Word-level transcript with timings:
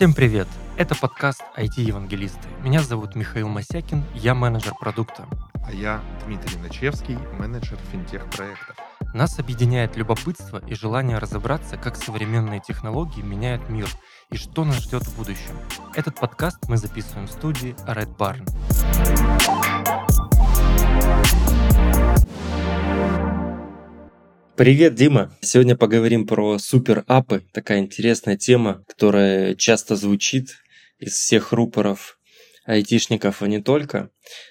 Всем 0.00 0.14
привет! 0.14 0.48
Это 0.78 0.94
подкаст 0.94 1.42
IT-евангелисты. 1.58 2.48
Меня 2.62 2.80
зовут 2.80 3.16
Михаил 3.16 3.48
Масякин, 3.48 4.02
я 4.14 4.34
менеджер 4.34 4.72
продукта. 4.80 5.28
А 5.62 5.70
я 5.72 6.00
Дмитрий 6.24 6.56
Начевский, 6.56 7.18
менеджер 7.38 7.76
финтех-проектов. 7.92 8.76
Нас 9.12 9.38
объединяет 9.38 9.98
любопытство 9.98 10.62
и 10.66 10.74
желание 10.74 11.18
разобраться, 11.18 11.76
как 11.76 11.96
современные 11.96 12.60
технологии 12.60 13.20
меняют 13.20 13.68
мир 13.68 13.88
и 14.30 14.38
что 14.38 14.64
нас 14.64 14.76
ждет 14.76 15.02
в 15.02 15.18
будущем. 15.18 15.54
Этот 15.94 16.18
подкаст 16.18 16.66
мы 16.66 16.78
записываем 16.78 17.26
в 17.26 17.32
студии 17.32 17.76
Red 17.86 18.16
Barn. 18.16 18.48
Привет, 24.60 24.94
Дима! 24.94 25.34
Сегодня 25.40 25.74
поговорим 25.74 26.26
про 26.26 26.58
супер-апы. 26.58 27.42
Такая 27.54 27.78
интересная 27.78 28.36
тема, 28.36 28.84
которая 28.86 29.54
часто 29.54 29.96
звучит 29.96 30.50
из 30.98 31.14
всех 31.14 31.52
рупоров 31.52 32.18
айтишников, 32.66 33.42
и 33.42 33.48
не 33.48 33.62
только. 33.62 34.10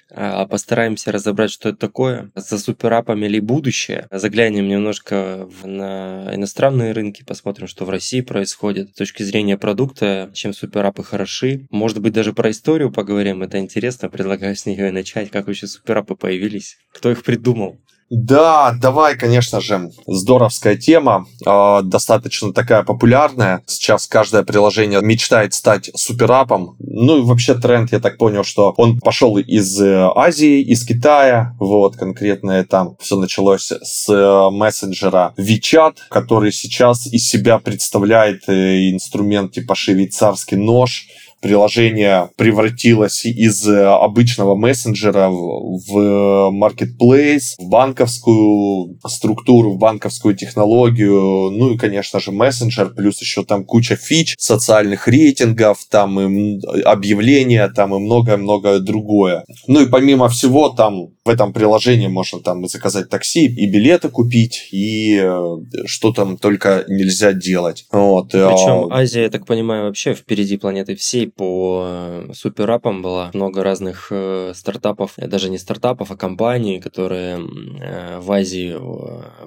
А 0.09 0.47
постараемся 0.47 1.11
разобрать, 1.11 1.51
что 1.51 1.69
это 1.69 1.77
такое. 1.77 2.31
За 2.33 2.57
суперапами 2.57 3.27
ли 3.27 3.39
будущее? 3.39 4.07
Заглянем 4.09 4.67
немножко 4.67 5.47
на 5.63 6.31
иностранные 6.33 6.93
рынки, 6.93 7.23
посмотрим, 7.23 7.67
что 7.67 7.85
в 7.85 7.91
России 7.91 8.21
происходит. 8.21 8.89
С 8.89 8.97
точки 8.97 9.21
зрения 9.21 9.59
продукта, 9.59 10.31
чем 10.33 10.53
суперапы 10.53 11.03
хороши. 11.03 11.67
Может 11.69 12.01
быть, 12.01 12.13
даже 12.13 12.33
про 12.33 12.49
историю 12.49 12.91
поговорим. 12.91 13.43
Это 13.43 13.59
интересно. 13.59 14.09
Предлагаю 14.09 14.55
с 14.55 14.65
нее 14.65 14.87
и 14.87 14.91
начать. 14.91 15.29
Как 15.29 15.45
вообще 15.45 15.67
суперапы 15.67 16.15
появились? 16.15 16.77
Кто 16.95 17.11
их 17.11 17.23
придумал? 17.23 17.79
Да, 18.09 18.75
давай, 18.81 19.15
конечно 19.15 19.61
же, 19.61 19.91
здоровская 20.07 20.75
тема, 20.75 21.27
э, 21.45 21.81
достаточно 21.83 22.51
такая 22.53 22.81
популярная. 22.81 23.61
Сейчас 23.67 24.07
каждое 24.07 24.43
приложение 24.43 24.99
мечтает 25.01 25.53
стать 25.53 25.91
суперапом. 25.95 26.75
Ну 26.79 27.19
и 27.19 27.21
вообще 27.21 27.53
тренд, 27.53 27.91
я 27.91 27.99
так 27.99 28.17
понял, 28.17 28.43
что 28.43 28.73
он 28.77 28.99
пошел 28.99 29.37
из 29.37 29.79
э, 29.79 30.09
Азии, 30.15 30.61
из 30.61 30.85
Китая, 30.85 31.55
вот 31.59 31.97
конкретно 31.97 32.63
там 32.63 32.95
все 32.99 33.15
началось 33.15 33.71
с 33.71 34.09
э, 34.09 34.49
мессенджера 34.49 35.33
WeChat, 35.37 35.97
который 36.09 36.51
сейчас 36.51 37.05
из 37.05 37.29
себя 37.29 37.59
представляет 37.59 38.49
э, 38.49 38.89
инструмент 38.89 39.51
типа 39.51 39.75
швейцарский 39.75 40.57
нож, 40.57 41.07
приложение 41.41 42.29
превратилось 42.35 43.25
из 43.25 43.67
э, 43.67 43.85
обычного 43.85 44.55
мессенджера 44.55 45.29
в 45.29 46.51
marketplace, 46.51 47.55
в 47.57 47.69
банковскую 47.69 48.99
структуру, 49.07 49.73
в 49.73 49.77
банковскую 49.77 50.35
технологию, 50.35 51.49
ну 51.51 51.73
и, 51.73 51.77
конечно 51.77 52.19
же, 52.19 52.31
мессенджер, 52.31 52.93
плюс 52.93 53.21
еще 53.21 53.43
там 53.43 53.63
куча 53.65 53.95
фич, 53.95 54.35
социальных 54.37 55.07
рейтингов, 55.07 55.79
там 55.89 56.19
и 56.19 56.59
объявления, 56.83 57.67
там 57.69 57.95
и 57.95 57.99
многое-многое 57.99 58.79
другое. 58.79 59.43
Ну 59.67 59.81
и 59.81 59.89
помимо 59.89 60.29
всего, 60.29 60.69
там 60.69 61.09
в 61.23 61.29
этом 61.29 61.53
приложении 61.53 62.07
можно 62.07 62.39
там 62.39 62.67
заказать 62.67 63.09
такси 63.09 63.45
и 63.45 63.69
билеты 63.69 64.09
купить, 64.09 64.69
и 64.71 65.19
э, 65.21 65.57
что 65.85 66.11
там 66.11 66.37
только 66.37 66.85
нельзя 66.87 67.33
делать. 67.33 67.85
Вот. 67.91 68.31
Причем 68.31 68.91
а, 68.91 68.99
Азия, 68.99 69.23
я 69.23 69.29
так 69.29 69.45
понимаю, 69.45 69.85
вообще 69.85 70.13
впереди 70.13 70.57
планеты 70.57 70.95
всей 70.95 71.28
по 71.29 71.83
э, 71.85 72.33
суперапам 72.33 73.01
было 73.01 73.31
много 73.33 73.63
разных 73.63 74.07
э, 74.11 74.53
стартапов, 74.55 75.13
даже 75.17 75.49
не 75.49 75.57
стартапов, 75.57 76.11
а 76.11 76.17
компаний, 76.17 76.79
которые 76.79 77.37
э, 77.37 78.19
в 78.19 78.31
Азии 78.31 78.75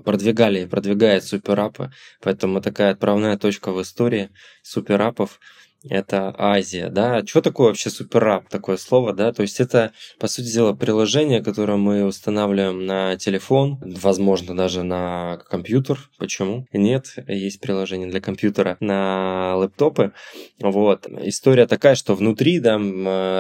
продвигали, 0.03 0.67
продвигают 0.67 1.25
суперапы. 1.25 1.91
Поэтому 2.21 2.61
такая 2.61 2.93
отправная 2.93 3.37
точка 3.37 3.73
в 3.73 3.81
истории 3.83 4.31
суперапов 4.63 5.41
это 5.89 6.35
Азия, 6.39 6.89
да. 6.89 7.25
Что 7.27 7.41
такое 7.41 7.69
вообще 7.69 7.91
суперап, 7.91 8.49
такое 8.49 8.77
слово, 8.77 9.13
да? 9.13 9.33
То 9.33 9.43
есть 9.43 9.61
это, 9.61 9.93
по 10.19 10.29
сути 10.29 10.53
дела, 10.53 10.73
приложение, 10.75 11.43
которое 11.43 11.77
мы 11.77 12.05
устанавливаем 12.05 12.87
на 12.87 13.17
телефон, 13.17 13.79
возможно, 13.81 14.57
даже 14.57 14.83
на 14.83 15.39
компьютер. 15.49 15.99
Почему? 16.19 16.67
Нет, 16.73 17.15
есть 17.27 17.61
приложение 17.61 18.09
для 18.09 18.21
компьютера 18.21 18.77
на 18.81 19.57
лэптопы. 19.57 20.13
Вот. 20.61 21.07
История 21.23 21.67
такая, 21.67 21.95
что 21.95 22.15
внутри, 22.15 22.61
да, 22.61 22.79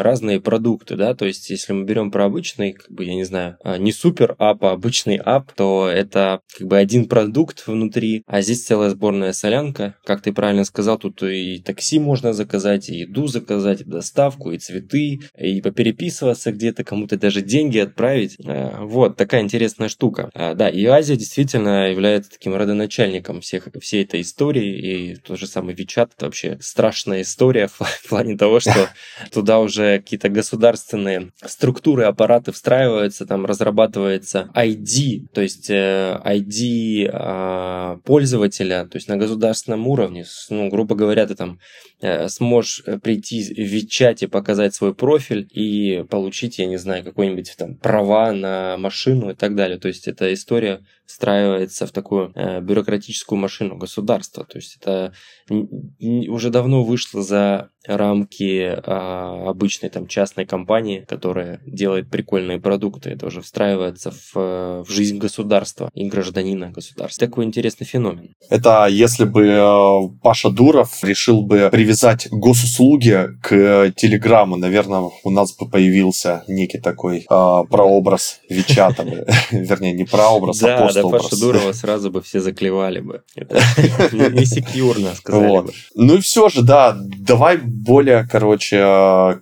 разные 0.02 0.40
продукты, 0.40 0.96
да, 0.96 1.14
то 1.14 1.26
есть 1.26 1.50
если 1.50 1.72
мы 1.72 1.84
берем 1.84 2.10
про 2.10 2.24
обычный, 2.24 2.72
как 2.72 2.90
бы, 2.90 3.04
я 3.04 3.14
не 3.14 3.24
знаю, 3.24 3.56
а, 3.62 3.78
не 3.78 3.92
супер 3.92 4.34
ап, 4.38 4.64
а 4.64 4.72
обычный 4.72 5.16
ап, 5.16 5.52
то 5.52 5.88
это 5.88 6.40
как 6.56 6.66
бы 6.66 6.78
один 6.78 7.06
продукт 7.06 7.66
внутри, 7.66 8.22
а 8.26 8.40
здесь 8.42 8.64
целая 8.64 8.90
сборная 8.90 9.32
солянка. 9.32 9.96
Как 10.04 10.22
ты 10.22 10.32
правильно 10.32 10.64
сказал, 10.64 10.98
тут 10.98 11.22
и 11.22 11.58
такси 11.58 11.98
можно 11.98 12.31
заказать, 12.32 12.88
и 12.88 12.96
еду 12.96 13.26
заказать, 13.26 13.82
и 13.82 13.84
доставку, 13.84 14.52
и 14.52 14.58
цветы, 14.58 15.20
и 15.38 15.60
попереписываться 15.60 16.52
где-то, 16.52 16.84
кому-то 16.84 17.16
даже 17.16 17.42
деньги 17.42 17.78
отправить. 17.78 18.36
Э, 18.44 18.78
вот, 18.80 19.16
такая 19.16 19.42
интересная 19.42 19.88
штука. 19.88 20.30
А, 20.34 20.54
да, 20.54 20.68
и 20.68 20.84
Азия 20.86 21.16
действительно 21.16 21.90
является 21.90 22.32
таким 22.32 22.54
родоначальником 22.54 23.40
всех, 23.40 23.68
всей 23.80 24.04
этой 24.04 24.20
истории, 24.20 25.12
и 25.12 25.16
тот 25.16 25.38
же 25.38 25.46
самый 25.46 25.74
Вичат, 25.74 26.12
это 26.16 26.26
вообще 26.26 26.58
страшная 26.60 27.22
история 27.22 27.68
в 27.68 27.80
плане 28.08 28.36
того, 28.36 28.60
что 28.60 28.88
туда 29.32 29.60
уже 29.60 29.98
какие-то 29.98 30.28
государственные 30.28 31.32
структуры, 31.44 32.04
аппараты 32.04 32.52
встраиваются, 32.52 33.26
там 33.26 33.46
разрабатывается 33.46 34.50
ID, 34.54 35.28
то 35.32 35.40
есть 35.40 35.70
э, 35.70 36.20
ID 36.24 37.10
а, 37.12 37.98
пользователя, 38.04 38.86
то 38.86 38.96
есть 38.96 39.08
на 39.08 39.16
государственном 39.16 39.86
уровне, 39.86 40.24
ну, 40.50 40.68
грубо 40.68 40.94
говоря, 40.94 41.26
ты 41.26 41.34
там 41.34 41.58
Э, 42.02 42.21
сможешь 42.28 42.82
э, 42.86 42.98
прийти 42.98 43.42
в 43.42 43.58
Вичате, 43.58 44.28
показать 44.28 44.74
свой 44.74 44.94
профиль 44.94 45.48
и 45.50 46.04
получить, 46.08 46.58
я 46.58 46.66
не 46.66 46.76
знаю, 46.76 47.04
какой-нибудь 47.04 47.54
там 47.56 47.74
права 47.76 48.32
на 48.32 48.76
машину 48.76 49.30
и 49.30 49.34
так 49.34 49.54
далее. 49.54 49.78
То 49.78 49.88
есть 49.88 50.08
эта 50.08 50.32
история 50.32 50.80
встраивается 51.06 51.86
в 51.86 51.92
такую 51.92 52.32
э, 52.34 52.60
бюрократическую 52.60 53.38
машину 53.38 53.76
государства. 53.76 54.44
То 54.44 54.58
есть 54.58 54.76
это 54.80 55.12
уже 55.48 56.50
давно 56.50 56.84
вышло 56.84 57.22
за 57.22 57.70
рамки 57.86 58.74
а, 58.86 59.50
обычной 59.50 59.88
там 59.88 60.06
частной 60.06 60.46
компании, 60.46 61.04
которая 61.08 61.60
делает 61.66 62.10
прикольные 62.10 62.60
продукты. 62.60 63.10
Это 63.10 63.26
уже 63.26 63.40
встраивается 63.40 64.12
в, 64.12 64.84
в 64.84 64.86
жизнь 64.88 65.18
государства 65.18 65.90
и 65.94 66.08
гражданина 66.08 66.70
государства. 66.70 67.26
Такой 67.26 67.44
интересный 67.44 67.86
феномен. 67.86 68.34
Это 68.50 68.86
если 68.88 69.24
бы 69.24 69.46
э, 69.46 70.18
Паша 70.22 70.50
Дуров 70.50 71.02
решил 71.02 71.42
бы 71.42 71.68
привязать 71.72 72.28
госуслуги 72.30 73.28
к 73.42 73.92
Телеграму, 73.96 74.56
наверное, 74.56 75.10
у 75.24 75.30
нас 75.30 75.56
бы 75.56 75.68
появился 75.68 76.44
некий 76.46 76.78
такой 76.78 77.18
э, 77.18 77.24
прообраз 77.28 78.40
Вичата, 78.48 79.02
вернее, 79.50 79.92
не 79.92 80.04
прообраз, 80.04 80.62
а 80.62 80.91
за 80.92 81.02
Пашу 81.02 81.36
Дурова 81.36 81.72
сразу 81.72 82.10
бы 82.10 82.22
все 82.22 82.40
заклевали 82.40 83.00
бы. 83.00 83.22
Не 84.12 84.46
секьюрно, 84.46 85.14
сказали 85.14 85.66
бы. 85.66 85.72
Ну 85.94 86.16
и 86.16 86.20
все 86.20 86.48
же, 86.48 86.62
да, 86.62 86.96
давай 86.96 87.58
более, 87.58 88.26
короче, 88.30 88.76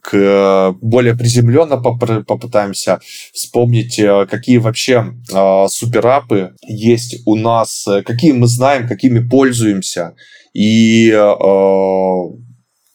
к 0.02 0.74
более 0.80 1.14
приземленно 1.14 1.76
попытаемся 1.76 3.00
вспомнить, 3.32 3.98
э, 3.98 4.26
какие 4.26 4.58
вообще 4.58 5.14
э, 5.32 5.66
суперапы 5.68 6.54
есть 6.62 7.22
у 7.26 7.36
нас, 7.36 7.86
э, 7.86 8.02
какие 8.02 8.32
мы 8.32 8.46
знаем, 8.46 8.88
какими 8.88 9.20
пользуемся. 9.20 10.14
И 10.52 11.10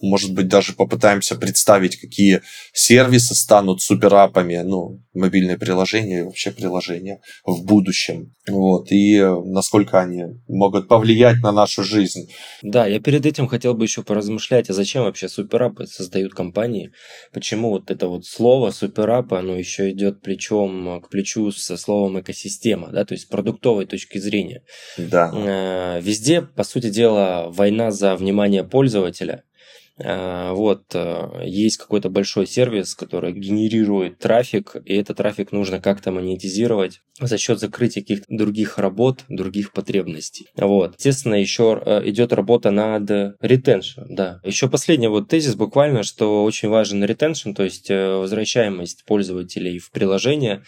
может 0.02 0.34
быть, 0.34 0.48
даже 0.48 0.74
попытаемся 0.74 1.36
представить, 1.36 1.98
какие 2.00 2.42
сервисы 2.74 3.34
станут 3.34 3.82
суперапами, 3.82 4.58
ну, 4.58 5.02
мобильные 5.14 5.58
приложения 5.58 6.20
и 6.20 6.24
вообще 6.24 6.52
приложения 6.52 7.22
в 7.46 7.64
будущем. 7.64 8.34
Вот, 8.48 8.92
и 8.92 9.20
насколько 9.46 10.00
они 10.00 10.24
могут 10.48 10.88
повлиять 10.88 11.38
на 11.42 11.52
нашу 11.52 11.84
жизнь. 11.84 12.30
Да, 12.62 12.86
я 12.86 13.00
перед 13.00 13.26
этим 13.26 13.48
хотел 13.48 13.74
бы 13.74 13.86
еще 13.86 14.04
поразмышлять, 14.04 14.70
а 14.70 14.74
зачем 14.74 15.04
вообще 15.04 15.30
суперапы 15.30 15.88
создают 15.88 16.34
компании? 16.34 16.92
Почему 17.34 17.70
вот 17.70 17.90
это 17.90 18.08
вот 18.08 18.26
слово 18.26 18.72
суперап, 18.72 19.34
оно 19.34 19.56
еще 19.56 19.92
идет 19.92 20.22
плечом 20.22 21.02
к 21.02 21.10
плечу 21.10 21.52
со 21.52 21.78
словом 21.78 22.20
экосистема, 22.20 22.90
да, 22.90 23.06
то 23.06 23.14
есть 23.14 23.26
с 23.26 23.28
продуктовой 23.28 23.86
точки 23.86 24.18
зрения. 24.18 24.64
Да. 24.98 25.32
Э, 25.34 26.02
везде, 26.02 26.42
по 26.42 26.64
сути 26.64 26.90
дела, 26.90 27.50
война 27.50 27.92
за 27.92 28.16
внимание 28.16 28.64
пользователя– 28.64 29.44
вот, 29.98 30.84
э, 30.94 31.44
есть 31.46 31.78
какой-то 31.78 32.10
большой 32.10 32.48
сервис, 32.48 32.96
который 32.96 33.32
генерирует 33.32 34.20
трафик, 34.20 34.76
и 34.84 34.94
этот 34.94 35.18
трафик 35.18 35.54
нужно 35.54 35.80
как-то 35.80 36.12
монетизировать 36.12 37.02
за 37.20 37.38
счет 37.38 37.60
закрытия 37.60 38.02
каких-то 38.02 38.26
других 38.28 38.78
работ, 38.78 39.24
других 39.30 39.72
потребностей. 39.72 40.48
Вот. 40.58 40.96
Естественно, 40.98 41.36
еще 41.36 41.82
э, 41.86 42.02
идет 42.10 42.34
работа 42.34 42.72
над 42.72 43.10
retention, 43.42 44.06
да. 44.10 44.42
Еще 44.44 44.70
последний 44.70 45.08
вот 45.08 45.30
тезис 45.30 45.56
буквально, 45.56 46.04
что 46.04 46.44
очень 46.44 46.68
важен 46.68 47.04
retention, 47.04 47.54
то 47.54 47.64
есть 47.64 47.90
возвращаемость 47.90 49.06
пользователей 49.06 49.80
в 49.80 49.92
приложение, 49.92 50.64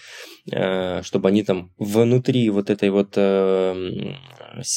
чтобы 0.46 1.28
они 1.28 1.44
там 1.44 1.74
внутри 1.78 2.50
вот 2.50 2.70
этой 2.70 2.90
вот 2.90 3.18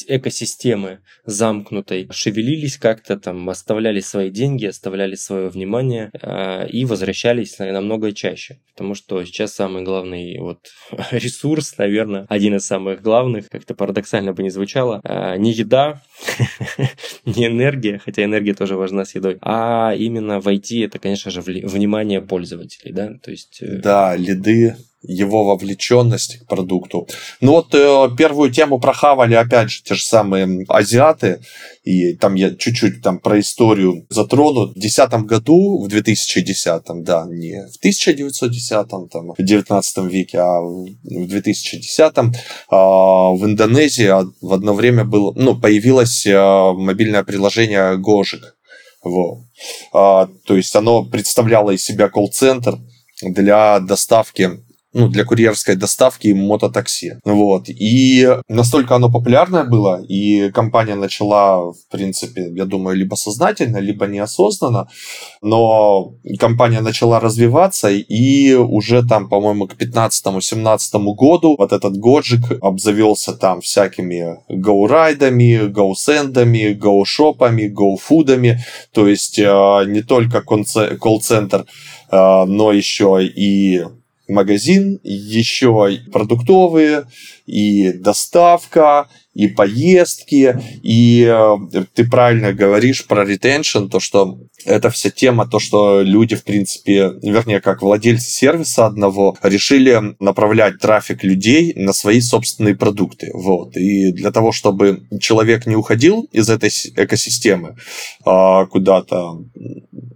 экосистемы 0.06 1.00
замкнутой 1.25 2.08
шевелились 2.11 2.76
как-то, 2.76 3.17
там 3.17 3.49
оставляли 3.49 4.00
свои 4.00 4.31
деньги, 4.31 4.67
оставляли 4.67 5.14
свое 5.14 5.49
внимание 5.49 6.11
э, 6.20 6.69
и 6.69 6.84
возвращались 6.84 7.58
намного 7.58 8.12
чаще. 8.12 8.58
Потому 8.72 8.94
что 8.94 9.25
сейчас 9.25 9.55
самый 9.55 9.82
главный 9.82 10.38
вот 10.38 10.70
ресурс, 11.11 11.76
наверное, 11.78 12.26
один 12.28 12.56
из 12.56 12.67
самых 12.67 13.02
главных, 13.02 13.49
как-то 13.49 13.75
парадоксально 13.75 14.32
бы 14.32 14.43
не 14.43 14.50
звучало, 14.50 15.00
э, 15.05 15.37
не 15.37 15.52
еда, 15.52 16.02
не 17.25 17.46
энергия, 17.46 17.99
хотя 17.99 18.25
энергия 18.25 18.55
тоже 18.55 18.76
важна 18.76 19.05
с 19.05 19.14
едой, 19.14 19.38
а 19.43 19.94
именно 19.96 20.40
в 20.40 20.49
IT 20.49 20.84
это, 20.84 20.99
конечно 20.99 21.31
же, 21.31 21.40
внимание 21.43 22.20
пользователей, 22.20 22.93
да, 22.93 23.14
то 23.23 23.31
есть... 23.31 23.58
Э, 23.62 23.78
да, 23.78 24.16
лиды, 24.16 24.76
его 25.02 25.44
вовлеченность 25.44 26.38
к 26.41 26.47
продукту. 26.47 27.08
Ну 27.41 27.52
вот 27.52 27.75
э, 27.75 28.08
первую 28.17 28.50
тему 28.50 28.79
прохавали, 28.79 29.35
опять 29.35 29.70
же, 29.70 29.82
те 29.82 29.94
же 29.94 30.02
самые 30.02 30.64
азиаты, 30.69 31.41
и 31.85 32.14
там 32.14 32.35
я 32.35 32.55
чуть-чуть 32.55 33.02
там 33.02 33.19
про 33.19 33.41
историю 33.41 34.06
затрону. 34.11 34.69
В 34.69 34.75
2010 34.75 35.12
году, 35.25 35.82
в 35.82 35.88
2010, 35.88 36.82
да, 37.02 37.26
не 37.29 37.67
в 37.67 37.76
1910, 37.79 38.88
там, 38.88 39.32
в 39.37 39.43
19 39.43 39.99
веке, 40.11 40.38
а 40.38 40.61
в 40.61 40.87
2010 41.02 42.19
э, 42.19 42.23
в 42.70 43.41
Индонезии 43.43 44.12
в 44.41 44.52
одно 44.52 44.75
время 44.75 45.05
было, 45.05 45.32
ну, 45.35 45.58
появилось 45.58 46.26
э, 46.26 46.73
мобильное 46.73 47.25
приложение 47.25 47.97
Гожик. 47.97 48.56
Вот. 49.02 49.38
А, 49.94 50.29
то 50.44 50.56
есть 50.56 50.76
оно 50.76 51.05
представляло 51.05 51.70
из 51.70 51.82
себя 51.82 52.11
колл-центр 52.11 52.79
для 53.23 53.81
доставки 53.81 54.61
ну, 54.92 55.08
для 55.08 55.25
курьерской 55.25 55.76
доставки 55.76 56.28
мототакси. 56.28 57.20
Вот. 57.25 57.69
И 57.69 58.28
настолько 58.48 58.96
оно 58.96 59.10
популярное 59.10 59.64
было, 59.64 60.02
и 60.02 60.50
компания 60.50 60.96
начала, 60.96 61.72
в 61.72 61.88
принципе, 61.90 62.50
я 62.54 62.64
думаю, 62.64 62.96
либо 62.96 63.14
сознательно, 63.14 63.78
либо 63.78 64.06
неосознанно, 64.06 64.88
но 65.42 66.14
компания 66.38 66.81
начала 66.81 67.20
развиваться, 67.20 67.88
и 67.90 68.54
уже 68.54 69.06
там, 69.06 69.28
по-моему, 69.28 69.69
к 69.69 69.75
15-17 69.75 71.14
году 71.14 71.54
вот 71.58 71.72
этот 71.72 71.96
годжик 71.96 72.40
обзавелся 72.60 73.32
там 73.32 73.60
всякими 73.60 74.38
гоурайдами, 74.48 75.69
гоусендами, 75.69 76.72
гоушопами, 76.72 77.69
гоуфудами, 77.69 78.64
то 78.92 79.06
есть 79.06 79.38
э, 79.38 79.84
не 79.87 80.02
только 80.02 80.42
колл-центр, 80.42 81.66
э, 82.10 82.44
но 82.44 82.72
еще 82.72 83.25
и 83.25 83.84
магазин, 84.31 84.99
еще 85.03 85.99
продуктовые, 86.12 87.05
и 87.47 87.93
доставка, 87.93 89.09
и 89.35 89.49
поездки, 89.49 90.59
и 90.82 91.25
э, 91.25 91.85
ты 91.94 92.09
правильно 92.09 92.53
говоришь 92.53 93.06
про 93.06 93.25
ретеншн, 93.25 93.87
то, 93.87 94.00
что 94.00 94.38
это 94.65 94.91
вся 94.91 95.11
тема, 95.11 95.47
то, 95.47 95.59
что 95.59 96.03
люди, 96.03 96.37
в 96.37 96.45
принципе, 96.45 97.12
вернее, 97.23 97.61
как 97.61 97.83
владельцы 97.83 98.31
сервиса 98.31 98.87
одного, 98.87 99.37
решили 99.43 100.15
направлять 100.19 100.79
трафик 100.79 101.25
людей 101.25 101.73
на 101.77 101.93
свои 101.93 102.21
собственные 102.21 102.77
продукты. 102.77 103.31
Вот. 103.35 103.77
И 103.77 104.12
для 104.12 104.31
того, 104.31 104.53
чтобы 104.53 105.03
человек 105.21 105.67
не 105.67 105.77
уходил 105.77 106.29
из 106.33 106.49
этой 106.51 106.71
экосистемы 106.97 107.77
а, 108.25 108.67
куда-то, 108.67 109.39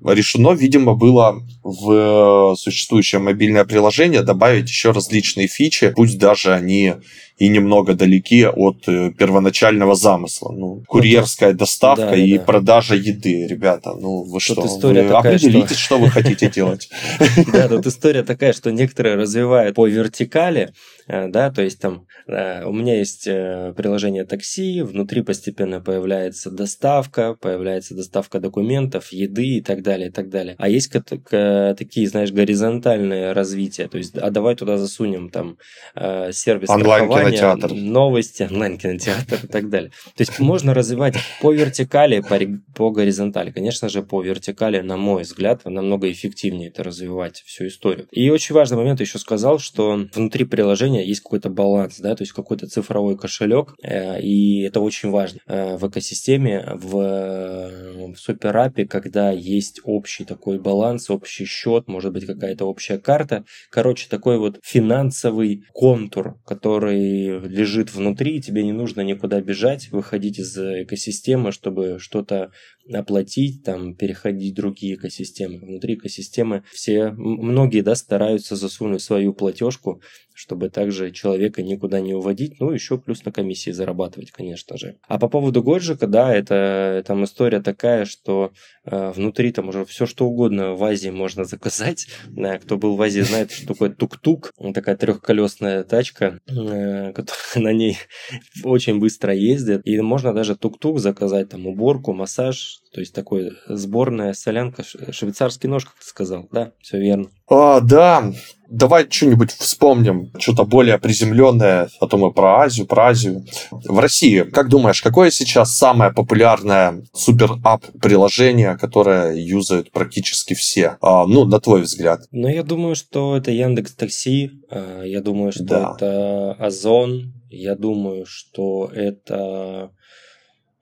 решено, 0.05 0.53
видимо, 0.53 0.95
было 0.95 1.43
в 1.63 2.55
существующее 2.57 3.21
мобильное 3.21 3.65
приложение 3.65 4.23
добавить 4.23 4.69
еще 4.69 4.91
различные 4.91 5.49
фичи, 5.49 5.93
пусть 5.97 6.19
даже 6.19 6.53
они 6.53 6.95
и 7.39 7.49
немного 7.49 7.95
далеки 7.95 8.47
от 8.47 8.87
э, 8.87 9.11
первоначального 9.11 9.95
замысла. 9.95 10.53
Ну, 10.53 10.59
ну 10.59 10.85
курьерская 10.87 11.53
доставка 11.53 12.11
да, 12.11 12.17
и 12.17 12.39
да. 12.39 12.45
продажа 12.45 12.95
еды, 12.95 13.47
ребята, 13.49 13.95
ну 13.95 14.23
вы 14.35 14.41
что, 14.41 14.67
история 14.67 15.03
вы 15.03 15.09
такая, 15.09 15.35
определитесь, 15.35 15.77
что... 15.77 15.85
что 15.85 15.99
вы 15.99 16.11
хотите 16.11 16.51
делать. 16.51 16.91
Да, 17.53 17.69
тут 17.69 17.87
история 17.87 18.23
такая, 18.23 18.53
что 18.53 18.73
некоторые 18.73 19.15
развивают 19.17 19.77
по 19.77 19.87
вертикали, 19.87 20.75
да, 21.07 21.51
то 21.51 21.63
есть 21.63 21.81
там 21.81 22.07
э, 22.27 22.65
у 22.65 22.73
меня 22.73 22.99
есть 22.99 23.27
э, 23.27 23.75
приложение 23.77 24.25
такси, 24.25 24.83
внутри 24.83 25.23
постепенно 25.23 25.81
появляется 25.81 26.51
доставка, 26.51 27.35
появляется 27.35 27.95
доставка 27.95 28.41
документов, 28.41 29.13
еды 29.13 29.59
и 29.59 29.61
так 29.61 29.83
далее, 29.83 30.09
и 30.09 30.11
так 30.11 30.31
далее. 30.31 30.57
А 30.59 30.69
есть 30.69 30.93
такие, 30.93 32.09
знаешь, 32.09 32.33
горизонтальные 32.33 33.33
развития, 33.33 33.89
то 33.89 33.99
есть, 33.99 34.17
а 34.17 34.31
давай 34.31 34.55
туда 34.57 34.79
засунем 34.79 35.31
там 35.31 35.59
сервис 35.95 36.69
страхования, 36.69 37.57
новости, 37.75 38.47
онлайн-кинотеатр 38.51 39.41
и 39.45 39.47
так 39.47 39.69
далее. 39.69 39.91
То 40.17 40.21
есть 40.21 40.39
можно 40.39 40.75
развивать 40.75 41.17
по 41.41 41.53
вертикали, 41.53 42.21
по, 42.21 42.39
по 42.75 42.91
горизонтали. 42.91 43.51
Конечно 43.51 43.89
же, 43.89 44.03
по 44.03 44.23
вертикали, 44.23 44.81
на 44.81 44.97
мой 44.97 45.23
взгляд, 45.23 45.65
намного 45.65 46.11
эффективнее 46.11 46.69
это 46.69 46.83
развивать 46.83 47.43
всю 47.47 47.67
историю. 47.67 48.07
И 48.11 48.31
очень 48.31 48.55
важный 48.55 48.79
момент 48.79 49.01
еще 49.01 49.19
сказал, 49.19 49.59
что 49.59 50.07
внутри 50.15 50.45
приложения 50.45 50.94
приложения 50.95 51.05
есть 51.05 51.23
какой-то 51.23 51.51
баланс, 51.51 51.99
да, 51.99 52.15
то 52.15 52.23
есть 52.23 52.33
какой-то 52.33 52.67
цифровой 52.67 53.17
кошелек, 53.17 53.75
э, 53.83 54.21
и 54.21 54.63
это 54.63 54.81
очень 54.81 55.11
важно 55.11 55.41
э, 55.47 55.77
в 55.77 55.89
экосистеме, 55.89 56.73
в, 56.75 56.99
э, 56.99 58.13
в 58.13 58.17
суперапе, 58.17 58.87
когда 58.87 59.31
есть 59.31 59.81
общий 59.85 60.25
такой 60.25 60.59
баланс, 60.59 61.11
общий 61.11 61.45
счет, 61.45 61.89
может 61.89 62.13
быть 62.13 62.27
какая-то 62.27 62.65
общая 62.67 62.99
карта, 62.99 63.45
короче, 63.71 64.09
такой 64.09 64.39
вот 64.39 64.59
финансовый 64.63 65.65
контур, 65.73 66.37
который 66.47 67.41
лежит 67.41 67.95
внутри, 67.95 68.41
тебе 68.41 68.63
не 68.63 68.73
нужно 68.73 69.03
никуда 69.03 69.41
бежать, 69.41 69.91
выходить 69.91 70.39
из 70.39 70.57
экосистемы, 70.57 71.53
чтобы 71.53 71.99
что-то 71.99 72.51
оплатить, 72.93 73.63
там, 73.65 73.95
переходить 73.95 74.53
в 74.53 74.57
другие 74.57 74.95
экосистемы. 74.95 75.59
Внутри 75.59 75.95
экосистемы 75.95 76.65
все, 76.73 77.11
многие, 77.11 77.81
да, 77.81 77.95
стараются 77.95 78.57
засунуть 78.57 79.03
свою 79.03 79.33
платежку, 79.33 80.03
чтобы 80.35 80.69
также 80.69 81.13
человека 81.13 81.63
никуда 81.63 82.01
не 82.01 82.13
уводить, 82.13 82.61
ну, 82.61 82.73
еще 82.73 82.99
плюс 82.99 83.25
на 83.25 83.33
комиссии 83.33 83.71
зарабатывать, 83.71 84.33
конечно 84.33 84.77
же. 84.77 84.97
А 85.07 85.19
по 85.19 85.29
поводу 85.29 85.63
Годжика, 85.63 86.09
да, 86.09 86.35
это 86.35 87.05
там 87.07 87.25
история 87.25 87.61
такая, 87.61 88.05
что 88.05 88.53
э, 88.85 89.13
внутри 89.13 89.53
там 89.53 89.69
уже 89.69 89.85
все 89.85 90.07
что 90.07 90.27
угодно 90.27 90.75
в 90.75 90.83
Азии 90.83 91.11
можно 91.11 91.45
заказать. 91.45 92.09
Э, 92.37 92.59
кто 92.59 92.77
был 92.77 92.97
в 92.97 93.03
Азии, 93.03 93.21
знает, 93.21 93.53
что 93.53 93.69
такое 93.69 93.91
тук-тук, 93.91 94.53
такая 94.75 94.97
трехколесная 94.97 95.85
тачка, 95.85 96.41
э, 96.49 97.13
которая 97.13 97.55
на 97.57 97.73
ней 97.73 97.97
очень 98.65 98.99
быстро 98.99 99.33
ездит, 99.33 99.83
и 99.85 100.01
можно 100.01 100.35
даже 100.35 100.57
тук-тук 100.57 100.99
заказать, 100.99 101.51
там, 101.51 101.67
уборку, 101.67 102.13
массаж, 102.13 102.74
то 102.93 103.01
есть 103.01 103.15
такой 103.15 103.53
сборная 103.67 104.33
солянка, 104.35 104.85
швейцарский 104.85 105.69
нож, 105.69 105.85
как 105.85 105.95
ты 105.99 106.07
сказал, 106.07 106.49
да, 106.53 106.73
все 106.81 106.99
верно. 106.99 107.29
А, 107.49 107.81
да, 107.81 108.33
давай 108.69 109.07
что-нибудь 109.11 109.53
вспомним, 109.53 110.31
что-то 110.39 110.65
более 110.65 110.99
приземленное, 110.99 111.89
а 112.01 112.07
то 112.07 112.17
мы 112.17 112.33
про 112.33 112.61
Азию, 112.63 112.87
про 112.87 113.09
Азию. 113.09 113.45
В 113.71 113.99
России, 113.99 114.43
как 114.43 114.69
думаешь, 114.69 115.03
какое 115.03 115.31
сейчас 115.31 115.77
самое 115.77 116.13
популярное 116.13 117.05
супер-ап 117.13 117.85
приложение, 118.01 118.77
которое 118.79 119.35
юзают 119.35 119.91
практически 119.91 120.55
все? 120.55 120.97
А, 121.01 121.27
ну, 121.27 121.45
на 121.45 121.61
твой 121.61 121.83
взгляд. 121.83 122.21
Ну, 122.31 122.49
я 122.49 122.63
думаю, 122.63 122.95
что 122.95 123.37
это 123.37 123.51
Яндекс 123.51 123.95
Такси, 123.95 124.51
а, 124.71 125.03
я 125.03 125.21
думаю, 125.21 125.53
что 125.53 125.65
да. 125.65 125.95
это 125.95 126.53
Озон, 126.59 127.35
я 127.51 127.77
думаю, 127.77 128.25
что 128.27 128.91
это 128.93 129.91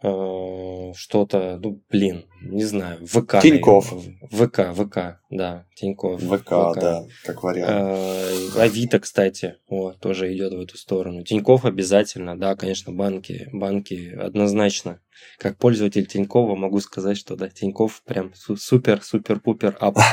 что-то, 0.02 1.61
ну, 1.62 1.80
блин, 1.88 2.25
не 2.40 2.64
знаю, 2.64 3.06
ВК. 3.06 3.40
Тиньков. 3.40 3.94
ВК, 4.30 4.73
ВК, 4.75 5.21
да, 5.30 5.64
Тиньков. 5.76 6.21
ВК, 6.21 6.42
ВК. 6.42 6.80
да, 6.80 7.04
как 7.25 7.42
вариант. 7.44 7.71
Э, 7.71 8.61
Авито, 8.61 8.99
кстати, 8.99 9.56
вот, 9.68 10.00
тоже 10.00 10.35
идет 10.35 10.52
в 10.52 10.61
эту 10.61 10.76
сторону. 10.76 11.23
Тиньков 11.23 11.64
обязательно, 11.64 12.37
да, 12.37 12.56
конечно, 12.56 12.92
банки, 12.92 13.49
банки 13.52 14.12
однозначно. 14.12 15.00
Как 15.38 15.56
пользователь 15.56 16.06
Тинькова 16.06 16.56
могу 16.56 16.80
сказать, 16.80 17.16
что 17.16 17.37
да, 17.37 17.49
Тиньков 17.49 18.02
прям 18.04 18.32
супер-супер-пупер 18.35 19.76
ап. 19.80 19.99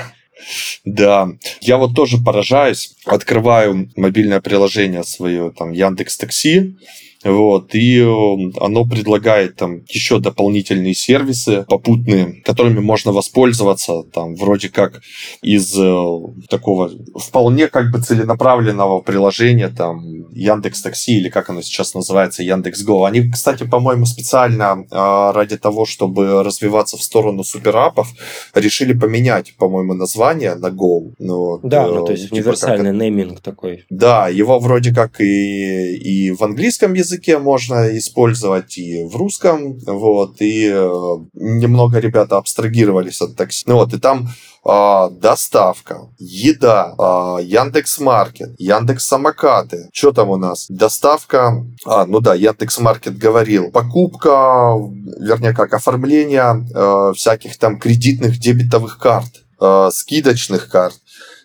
Да, 0.86 1.28
я 1.60 1.78
вот 1.78 1.94
тоже 1.94 2.18
поражаюсь, 2.18 2.96
открываю 3.06 3.90
мобильное 3.98 4.40
приложение 4.40 5.04
свое, 5.04 5.52
там, 5.52 5.74
Яндекс 5.74 6.18
Такси, 6.18 6.78
вот, 7.24 7.76
и 7.76 8.00
эм, 8.00 8.54
оно 8.62 8.86
предлагает 8.86 9.58
там 9.58 9.82
еще 9.90 10.20
дополнительные 10.20 10.94
сервисы 10.94 11.66
попутные, 11.68 12.42
которыми 12.46 12.80
можно 12.80 13.12
воспользоваться, 13.12 14.04
там, 14.04 14.36
вроде 14.36 14.70
как 14.70 15.02
из 15.42 15.78
э, 15.78 16.48
такого 16.50 16.92
вполне 17.16 17.68
как 17.68 17.92
бы 17.92 18.00
целенаправленного 18.00 19.02
приложения, 19.02 19.68
там, 19.68 20.32
Яндекс 20.32 20.82
Такси 20.82 21.18
или 21.18 21.30
как 21.30 21.50
оно 21.50 21.62
сейчас 21.62 21.94
называется, 21.94 22.42
Яндекс 22.42 22.84
Го. 22.84 23.04
Они, 23.04 23.30
кстати, 23.30 23.66
по-моему, 23.66 24.06
специально 24.06 24.86
э, 24.90 25.32
ради 25.34 25.58
того, 25.58 25.86
чтобы 25.86 26.42
развиваться 26.42 26.96
в 26.96 27.04
сторону 27.04 27.44
суперапов, 27.44 28.08
решили 28.56 28.94
поменять, 28.94 29.56
по-моему, 29.58 29.94
название 29.94 30.56
на 30.56 30.68
Go. 30.68 31.12
Ну, 31.20 31.60
да, 31.64 31.86
э, 31.86 31.92
ну, 31.92 32.06
то 32.06 32.14
есть 32.14 32.24
типа 32.26 32.36
универсальный 32.36 32.92
как... 32.92 33.02
нейминг 33.02 33.42
такой. 33.42 33.84
Да, 33.90 34.30
его 34.30 34.58
вроде 34.60 34.94
как 34.94 35.20
и, 35.20 35.98
и 35.98 36.32
в 36.32 36.42
английском 36.44 36.94
языке 36.94 37.09
языке 37.10 37.40
можно 37.40 37.98
использовать, 37.98 38.78
и 38.78 39.04
в 39.04 39.16
русском, 39.16 39.80
вот, 39.80 40.42
и 40.42 40.70
э, 40.72 40.90
немного 41.34 42.00
ребята 42.00 42.38
абстрагировались 42.38 43.22
от 43.22 43.36
такси. 43.36 43.64
Ну 43.68 43.76
вот, 43.76 43.94
и 43.94 44.00
там 44.00 44.30
а, 44.64 45.10
доставка, 45.10 46.10
еда, 46.20 46.94
а, 46.98 47.40
Яндекс 47.42 48.00
Маркет, 48.00 48.50
Яндекс 48.60 49.06
Самокаты. 49.06 49.90
Что 49.92 50.12
там 50.12 50.30
у 50.30 50.38
нас? 50.38 50.68
Доставка, 50.70 51.66
а, 51.86 52.06
ну 52.06 52.20
да, 52.20 52.36
Яндекс 52.36 52.80
Маркет 52.80 53.18
говорил. 53.18 53.72
Покупка, 53.72 54.76
вернее 55.20 55.54
как, 55.54 55.74
оформление 55.74 56.68
а, 56.76 57.14
всяких 57.14 57.58
там 57.58 57.80
кредитных 57.80 58.38
дебетовых 58.38 59.00
карт, 59.00 59.44
а, 59.60 59.90
скидочных 59.92 60.70
карт. 60.70 61.00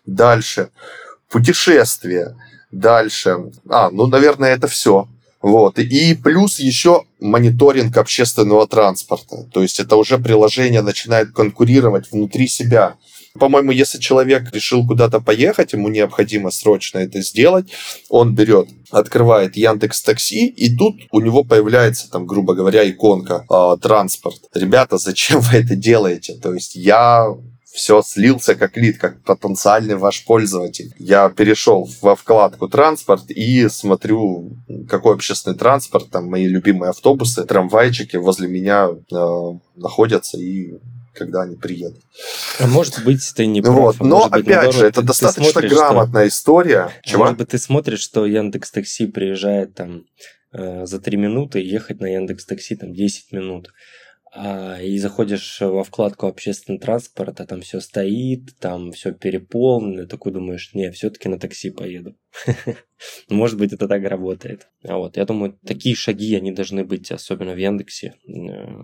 Дальше. 0.06 0.68
Путешествия. 1.30 2.37
Дальше. 2.71 3.52
А, 3.71 3.90
ну, 3.90 4.06
наверное, 4.06 4.54
это 4.54 4.66
все. 4.66 5.09
Вот. 5.44 5.78
И 5.78 6.14
плюс 6.14 6.58
еще 6.58 7.04
мониторинг 7.20 7.94
общественного 7.98 8.66
транспорта. 8.66 9.46
То 9.52 9.60
есть 9.60 9.78
это 9.78 9.96
уже 9.96 10.16
приложение 10.16 10.80
начинает 10.80 11.32
конкурировать 11.32 12.10
внутри 12.10 12.48
себя. 12.48 12.94
По-моему, 13.38 13.70
если 13.70 13.98
человек 13.98 14.54
решил 14.54 14.86
куда-то 14.86 15.20
поехать, 15.20 15.74
ему 15.74 15.88
необходимо 15.88 16.50
срочно 16.50 17.00
это 17.00 17.20
сделать, 17.20 17.66
он 18.08 18.34
берет, 18.34 18.68
открывает 18.90 19.54
Яндекс 19.54 20.02
Такси, 20.02 20.46
и 20.46 20.74
тут 20.74 20.94
у 21.10 21.20
него 21.20 21.44
появляется, 21.44 22.10
там, 22.10 22.26
грубо 22.26 22.54
говоря, 22.54 22.88
иконка 22.88 23.44
э, 23.50 23.76
транспорт. 23.82 24.40
Ребята, 24.54 24.96
зачем 24.96 25.40
вы 25.40 25.58
это 25.58 25.76
делаете? 25.76 26.38
То 26.42 26.54
есть 26.54 26.74
я 26.74 27.26
все 27.74 28.02
слился 28.02 28.54
как 28.54 28.76
лид, 28.76 28.98
как 28.98 29.20
потенциальный 29.24 29.96
ваш 29.96 30.24
пользователь. 30.24 30.94
Я 30.96 31.28
перешел 31.28 31.90
во 32.00 32.14
вкладку 32.14 32.68
транспорт 32.68 33.28
и 33.30 33.68
смотрю, 33.68 34.56
какой 34.88 35.14
общественный 35.14 35.56
транспорт, 35.56 36.08
там 36.08 36.26
мои 36.26 36.46
любимые 36.46 36.90
автобусы, 36.90 37.44
трамвайчики 37.44 38.16
возле 38.16 38.46
меня 38.46 38.90
э, 38.90 39.58
находятся 39.74 40.38
и 40.38 40.74
когда 41.14 41.42
они 41.42 41.56
приедут. 41.56 42.00
А 42.60 42.68
может 42.68 43.04
быть, 43.04 43.32
ты 43.34 43.46
не 43.46 43.60
прав. 43.60 43.74
Вот. 43.74 43.96
А 43.98 44.04
Но, 44.04 44.28
быть, 44.28 44.42
опять 44.42 44.46
наоборот, 44.46 44.74
же, 44.74 44.86
это 44.86 45.02
достаточно 45.02 45.44
смотришь, 45.44 45.72
грамотная 45.72 46.28
что... 46.28 46.36
история. 46.36 46.90
Чего? 47.02 47.24
Может 47.24 47.38
быть, 47.38 47.48
ты 47.48 47.58
смотришь, 47.58 48.00
что 48.00 48.24
Яндекс 48.24 48.70
Такси 48.70 49.06
приезжает 49.06 49.74
там 49.74 50.04
э, 50.52 50.86
за 50.86 51.00
3 51.00 51.16
минуты, 51.16 51.60
ехать 51.60 52.00
на 52.00 52.06
Яндекс 52.06 52.44
Такси 52.44 52.76
там 52.76 52.92
10 52.92 53.32
минут 53.32 53.68
а, 53.68 53.72
и 54.36 54.98
заходишь 54.98 55.60
во 55.60 55.84
вкладку 55.84 56.26
общественный 56.26 56.78
транспорт, 56.78 57.40
а 57.40 57.46
там 57.46 57.60
все 57.60 57.80
стоит, 57.80 58.58
там 58.58 58.90
все 58.92 59.12
переполнено, 59.12 60.06
такой 60.06 60.32
думаешь, 60.32 60.74
не, 60.74 60.90
все-таки 60.90 61.28
на 61.28 61.38
такси 61.38 61.70
поеду. 61.70 62.16
Может 63.28 63.58
быть, 63.58 63.72
это 63.72 63.86
так 63.86 64.02
работает. 64.02 64.68
А 64.82 64.96
вот, 64.96 65.16
я 65.16 65.24
думаю, 65.24 65.58
такие 65.64 65.94
шаги, 65.94 66.34
они 66.34 66.52
должны 66.52 66.84
быть, 66.84 67.12
особенно 67.12 67.52
в 67.52 67.58
Яндексе, 67.58 68.14
э, 68.26 68.32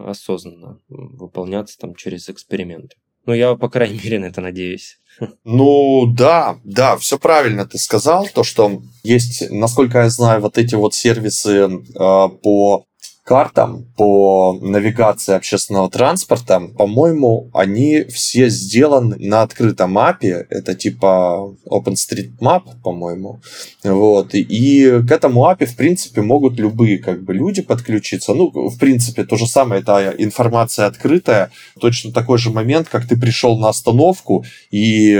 осознанно 0.07 0.81
выполняться 0.89 1.79
там 1.79 1.95
через 1.95 2.29
эксперименты. 2.29 2.97
Ну, 3.27 3.35
я, 3.35 3.55
по 3.55 3.69
крайней 3.69 4.01
мере, 4.03 4.19
на 4.19 4.27
это 4.27 4.41
надеюсь. 4.41 4.99
Ну, 5.45 6.07
да, 6.07 6.59
да, 6.65 6.97
все 6.97 7.19
правильно 7.19 7.67
ты 7.67 7.79
сказал. 7.79 8.27
То, 8.27 8.45
что 8.45 8.83
есть, 9.03 9.51
насколько 9.51 9.99
я 9.99 10.09
знаю, 10.09 10.41
вот 10.41 10.57
эти 10.57 10.75
вот 10.75 10.95
сервисы 10.95 11.69
э, 11.69 11.69
по 11.97 12.87
картам 13.31 13.87
по 13.97 14.59
навигации 14.61 15.37
общественного 15.37 15.89
транспорта, 15.89 16.61
по-моему, 16.77 17.49
они 17.55 18.03
все 18.09 18.49
сделаны 18.49 19.15
на 19.21 19.43
открытом 19.43 19.93
мапе. 19.93 20.49
Это 20.51 20.75
типа 20.75 21.55
OpenStreetMap, 21.71 22.83
по-моему. 22.83 23.41
Вот. 23.85 24.35
И 24.35 25.01
к 25.09 25.13
этому 25.13 25.45
API, 25.49 25.67
в 25.67 25.77
принципе, 25.77 26.23
могут 26.23 26.59
любые 26.59 26.99
как 26.99 27.23
бы 27.23 27.33
люди 27.33 27.63
подключиться. 27.63 28.35
Ну, 28.35 28.51
в 28.51 28.77
принципе, 28.81 29.23
то 29.23 29.37
же 29.37 29.47
самое, 29.47 29.81
это 29.81 30.13
информация 30.19 30.87
открытая. 30.87 31.53
Точно 31.79 32.11
такой 32.11 32.39
же 32.39 32.51
момент, 32.51 32.89
как 32.89 33.07
ты 33.07 33.17
пришел 33.17 33.57
на 33.61 33.69
остановку 33.69 34.45
и, 34.73 35.15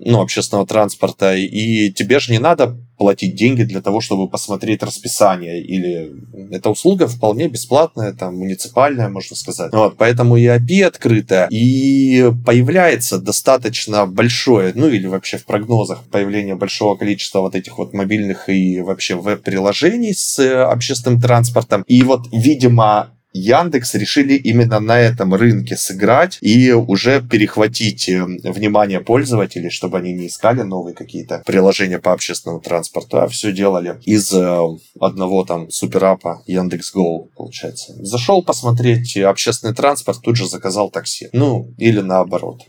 ну, 0.00 0.20
общественного 0.20 0.66
транспорта, 0.66 1.36
и 1.36 1.92
тебе 1.92 2.18
же 2.18 2.32
не 2.32 2.40
надо 2.40 2.76
платить 2.98 3.34
деньги 3.34 3.64
для 3.64 3.80
того, 3.80 4.00
чтобы 4.00 4.28
посмотреть 4.28 4.82
расписание. 4.82 5.60
Или 5.60 6.12
эта 6.50 6.70
услуга 6.70 7.08
вполне 7.08 7.48
бесплатная, 7.52 8.12
там, 8.12 8.36
муниципальная, 8.36 9.08
можно 9.08 9.36
сказать. 9.36 9.72
Вот, 9.72 9.96
поэтому 9.96 10.36
и 10.36 10.46
API 10.46 10.84
открытая, 10.84 11.46
и 11.50 12.32
появляется 12.44 13.18
достаточно 13.18 14.06
большое, 14.06 14.72
ну 14.74 14.88
или 14.88 15.06
вообще 15.06 15.38
в 15.38 15.44
прогнозах 15.44 16.02
появление 16.10 16.54
большого 16.54 16.96
количества 16.96 17.40
вот 17.40 17.54
этих 17.54 17.78
вот 17.78 17.92
мобильных 17.92 18.48
и 18.48 18.80
вообще 18.80 19.14
веб-приложений 19.14 20.14
с 20.14 20.38
э, 20.38 20.62
общественным 20.62 21.20
транспортом. 21.20 21.84
И 21.86 22.02
вот, 22.02 22.28
видимо, 22.32 23.10
Яндекс 23.32 23.94
решили 23.94 24.34
именно 24.34 24.80
на 24.80 24.98
этом 25.00 25.34
рынке 25.34 25.76
сыграть 25.76 26.38
и 26.40 26.72
уже 26.72 27.22
перехватить 27.22 28.08
э, 28.08 28.22
внимание 28.22 29.00
пользователей, 29.00 29.70
чтобы 29.70 29.98
они 29.98 30.12
не 30.12 30.26
искали 30.26 30.62
новые 30.62 30.94
какие-то 30.94 31.42
приложения 31.46 31.98
по 31.98 32.12
общественному 32.12 32.60
транспорту, 32.60 33.20
а 33.20 33.28
все 33.28 33.52
делали 33.52 33.98
из 34.04 34.32
э, 34.32 34.58
одного 35.00 35.44
там 35.44 35.70
суперапа 35.70 36.42
Яндекс.Го, 36.46 37.30
получается. 37.36 37.94
Зашел 38.04 38.42
посмотреть 38.42 39.16
общественный 39.16 39.74
транспорт, 39.74 40.20
тут 40.22 40.36
же 40.36 40.48
заказал 40.48 40.90
такси. 40.90 41.28
Ну, 41.32 41.72
или 41.78 42.00
наоборот, 42.00 42.62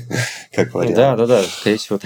как 0.54 0.74
вариант. 0.74 0.96
Да, 0.96 1.16
да, 1.16 1.26
да, 1.26 1.42
скорее 1.42 1.78
всего, 1.78 1.98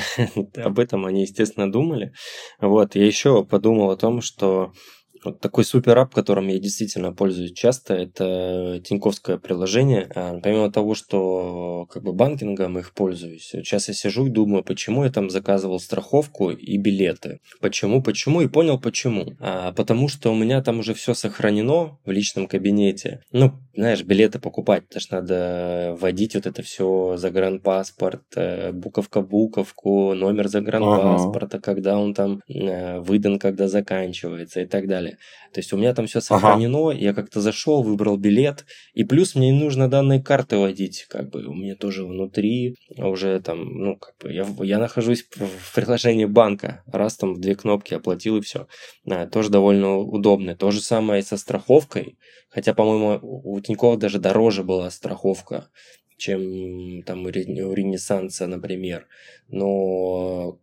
об 0.56 0.78
этом 0.78 1.06
они, 1.06 1.22
естественно, 1.22 1.70
думали. 1.70 2.12
Вот, 2.60 2.94
я 2.94 3.04
еще 3.04 3.44
подумал 3.44 3.90
о 3.90 3.96
том, 3.96 4.20
что 4.20 4.72
вот 5.24 5.40
такой 5.40 5.64
супер 5.64 5.98
ап, 5.98 6.14
которым 6.14 6.48
я 6.48 6.58
действительно 6.58 7.12
пользуюсь 7.12 7.52
часто, 7.52 7.94
это 7.94 8.80
Тиньковское 8.84 9.38
приложение. 9.38 10.10
А, 10.14 10.38
помимо 10.40 10.70
того, 10.70 10.94
что 10.94 11.86
как 11.90 12.02
бы 12.02 12.12
банкингом 12.12 12.78
их 12.78 12.92
пользуюсь, 12.92 13.48
сейчас 13.48 13.88
я 13.88 13.94
сижу 13.94 14.26
и 14.26 14.30
думаю, 14.30 14.62
почему 14.62 15.04
я 15.04 15.10
там 15.10 15.30
заказывал 15.30 15.80
страховку 15.80 16.50
и 16.50 16.76
билеты. 16.76 17.40
Почему, 17.60 18.02
почему 18.02 18.40
и 18.42 18.48
понял 18.48 18.78
почему. 18.78 19.34
А, 19.40 19.72
потому 19.72 20.08
что 20.08 20.30
у 20.32 20.34
меня 20.34 20.62
там 20.62 20.78
уже 20.78 20.94
все 20.94 21.14
сохранено 21.14 21.98
в 22.04 22.10
личном 22.10 22.46
кабинете. 22.46 23.20
Ну, 23.32 23.52
знаешь, 23.74 24.02
билеты 24.02 24.38
покупать, 24.38 24.86
потому 24.86 25.00
что 25.00 25.16
надо 25.16 25.96
вводить 25.98 26.34
вот 26.34 26.46
это 26.46 26.62
все, 26.62 27.16
загранпаспорт, 27.16 28.22
э, 28.36 28.72
буковка-буковку, 28.72 30.14
номер 30.14 30.48
загранпаспорта, 30.48 31.56
ага. 31.56 31.64
когда 31.64 31.98
он 31.98 32.14
там 32.14 32.40
э, 32.48 33.00
выдан, 33.00 33.38
когда 33.38 33.68
заканчивается 33.68 34.60
и 34.60 34.66
так 34.66 34.86
далее. 34.86 35.13
То 35.52 35.60
есть 35.60 35.72
у 35.72 35.76
меня 35.76 35.94
там 35.94 36.06
все 36.06 36.20
сохранено, 36.20 36.90
ага. 36.90 36.98
я 36.98 37.14
как-то 37.14 37.40
зашел, 37.40 37.82
выбрал 37.82 38.16
билет, 38.16 38.64
и 38.92 39.04
плюс 39.04 39.34
мне 39.34 39.50
не 39.50 39.58
нужно 39.58 39.88
данные 39.88 40.22
карты 40.22 40.56
вводить, 40.56 41.06
как 41.08 41.30
бы 41.30 41.44
у 41.44 41.54
меня 41.54 41.76
тоже 41.76 42.04
внутри 42.04 42.76
уже 42.96 43.40
там, 43.40 43.64
ну, 43.78 43.96
как 43.96 44.16
бы 44.18 44.32
я, 44.32 44.46
я 44.62 44.78
нахожусь 44.78 45.22
в 45.22 45.74
приложении 45.74 46.24
банка, 46.24 46.82
раз 46.86 47.16
там 47.16 47.40
две 47.40 47.54
кнопки 47.54 47.94
оплатил 47.94 48.38
и 48.38 48.40
все. 48.40 48.66
Да, 49.04 49.26
тоже 49.26 49.50
довольно 49.50 49.98
удобно. 49.98 50.56
То 50.56 50.70
же 50.70 50.80
самое 50.80 51.20
и 51.20 51.24
со 51.24 51.36
страховкой, 51.36 52.18
хотя, 52.48 52.74
по-моему, 52.74 53.20
у 53.22 53.60
Тинькофф 53.60 53.98
даже 53.98 54.18
дороже 54.18 54.62
была 54.64 54.90
страховка, 54.90 55.68
чем 56.16 57.02
там 57.02 57.24
у 57.24 57.28
Ренессанса, 57.28 58.46
например. 58.46 59.06
Но 59.48 60.58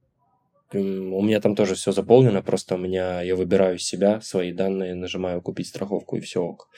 у 0.79 1.21
меня 1.21 1.39
там 1.41 1.55
тоже 1.55 1.75
все 1.75 1.91
заполнено, 1.91 2.41
просто 2.41 2.75
у 2.75 2.77
меня 2.77 3.21
я 3.21 3.35
выбираю 3.35 3.77
себя, 3.77 4.21
свои 4.21 4.51
данные, 4.51 4.95
нажимаю 4.95 5.41
купить 5.41 5.67
страховку 5.67 6.17
и 6.17 6.21
все 6.21 6.41
ок. 6.41 6.69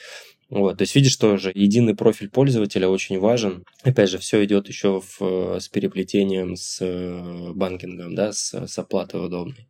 Вот, 0.54 0.78
то 0.78 0.82
есть 0.82 0.94
видишь 0.94 1.16
тоже, 1.16 1.50
единый 1.54 1.94
профиль 1.94 2.30
пользователя 2.30 2.88
очень 2.88 3.18
важен. 3.18 3.64
Опять 3.82 4.10
же, 4.10 4.18
все 4.18 4.44
идет 4.44 4.68
еще 4.68 5.00
в, 5.00 5.58
с 5.58 5.68
переплетением 5.68 6.56
с 6.56 6.78
э, 6.80 7.52
банкингом, 7.52 8.14
да, 8.14 8.32
с, 8.32 8.54
с 8.54 8.78
оплатой 8.78 9.24
удобной. 9.24 9.68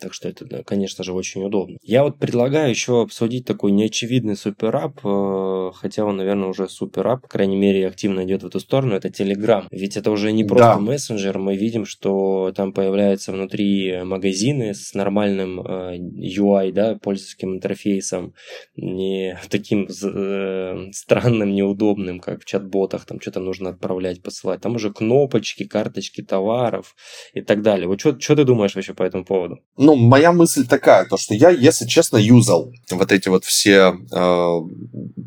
Так 0.00 0.12
что 0.12 0.28
это, 0.28 0.64
конечно 0.64 1.04
же, 1.04 1.12
очень 1.12 1.44
удобно. 1.44 1.78
Я 1.82 2.02
вот 2.02 2.18
предлагаю 2.18 2.70
еще 2.70 3.02
обсудить 3.02 3.44
такой 3.44 3.70
неочевидный 3.72 4.36
суперап, 4.36 4.98
э, 5.04 5.70
хотя 5.74 6.04
он, 6.04 6.16
наверное, 6.16 6.48
уже 6.48 6.68
суперап, 6.68 7.22
по 7.22 7.28
крайней 7.28 7.56
мере, 7.56 7.86
активно 7.86 8.24
идет 8.24 8.42
в 8.42 8.46
эту 8.46 8.60
сторону, 8.60 8.94
это 8.94 9.08
Telegram. 9.08 9.66
Ведь 9.70 9.96
это 9.96 10.10
уже 10.10 10.32
не 10.32 10.44
просто 10.44 10.74
да. 10.74 10.80
мессенджер, 10.80 11.38
мы 11.38 11.56
видим, 11.56 11.86
что 11.86 12.52
там 12.56 12.72
появляются 12.72 13.32
внутри 13.32 14.02
магазины 14.02 14.74
с 14.74 14.94
нормальным 14.94 15.60
э, 15.60 15.96
UI, 15.96 16.72
да, 16.72 16.96
пользовательским 16.96 17.54
интерфейсом, 17.54 18.34
не 18.76 19.38
таким 19.48 19.88
э, 20.24 20.92
странным, 20.92 21.54
неудобным, 21.54 22.20
как 22.20 22.42
в 22.42 22.44
чат-ботах, 22.44 23.04
там 23.04 23.20
что-то 23.20 23.40
нужно 23.40 23.70
отправлять, 23.70 24.22
посылать. 24.22 24.60
Там 24.60 24.76
уже 24.76 24.92
кнопочки, 24.92 25.64
карточки 25.64 26.22
товаров 26.22 26.94
и 27.32 27.40
так 27.40 27.62
далее. 27.62 27.88
Вот 27.88 28.00
что 28.00 28.12
ты 28.12 28.44
думаешь 28.44 28.74
вообще 28.74 28.94
по 28.94 29.02
этому 29.02 29.24
поводу? 29.24 29.58
Ну, 29.76 29.94
моя 29.96 30.32
мысль 30.32 30.66
такая, 30.66 31.04
то 31.06 31.16
что 31.16 31.34
я, 31.34 31.50
если 31.50 31.86
честно, 31.86 32.16
юзал 32.16 32.72
вот 32.90 33.12
эти 33.12 33.28
вот 33.28 33.44
все 33.44 33.94
э, 34.12 34.60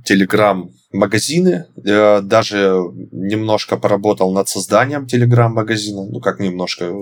Telegram 0.09 0.69
магазины, 0.91 1.65
э, 1.85 2.21
даже 2.21 2.81
немножко 3.11 3.77
поработал 3.77 4.31
над 4.31 4.47
созданием 4.47 5.05
телеграм-магазина, 5.05 6.05
ну 6.05 6.19
как 6.19 6.39
немножко 6.39 6.85
э, 6.85 6.93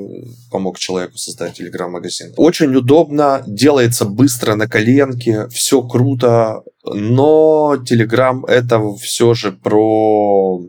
помог 0.51 0.79
человеку 0.79 1.17
создать 1.17 1.53
телеграм-магазин. 1.53 2.33
Очень 2.37 2.75
удобно, 2.75 3.43
делается 3.45 4.05
быстро 4.05 4.55
на 4.55 4.67
коленке, 4.67 5.47
все 5.49 5.81
круто, 5.83 6.63
но 6.83 7.77
телеграм 7.85 8.43
это 8.45 8.81
все 8.95 9.33
же 9.33 9.51
про 9.51 10.61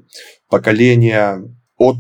поколение 0.49 1.43
от 1.79 1.97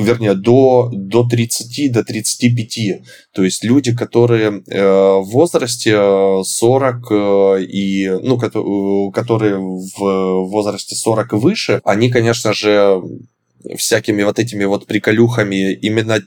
вернее, 0.00 0.34
до, 0.34 0.90
до 0.92 1.24
30, 1.24 1.92
до 1.92 2.04
35. 2.04 3.02
То 3.32 3.44
есть 3.44 3.64
люди, 3.64 3.94
которые 3.94 4.62
э, 4.66 4.82
в 4.82 5.24
возрасте 5.30 6.42
40 6.44 7.10
э, 7.10 7.62
и, 7.64 8.08
ну, 8.22 8.38
которые 9.12 9.58
в 9.58 10.48
возрасте 10.48 10.94
40 10.94 11.32
и 11.32 11.36
выше, 11.36 11.80
они, 11.84 12.10
конечно 12.10 12.52
же, 12.52 13.02
всякими 13.76 14.22
вот 14.22 14.38
этими 14.38 14.64
вот 14.64 14.86
приколюхами 14.86 15.72
именно 15.72 16.20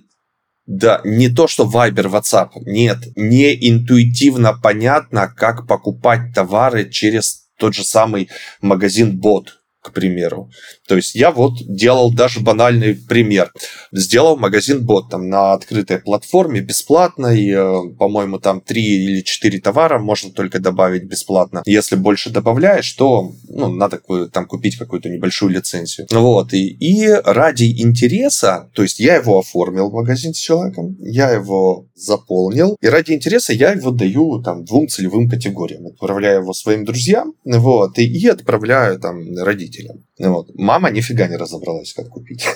да, 0.68 1.02
не 1.04 1.30
то, 1.30 1.48
что 1.48 1.66
Viber, 1.66 2.10
WhatsApp, 2.10 2.50
нет, 2.66 3.00
не 3.16 3.54
интуитивно 3.70 4.54
понятно, 4.54 5.28
как 5.28 5.68
покупать 5.68 6.34
товары 6.34 6.90
через 6.90 7.48
тот 7.58 7.74
же 7.74 7.84
самый 7.84 8.30
магазин 8.62 9.18
бот 9.18 9.61
к 9.82 9.92
примеру. 9.92 10.50
То 10.88 10.96
есть 10.96 11.16
я 11.16 11.32
вот 11.32 11.54
делал 11.68 12.14
даже 12.14 12.40
банальный 12.40 12.96
пример. 12.96 13.52
Сделал 13.92 14.38
магазин 14.38 14.86
бот 14.86 15.10
там 15.10 15.28
на 15.28 15.54
открытой 15.54 16.00
платформе 16.00 16.62
бесплатно, 16.62 17.28
и, 17.28 17.52
э, 17.52 17.94
по-моему, 17.98 18.40
там 18.40 18.62
3 18.62 18.82
или 18.82 19.22
4 19.22 19.60
товара 19.60 20.00
можно 20.00 20.32
только 20.32 20.60
добавить 20.60 21.06
бесплатно. 21.06 21.64
Если 21.66 21.96
больше 21.96 22.30
добавляешь, 22.30 22.92
то 22.94 23.32
ну, 23.50 23.70
надо 23.70 24.00
там 24.32 24.46
купить 24.46 24.78
какую-то 24.78 25.10
небольшую 25.10 25.52
лицензию. 25.52 26.08
Вот, 26.12 26.54
и, 26.54 26.68
и 26.68 27.08
ради 27.10 27.82
интереса, 27.82 28.70
то 28.74 28.84
есть 28.84 29.00
я 29.00 29.16
его 29.16 29.40
оформил, 29.40 29.90
магазин 29.90 30.34
с 30.34 30.38
человеком, 30.38 30.96
я 31.00 31.32
его 31.32 31.88
заполнил, 31.96 32.78
и 32.82 32.88
ради 32.88 33.14
интереса 33.14 33.54
я 33.54 33.72
его 33.72 33.90
даю 33.90 34.42
там 34.44 34.64
двум 34.64 34.88
целевым 34.88 35.28
категориям. 35.28 35.88
Отправляю 35.88 36.42
его 36.42 36.54
своим 36.54 36.86
друзьям, 36.86 37.34
вот, 37.46 37.98
и, 37.98 38.06
и 38.06 38.28
отправляю 38.28 39.00
там 39.00 39.18
родителям 39.38 39.71
родителям. 39.72 40.06
Вот. 40.20 40.50
Мама 40.56 40.90
нифига 40.92 41.28
не 41.28 41.38
разобралась, 41.38 41.94
как 41.94 42.10
купить. 42.10 42.48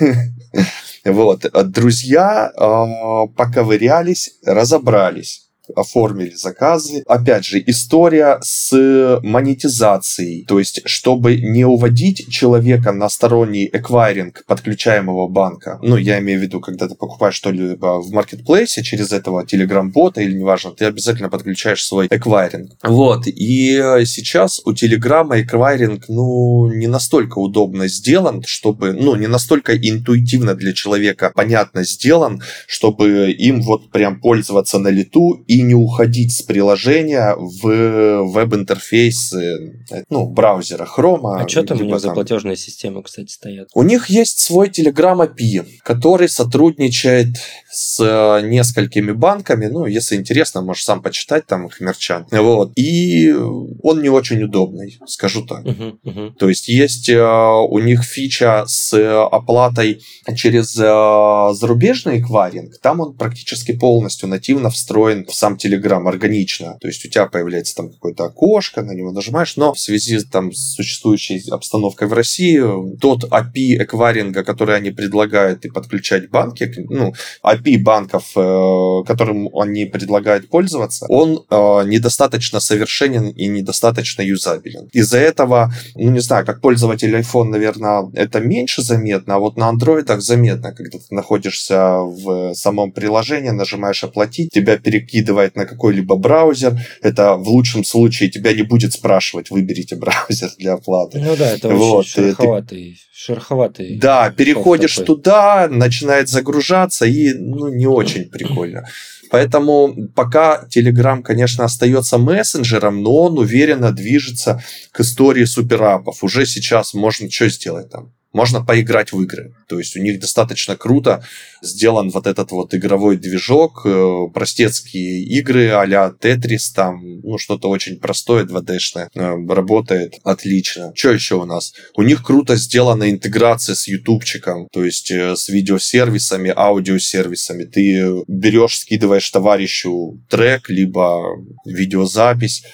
Вот. 1.04 1.46
Друзья 1.70 2.50
а, 2.56 3.28
поковырялись, 3.28 4.40
разобрались 4.44 5.45
оформили 5.74 6.34
заказы. 6.34 7.02
Опять 7.06 7.44
же, 7.44 7.62
история 7.66 8.38
с 8.42 9.20
монетизацией. 9.22 10.44
То 10.44 10.58
есть, 10.58 10.82
чтобы 10.86 11.36
не 11.36 11.64
уводить 11.64 12.28
человека 12.30 12.92
на 12.92 13.08
сторонний 13.08 13.68
эквайринг 13.72 14.44
подключаемого 14.46 15.28
банка. 15.28 15.78
Ну, 15.82 15.96
я 15.96 16.18
имею 16.20 16.40
в 16.40 16.42
виду, 16.42 16.60
когда 16.60 16.88
ты 16.88 16.94
покупаешь 16.94 17.34
что-либо 17.34 18.00
в 18.00 18.10
маркетплейсе 18.10 18.82
через 18.82 19.12
этого 19.12 19.46
телеграм-бота 19.46 20.20
или 20.20 20.34
неважно, 20.34 20.72
ты 20.72 20.84
обязательно 20.84 21.28
подключаешь 21.28 21.84
свой 21.84 22.06
эквайринг. 22.10 22.72
Вот. 22.82 23.26
И 23.26 23.76
сейчас 24.06 24.60
у 24.64 24.72
телеграма 24.72 25.40
эквайринг, 25.40 26.08
ну, 26.08 26.72
не 26.72 26.86
настолько 26.86 27.38
удобно 27.38 27.88
сделан, 27.88 28.42
чтобы, 28.46 28.92
ну, 28.92 29.14
не 29.16 29.26
настолько 29.26 29.76
интуитивно 29.76 30.54
для 30.54 30.72
человека 30.72 31.32
понятно 31.34 31.84
сделан, 31.84 32.42
чтобы 32.66 33.30
им 33.32 33.62
вот 33.62 33.90
прям 33.90 34.20
пользоваться 34.20 34.78
на 34.78 34.88
лету 34.88 35.44
и 35.46 35.55
и 35.56 35.62
не 35.62 35.74
уходить 35.74 36.36
с 36.36 36.42
приложения 36.42 37.34
в 37.36 38.24
веб-интерфейс 38.24 39.32
э, 39.32 40.04
ну, 40.10 40.28
браузера 40.28 40.86
Chrome. 40.86 41.40
А 41.40 41.48
что 41.48 41.62
там 41.62 41.80
у 41.80 41.84
них 41.84 41.98
за 41.98 42.12
платежные 42.12 42.56
системы, 42.56 43.02
кстати, 43.02 43.30
стоят? 43.32 43.68
У 43.74 43.82
них 43.82 44.10
есть 44.10 44.40
свой 44.40 44.68
Telegram 44.68 45.18
API, 45.18 45.64
который 45.82 46.28
сотрудничает 46.28 47.36
с 47.70 48.00
э, 48.00 48.46
несколькими 48.46 49.12
банками. 49.12 49.66
Ну, 49.66 49.86
если 49.86 50.16
интересно, 50.16 50.60
можешь 50.60 50.84
сам 50.84 51.00
почитать 51.00 51.46
там 51.46 51.66
их 51.66 51.80
мерчан. 51.80 52.26
Вот. 52.30 52.72
И 52.76 53.32
он 53.32 54.02
не 54.02 54.10
очень 54.10 54.42
удобный, 54.42 54.98
скажу 55.06 55.46
так. 55.46 55.64
Uh-huh, 55.64 55.96
uh-huh. 56.04 56.32
То 56.38 56.50
есть 56.50 56.68
есть 56.68 57.08
э, 57.08 57.18
у 57.18 57.78
них 57.78 58.02
фича 58.04 58.64
с 58.66 58.92
оплатой 59.26 60.02
через 60.36 60.72
зарубежный 60.72 62.20
эквайринг. 62.20 62.78
Там 62.82 63.00
он 63.00 63.14
практически 63.14 63.72
полностью 63.72 64.28
нативно 64.28 64.68
встроен 64.68 65.24
в 65.24 65.34
сам 65.34 65.45
сам 65.46 65.56
Telegram 65.56 66.08
органично. 66.08 66.76
То 66.80 66.88
есть 66.88 67.04
у 67.04 67.08
тебя 67.08 67.26
появляется 67.26 67.74
там 67.76 67.90
какое-то 67.90 68.24
окошко, 68.24 68.82
на 68.82 68.92
него 68.92 69.12
нажимаешь, 69.12 69.56
но 69.56 69.72
в 69.72 69.78
связи 69.78 70.18
там, 70.20 70.52
с 70.52 70.74
существующей 70.74 71.42
обстановкой 71.50 72.08
в 72.08 72.12
России, 72.12 72.60
тот 73.00 73.24
API 73.24 73.84
эквайринга, 73.84 74.42
который 74.42 74.76
они 74.76 74.90
предлагают 74.90 75.64
и 75.64 75.68
подключать 75.68 76.30
банки, 76.30 76.72
ну, 76.90 77.14
API 77.44 77.78
банков, 77.78 78.32
э, 78.36 79.04
которым 79.06 79.48
они 79.56 79.84
предлагают 79.84 80.48
пользоваться, 80.48 81.06
он 81.08 81.44
э, 81.50 81.54
недостаточно 81.86 82.60
совершенен 82.60 83.28
и 83.28 83.46
недостаточно 83.46 84.22
юзабелен. 84.22 84.88
Из-за 84.92 85.18
этого, 85.18 85.72
ну, 85.94 86.10
не 86.10 86.20
знаю, 86.20 86.44
как 86.44 86.60
пользователь 86.60 87.14
iPhone, 87.14 87.50
наверное, 87.50 88.10
это 88.14 88.40
меньше 88.40 88.82
заметно, 88.82 89.36
а 89.36 89.38
вот 89.38 89.56
на 89.56 89.68
андроидах 89.68 90.22
заметно, 90.22 90.72
когда 90.72 90.98
ты 90.98 91.14
находишься 91.14 91.98
в 91.98 92.54
самом 92.54 92.92
приложении, 92.92 93.50
нажимаешь 93.50 94.02
оплатить, 94.04 94.50
тебя 94.50 94.76
перекидывает 94.76 95.35
перекидывает 95.36 95.56
на 95.56 95.66
какой-либо 95.66 96.16
браузер. 96.16 96.78
Это 97.02 97.36
в 97.36 97.48
лучшем 97.48 97.84
случае 97.84 98.30
тебя 98.30 98.52
не 98.52 98.62
будет 98.62 98.92
спрашивать, 98.92 99.50
выберите 99.50 99.96
браузер 100.00 100.50
для 100.58 100.74
оплаты. 100.74 101.18
Ну 101.18 101.36
да, 101.36 101.50
это 101.50 101.68
вот. 101.68 102.00
очень 102.00 102.12
шероховатый. 102.12 102.92
Ты... 102.92 102.98
шероховатый 103.14 103.98
да, 103.98 104.30
переходишь 104.30 104.96
такой. 104.96 105.06
туда, 105.06 105.68
начинает 105.70 106.28
загружаться, 106.28 107.06
и 107.06 107.34
ну, 107.34 107.68
не 107.68 107.86
очень 107.86 108.24
прикольно. 108.30 108.84
Поэтому 109.30 110.08
пока 110.14 110.66
Telegram, 110.74 111.20
конечно, 111.20 111.64
остается 111.64 112.16
мессенджером, 112.16 113.02
но 113.02 113.24
он 113.24 113.38
уверенно 113.38 113.90
движется 113.90 114.62
к 114.92 115.00
истории 115.00 115.44
суперапов. 115.44 116.22
Уже 116.22 116.46
сейчас 116.46 116.94
можно 116.94 117.28
что 117.28 117.48
сделать 117.48 117.90
там? 117.90 118.12
Можно 118.36 118.62
поиграть 118.62 119.12
в 119.12 119.22
игры. 119.22 119.54
То 119.66 119.78
есть 119.78 119.96
у 119.96 120.02
них 120.02 120.20
достаточно 120.20 120.76
круто 120.76 121.24
сделан 121.62 122.10
вот 122.10 122.26
этот 122.26 122.50
вот 122.50 122.74
игровой 122.74 123.16
движок, 123.16 123.86
э, 123.86 124.26
простецкие 124.34 125.22
игры 125.38 125.70
а-ля 125.70 126.12
Тетрис, 126.20 126.70
там, 126.70 127.20
ну, 127.22 127.38
что-то 127.38 127.70
очень 127.70 127.98
простое 127.98 128.44
2D-шное, 128.44 129.08
э, 129.14 129.54
работает 129.54 130.20
отлично. 130.22 130.92
Что 130.94 131.12
еще 131.12 131.36
у 131.36 131.46
нас? 131.46 131.72
У 131.96 132.02
них 132.02 132.22
круто 132.22 132.56
сделана 132.56 133.10
интеграция 133.10 133.74
с 133.74 133.88
ютубчиком, 133.88 134.68
то 134.70 134.84
есть 134.84 135.10
э, 135.10 135.34
с 135.34 135.48
видеосервисами, 135.48 136.52
аудиосервисами. 136.54 137.64
Ты 137.64 138.22
берешь, 138.28 138.80
скидываешь 138.80 139.30
товарищу 139.30 140.20
трек, 140.28 140.68
либо 140.68 141.22
видеозапись, 141.64 142.64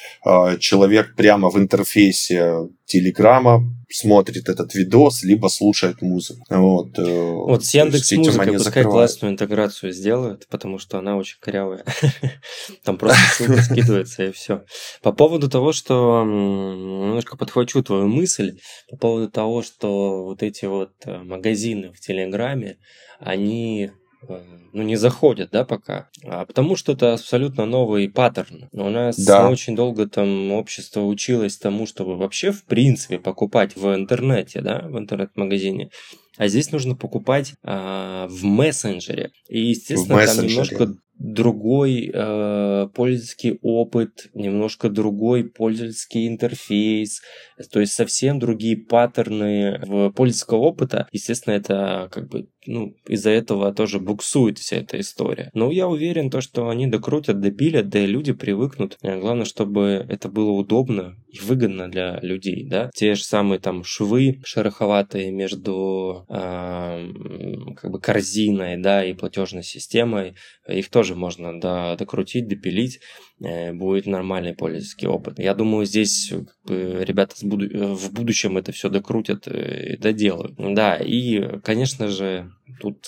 человек 0.58 1.14
прямо 1.14 1.50
в 1.50 1.56
интерфейсе 1.56 2.68
Телеграма 2.86 3.62
смотрит 3.94 4.48
этот 4.48 4.74
видос, 4.74 5.22
либо 5.22 5.48
слушает 5.48 6.02
музыку. 6.02 6.44
Вот, 6.48 6.98
э, 6.98 7.02
вот 7.02 7.64
с 7.64 7.74
Яндекс 7.74 8.12
Музыкой 8.12 8.52
пускай 8.54 8.84
классную 8.84 9.32
интеграцию 9.32 9.92
сделают, 9.92 10.46
потому 10.48 10.78
что 10.78 10.98
она 10.98 11.16
очень 11.16 11.38
корявая. 11.40 11.84
Там 12.84 12.98
просто 12.98 13.20
ссылка 13.34 13.62
скидывается 13.62 14.24
и 14.24 14.32
все. 14.32 14.64
По 15.02 15.12
поводу 15.12 15.48
того, 15.48 15.72
что 15.72 16.22
немножко 16.24 17.36
подхвачу 17.36 17.82
твою 17.82 18.08
мысль, 18.08 18.58
по 18.90 18.96
поводу 18.96 19.30
того, 19.30 19.62
что 19.62 20.24
вот 20.24 20.42
эти 20.42 20.66
вот 20.66 20.92
э, 21.04 21.18
магазины 21.18 21.92
в 21.92 22.00
Телеграме, 22.00 22.78
они 23.18 23.92
ну, 24.28 24.82
не 24.82 24.96
заходят, 24.96 25.50
да, 25.50 25.64
пока. 25.64 26.08
А 26.24 26.44
потому 26.44 26.76
что 26.76 26.92
это 26.92 27.14
абсолютно 27.14 27.66
новый 27.66 28.08
паттерн. 28.08 28.68
У 28.72 28.88
нас 28.88 29.16
да. 29.16 29.48
очень 29.48 29.76
долго 29.76 30.08
там 30.08 30.52
общество 30.52 31.02
училось 31.02 31.58
тому, 31.58 31.86
чтобы 31.86 32.16
вообще, 32.16 32.52
в 32.52 32.64
принципе, 32.64 33.18
покупать 33.18 33.76
в 33.76 33.94
интернете, 33.94 34.60
да, 34.60 34.80
в 34.88 34.98
интернет-магазине. 34.98 35.90
А 36.38 36.48
здесь 36.48 36.72
нужно 36.72 36.96
покупать 36.96 37.54
а, 37.62 38.26
в 38.28 38.44
мессенджере. 38.44 39.32
И, 39.48 39.60
естественно, 39.60 40.24
там 40.24 40.46
немножко 40.46 40.94
другой 41.22 42.10
э, 42.12 42.88
пользовательский 42.94 43.58
опыт, 43.62 44.28
немножко 44.34 44.88
другой 44.88 45.44
пользовательский 45.44 46.26
интерфейс, 46.26 47.20
то 47.70 47.80
есть 47.80 47.92
совсем 47.92 48.40
другие 48.40 48.76
паттерны 48.76 49.78
в 49.86 50.10
пользовательского 50.10 50.58
опыта. 50.58 51.06
Естественно, 51.12 51.54
это 51.54 52.08
как 52.10 52.28
бы 52.28 52.48
ну, 52.66 52.94
из-за 53.06 53.30
этого 53.30 53.72
тоже 53.72 53.98
буксует 53.98 54.58
вся 54.58 54.76
эта 54.76 55.00
история. 55.00 55.50
Но 55.54 55.70
я 55.70 55.88
уверен, 55.88 56.30
то, 56.30 56.40
что 56.40 56.68
они 56.68 56.86
докрутят, 56.86 57.40
допилят, 57.40 57.88
да 57.88 58.00
и 58.00 58.06
люди 58.06 58.32
привыкнут. 58.32 58.98
Главное, 59.02 59.44
чтобы 59.44 60.06
это 60.08 60.28
было 60.28 60.50
удобно 60.50 61.16
и 61.28 61.38
выгодно 61.40 61.90
для 61.90 62.20
людей, 62.20 62.66
да. 62.68 62.90
Те 62.94 63.14
же 63.14 63.24
самые 63.24 63.58
там 63.58 63.84
швы 63.84 64.40
шероховатые 64.44 65.30
между 65.30 66.26
э, 66.28 67.08
как 67.76 67.90
бы 67.90 68.00
корзиной, 68.00 68.76
да, 68.76 69.04
и 69.04 69.14
платежной 69.14 69.62
системой, 69.62 70.34
их 70.68 70.90
тоже 70.90 71.14
можно 71.14 71.60
да, 71.60 71.96
докрутить, 71.96 72.48
допилить. 72.48 73.00
Э, 73.40 73.72
будет 73.72 74.06
нормальный 74.06 74.54
пользовательский 74.54 75.08
опыт. 75.08 75.38
Я 75.38 75.54
думаю, 75.54 75.86
здесь 75.86 76.32
ребята 76.66 77.34
в 77.40 78.12
будущем 78.12 78.58
это 78.58 78.72
все 78.72 78.88
докрутят 78.88 79.46
и 79.48 79.96
доделают. 79.96 80.54
Да, 80.56 80.96
и, 80.96 81.58
конечно 81.60 82.08
же, 82.08 82.50
тут 82.80 83.04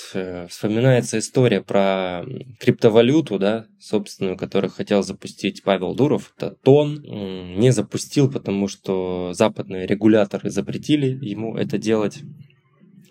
вспоминается 0.48 1.18
история 1.18 1.62
про 1.62 2.24
криптовалюту, 2.60 3.38
да, 3.38 3.66
собственную, 3.78 4.37
которую 4.37 4.70
хотел 4.70 5.02
запустить 5.02 5.62
Павел 5.62 5.94
Дуров. 5.94 6.32
Это 6.37 6.56
Тон 6.62 7.02
не 7.02 7.70
запустил, 7.72 8.30
потому 8.30 8.68
что 8.68 9.32
западные 9.34 9.87
регуляторы 9.87 10.50
запретили 10.50 11.24
ему 11.24 11.56
это 11.56 11.78
делать. 11.78 12.20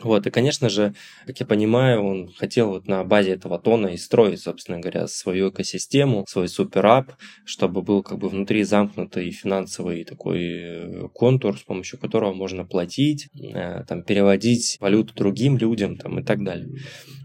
Вот, 0.04 0.28
и, 0.28 0.32
конечно 0.32 0.70
же, 0.70 0.94
как 1.26 1.40
я 1.40 1.46
понимаю, 1.46 2.04
он 2.04 2.32
хотел 2.32 2.70
вот 2.70 2.88
на 2.88 3.04
базе 3.04 3.32
этого 3.32 3.60
тона 3.60 3.88
и 3.88 3.98
строить, 3.98 4.42
собственно 4.42 4.80
говоря, 4.80 5.08
свою 5.08 5.50
экосистему, 5.50 6.26
свой 6.28 6.48
суперап, 6.48 7.14
чтобы 7.46 7.82
был 7.82 8.04
как 8.04 8.18
бы 8.18 8.30
внутри 8.30 8.64
замкнутый 8.64 9.32
финансовый 9.32 10.04
такой 10.04 10.42
э, 10.44 11.08
контур, 11.14 11.58
с 11.58 11.64
помощью 11.64 12.00
которого 12.00 12.34
можно 12.34 12.66
платить, 12.66 13.30
э, 13.34 13.84
там, 13.86 14.04
переводить 14.04 14.78
валюту 14.80 15.14
другим 15.16 15.58
людям 15.58 15.98
там, 15.98 16.20
и 16.20 16.24
так 16.24 16.44
далее. 16.44 16.68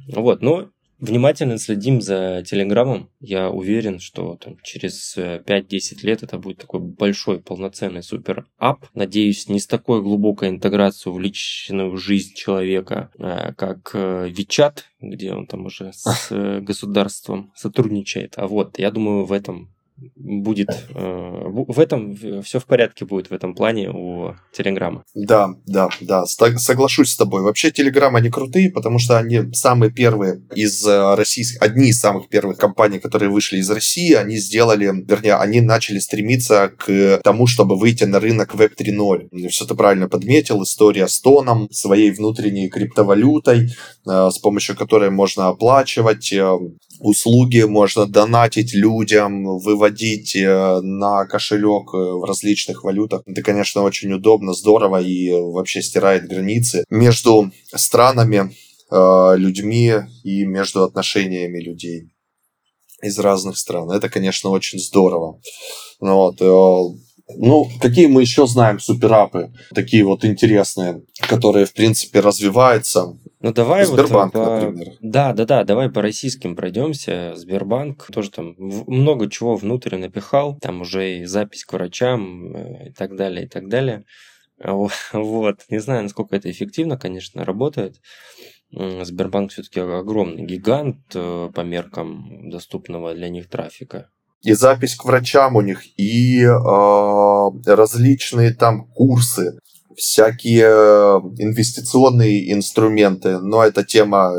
Вот, 0.08 0.40
но 0.40 0.70
Внимательно 1.00 1.58
следим 1.58 2.00
за 2.00 2.42
Телеграмом. 2.44 3.08
Я 3.20 3.50
уверен, 3.50 4.00
что 4.00 4.36
там, 4.36 4.56
через 4.64 5.16
5-10 5.16 5.44
э, 5.46 6.06
лет 6.06 6.22
это 6.24 6.38
будет 6.38 6.58
такой 6.58 6.80
большой 6.80 7.38
полноценный 7.38 8.02
супер 8.02 8.46
ап. 8.58 8.86
Надеюсь, 8.94 9.48
не 9.48 9.60
с 9.60 9.68
такой 9.68 10.02
глубокой 10.02 10.48
интеграцией 10.48 11.14
в 11.14 11.20
личную 11.20 11.96
жизнь 11.96 12.34
человека, 12.34 13.10
э, 13.16 13.52
как 13.54 13.94
Вичат, 13.94 14.86
э, 15.00 15.06
где 15.06 15.32
он 15.32 15.46
там 15.46 15.66
уже 15.66 15.92
с 15.92 16.60
государством 16.60 17.52
сотрудничает. 17.54 18.34
А 18.36 18.48
вот, 18.48 18.78
я 18.78 18.90
думаю, 18.90 19.24
в 19.24 19.32
этом 19.32 19.70
будет 20.16 20.68
э, 20.94 21.44
в 21.48 21.80
этом 21.80 22.16
все 22.42 22.60
в 22.60 22.66
порядке 22.66 23.04
будет 23.04 23.30
в 23.30 23.32
этом 23.32 23.54
плане 23.54 23.90
у 23.90 24.34
Телеграма. 24.52 25.04
Да, 25.14 25.54
да, 25.66 25.88
да, 26.00 26.26
соглашусь 26.26 27.10
с 27.10 27.16
тобой. 27.16 27.42
Вообще 27.42 27.70
Телеграм 27.70 28.14
они 28.16 28.30
крутые, 28.30 28.70
потому 28.70 28.98
что 28.98 29.18
они 29.18 29.52
самые 29.52 29.90
первые 29.90 30.42
из 30.54 30.86
э, 30.86 31.14
российских, 31.14 31.62
одни 31.62 31.88
из 31.88 32.00
самых 32.00 32.28
первых 32.28 32.58
компаний, 32.58 32.98
которые 32.98 33.30
вышли 33.30 33.58
из 33.58 33.70
России, 33.70 34.12
они 34.14 34.36
сделали, 34.38 34.86
вернее, 34.86 35.34
они 35.34 35.60
начали 35.60 35.98
стремиться 35.98 36.72
к 36.76 37.20
тому, 37.22 37.46
чтобы 37.46 37.76
выйти 37.76 38.04
на 38.04 38.20
рынок 38.20 38.54
Web 38.54 38.72
3.0. 38.78 39.48
Все 39.48 39.64
ты 39.64 39.74
правильно 39.74 40.08
подметил, 40.08 40.62
история 40.62 41.08
с 41.08 41.20
тоном, 41.20 41.68
своей 41.70 42.10
внутренней 42.10 42.68
криптовалютой, 42.68 43.68
э, 44.06 44.30
с 44.30 44.38
помощью 44.38 44.76
которой 44.76 45.10
можно 45.10 45.48
оплачивать 45.48 46.32
услуги, 47.00 47.62
можно 47.62 48.06
донатить 48.06 48.74
людям, 48.74 49.58
выводить 49.58 50.34
э, 50.36 50.80
на 50.82 51.26
кошелек 51.26 51.94
э, 51.94 51.96
в 51.96 52.24
различных 52.24 52.84
валютах. 52.84 53.22
Это, 53.26 53.42
конечно, 53.42 53.82
очень 53.82 54.12
удобно, 54.12 54.52
здорово 54.52 55.00
и 55.00 55.30
вообще 55.30 55.82
стирает 55.82 56.28
границы 56.28 56.84
между 56.90 57.50
странами, 57.74 58.52
э, 58.90 59.34
людьми 59.36 59.92
и 60.24 60.44
между 60.44 60.84
отношениями 60.84 61.60
людей 61.60 62.10
из 63.02 63.18
разных 63.18 63.58
стран. 63.58 63.90
Это, 63.90 64.08
конечно, 64.08 64.50
очень 64.50 64.78
здорово. 64.78 65.40
Ну 66.00 66.14
вот, 66.14 66.96
ну, 67.36 67.68
какие 67.80 68.06
мы 68.06 68.22
еще 68.22 68.46
знаем 68.46 68.80
суперапы, 68.80 69.52
такие 69.74 70.04
вот 70.04 70.24
интересные, 70.24 71.02
которые, 71.28 71.66
в 71.66 71.72
принципе, 71.74 72.20
развиваются. 72.20 73.18
Ну 73.40 73.52
давай 73.52 73.84
Сбербанк, 73.84 74.34
вот 74.34 74.44
по... 74.44 74.60
например. 74.60 74.94
Да, 75.00 75.32
да, 75.32 75.44
да, 75.44 75.64
давай 75.64 75.90
по 75.90 76.02
российским 76.02 76.56
пройдемся. 76.56 77.34
Сбербанк 77.36 78.06
тоже 78.12 78.30
там 78.30 78.54
много 78.58 79.30
чего 79.30 79.56
внутрь 79.56 79.96
напихал, 79.96 80.58
там 80.60 80.80
уже 80.80 81.18
и 81.18 81.24
запись 81.24 81.64
к 81.64 81.72
врачам 81.72 82.54
э, 82.54 82.88
и 82.88 82.92
так 82.92 83.16
далее, 83.16 83.46
и 83.46 83.48
так 83.48 83.68
далее. 83.68 84.04
Вот, 85.12 85.60
не 85.68 85.78
знаю, 85.78 86.02
насколько 86.02 86.34
это 86.34 86.50
эффективно, 86.50 86.98
конечно, 86.98 87.44
работает. 87.44 88.00
Сбербанк 88.72 89.52
все-таки 89.52 89.78
огромный 89.80 90.44
гигант 90.44 90.98
э, 91.14 91.50
по 91.54 91.60
меркам 91.60 92.50
доступного 92.50 93.14
для 93.14 93.28
них 93.28 93.48
трафика 93.48 94.10
и 94.42 94.52
запись 94.52 94.94
к 94.94 95.04
врачам 95.04 95.56
у 95.56 95.60
них, 95.60 95.82
и 95.98 96.42
э, 96.42 97.74
различные 97.74 98.54
там 98.54 98.86
курсы, 98.86 99.58
всякие 99.98 100.66
инвестиционные 101.38 102.52
инструменты. 102.52 103.38
Но 103.38 103.64
это 103.64 103.84
тема 103.84 104.32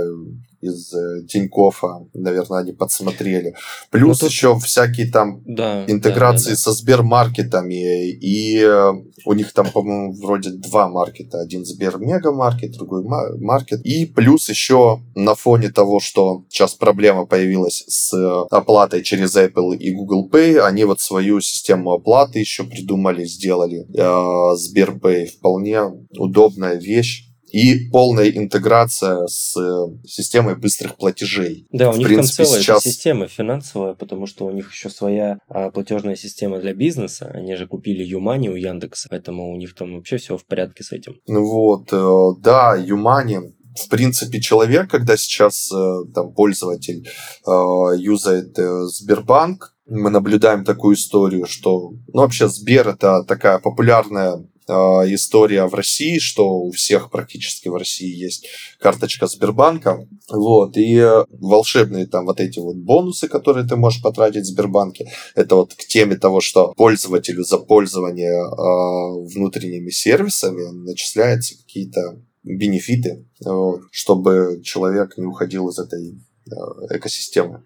из 0.62 0.94
э, 0.94 1.26
Тинькофа, 1.28 2.06
наверное, 2.14 2.60
они 2.60 2.72
подсмотрели. 2.72 3.56
Плюс 3.90 4.22
ну, 4.22 4.28
тут... 4.28 4.30
еще 4.30 4.60
всякие 4.60 5.12
там 5.12 5.42
да, 5.46 5.86
интеграции 5.86 6.46
да, 6.46 6.50
да, 6.52 6.56
да. 6.56 6.62
со 6.62 6.72
Сбермаркетами, 6.72 8.10
и 8.10 8.60
э, 8.60 8.92
у 9.26 9.34
них 9.34 9.54
там, 9.54 9.70
по-моему, 9.72 10.14
вроде 10.14 10.52
два 10.52 10.88
маркета. 10.90 11.40
Один 11.40 11.66
Сбер 11.66 11.98
Мегамаркет, 11.98 12.72
другой 12.74 13.04
маркет. 13.04 13.82
И 13.86 14.06
плюс 14.06 14.50
еще 14.50 15.02
на 15.16 15.36
фоне 15.36 15.70
того, 15.70 16.00
что 16.00 16.44
сейчас 16.50 16.74
проблема 16.74 17.26
появилась 17.26 17.84
с 17.88 18.14
оплатой 18.52 19.04
через 19.04 19.36
Apple 19.36 19.76
и 19.78 19.94
Google 19.94 20.30
Pay, 20.30 20.60
они 20.60 20.84
вот 20.84 21.00
свою 21.00 21.42
систему 21.42 21.92
оплаты 21.92 22.40
еще 22.40 22.64
придумали, 22.64 23.26
сделали. 23.26 23.88
Э, 23.98 24.56
Сберпэй 24.56 25.28
вполне 25.28 25.82
удобная 26.18 26.76
вещь 26.76 27.29
и 27.52 27.90
полная 27.90 28.30
интеграция 28.30 29.28
с 29.28 29.56
э, 29.58 30.08
системой 30.08 30.56
быстрых 30.56 30.96
платежей. 30.96 31.68
Да, 31.72 31.90
у 31.90 31.96
них 31.96 32.08
принципе, 32.08 32.38
там 32.38 32.46
целая 32.46 32.62
сейчас... 32.62 32.84
система 32.84 33.28
финансовая, 33.28 33.94
потому 33.94 34.26
что 34.26 34.46
у 34.46 34.52
них 34.52 34.72
еще 34.72 34.90
своя 34.90 35.40
а, 35.48 35.72
платежная 35.72 36.16
система 36.16 36.60
для 36.60 36.74
бизнеса. 36.74 37.32
Они 37.34 37.56
же 37.56 37.68
купили 37.68 38.04
Юмани 38.04 38.50
у 38.50 38.56
Яндекса, 38.56 39.08
поэтому 39.10 39.52
у 39.52 39.56
них 39.56 39.76
там 39.76 39.96
вообще 39.96 40.18
все 40.18 40.38
в 40.38 40.46
порядке 40.46 40.84
с 40.84 40.92
этим. 40.92 41.16
Ну 41.28 41.46
вот, 41.46 41.92
э, 41.92 42.42
да, 42.42 42.76
Юмани 42.76 43.40
в 43.76 43.88
принципе, 43.88 44.42
человек, 44.42 44.90
когда 44.90 45.16
сейчас 45.16 45.72
э, 45.72 46.12
там 46.14 46.34
пользователь 46.34 47.08
юзает 47.46 48.58
Сбербанк, 48.58 49.76
мы 49.90 50.10
наблюдаем 50.10 50.64
такую 50.64 50.96
историю, 50.96 51.46
что 51.48 51.92
ну, 52.14 52.22
вообще 52.22 52.48
Сбер 52.48 52.90
это 52.90 53.24
такая 53.24 53.60
популярная 53.60 54.46
а, 54.70 55.04
история 55.12 55.66
в 55.66 55.74
России, 55.74 56.20
что 56.20 56.60
у 56.60 56.72
всех 56.72 57.10
практически 57.10 57.70
в 57.70 57.76
России 57.76 58.16
есть 58.16 58.48
карточка 58.80 59.26
Сбербанка. 59.26 60.08
Вот, 60.30 60.78
и 60.78 61.04
волшебные 61.32 62.06
там 62.06 62.26
вот 62.26 62.40
эти 62.40 62.60
вот 62.60 62.76
бонусы, 62.76 63.28
которые 63.28 63.68
ты 63.68 63.76
можешь 63.76 64.02
потратить 64.02 64.44
в 64.44 64.50
Сбербанке, 64.50 65.12
это 65.36 65.56
вот 65.56 65.74
к 65.74 65.88
теме 65.88 66.18
того, 66.18 66.40
что 66.40 66.74
пользователю 66.78 67.44
за 67.44 67.58
пользование 67.58 68.32
э, 68.32 69.34
внутренними 69.34 69.90
сервисами 69.90 70.70
начисляются 70.72 71.58
какие-то 71.58 72.22
бенефиты, 72.44 73.28
вот, 73.44 73.82
чтобы 73.92 74.62
человек 74.64 75.18
не 75.18 75.26
уходил 75.26 75.70
из 75.70 75.80
этой 75.80 76.12
э, 76.12 76.96
экосистемы. 76.96 77.64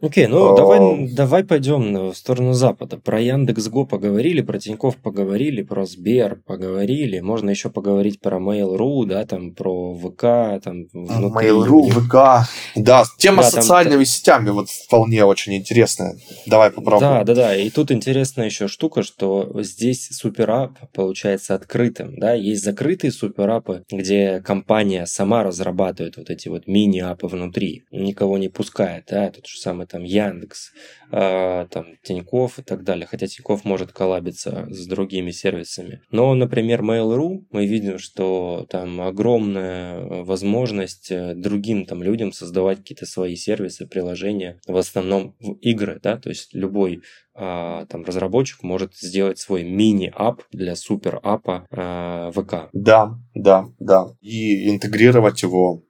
Окей, 0.00 0.26
ну 0.26 0.52
а... 0.52 0.56
давай, 0.56 1.08
давай 1.12 1.44
пойдем 1.44 2.10
в 2.10 2.14
сторону 2.16 2.52
Запада. 2.52 2.98
Про 2.98 3.20
Яндекс.Го 3.20 3.86
поговорили, 3.86 4.42
про 4.42 4.58
Тиньков 4.58 4.96
поговорили, 4.96 5.62
про 5.62 5.86
Сбер 5.86 6.40
поговорили. 6.46 7.20
Можно 7.20 7.50
еще 7.50 7.70
поговорить 7.70 8.20
про 8.20 8.38
Mail.ru, 8.38 9.06
да, 9.06 9.24
там 9.24 9.52
про 9.54 9.94
ВК, 9.94 10.62
там 10.62 10.86
внутри... 10.92 11.48
Mail.ru, 11.48 11.88
ВК. 11.90 12.48
Да, 12.76 13.04
тема 13.18 13.42
да, 13.42 13.50
с 13.50 13.52
социальными 13.52 14.04
там... 14.04 14.06
сетями 14.06 14.50
вот 14.50 14.68
вполне 14.68 15.24
очень 15.24 15.54
интересная. 15.54 16.16
Давай 16.46 16.70
попробуем. 16.70 17.00
Да, 17.00 17.24
да, 17.24 17.34
да. 17.34 17.56
И 17.56 17.70
тут 17.70 17.90
интересная 17.90 18.46
еще 18.46 18.68
штука, 18.68 19.02
что 19.02 19.50
здесь 19.62 20.08
суперап 20.10 20.72
получается 20.92 21.54
открытым, 21.54 22.18
да. 22.18 22.34
Есть 22.34 22.64
закрытые 22.64 23.10
суперапы, 23.12 23.84
где 23.90 24.40
компания 24.40 25.06
сама 25.06 25.42
разрабатывает 25.42 26.16
вот 26.16 26.30
эти 26.30 26.48
вот 26.48 26.66
мини-апы 26.66 27.26
внутри, 27.26 27.84
никого 27.90 28.38
не 28.38 28.48
пускает, 28.48 29.04
да. 29.10 29.30
Тут 29.30 29.45
же 29.46 29.58
самый 29.58 29.86
там 29.86 30.04
Яндекс, 30.04 30.72
э, 31.12 31.66
там 31.70 31.86
Тиньков 32.02 32.58
и 32.58 32.62
так 32.62 32.84
далее. 32.84 33.06
Хотя 33.06 33.26
Тиньков 33.26 33.64
может 33.64 33.92
коллабиться 33.92 34.66
с 34.70 34.86
другими 34.86 35.30
сервисами. 35.30 36.02
Но, 36.10 36.34
например, 36.34 36.82
Mail.ru, 36.82 37.44
мы 37.50 37.66
видим, 37.66 37.98
что 37.98 38.66
там 38.70 39.00
огромная 39.00 40.24
возможность 40.24 41.10
э, 41.10 41.34
другим 41.34 41.86
там 41.86 42.02
людям 42.02 42.32
создавать 42.32 42.78
какие-то 42.78 43.06
свои 43.06 43.36
сервисы, 43.36 43.86
приложения, 43.86 44.60
в 44.66 44.76
основном 44.76 45.36
в 45.40 45.52
игры, 45.60 46.00
да, 46.02 46.16
то 46.16 46.28
есть 46.28 46.54
любой 46.54 47.02
а, 47.38 47.84
там 47.86 48.04
разработчик 48.04 48.62
может 48.62 48.96
сделать 48.96 49.38
свой 49.38 49.62
мини-ап 49.62 50.42
для 50.52 50.74
супер-апа 50.74 51.66
а, 51.70 52.30
ВК. 52.32 52.70
Да, 52.72 53.18
да, 53.34 53.66
да. 53.78 54.06
И 54.20 54.70
интегрировать 54.70 55.42
его 55.42 55.82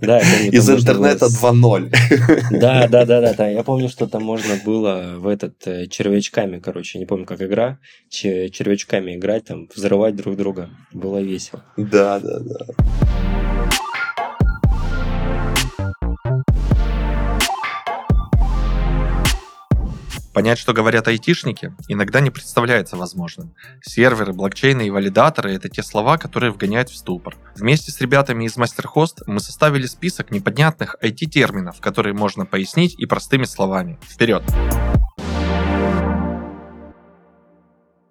Да, 0.01 0.21
Из 0.21 0.71
интернета 0.71 1.27
2.0. 1.27 1.91
Да, 2.59 2.87
да, 2.89 3.05
да, 3.05 3.21
да, 3.21 3.35
да. 3.35 3.49
Я 3.49 3.65
помню, 3.65 3.89
что 3.89 4.07
там 4.07 4.23
можно 4.23 4.55
было 4.65 5.17
в 5.19 5.27
этот 5.27 5.67
э, 5.67 5.89
червячками, 5.89 6.59
короче, 6.59 6.99
не 6.99 7.05
помню, 7.05 7.27
как 7.27 7.43
игра, 7.43 7.79
червячками 8.09 9.17
играть, 9.17 9.45
там, 9.47 9.69
взрывать 9.75 10.17
друг 10.17 10.37
друга. 10.37 10.71
Было 10.93 11.19
весело. 11.19 11.65
Да, 11.77 12.21
да, 12.21 12.39
да. 12.39 12.67
Понять, 20.33 20.59
что 20.59 20.73
говорят 20.73 21.09
айтишники, 21.09 21.75
иногда 21.89 22.21
не 22.21 22.31
представляется 22.31 22.97
возможным. 22.97 23.55
Серверы, 23.83 24.33
блокчейны 24.33 24.87
и 24.87 24.91
валидаторы– 24.91 25.53
это 25.55 25.69
те 25.69 25.83
слова, 25.83 26.19
которые 26.19 26.53
вгоняют 26.53 26.91
в 26.91 26.97
ступор. 26.97 27.37
Вместе 27.57 27.91
с 27.91 28.01
ребятами 28.01 28.45
из 28.45 28.57
MasterHost 28.57 29.25
мы 29.27 29.41
составили 29.41 29.87
список 29.87 30.31
непонятных 30.31 30.97
IT-терминов, 31.03 31.81
которые 31.81 32.15
можно 32.15 32.47
пояснить 32.47 32.95
и 32.99 33.07
простыми 33.07 33.45
словами. 33.45 33.99
Вперед! 34.03 34.43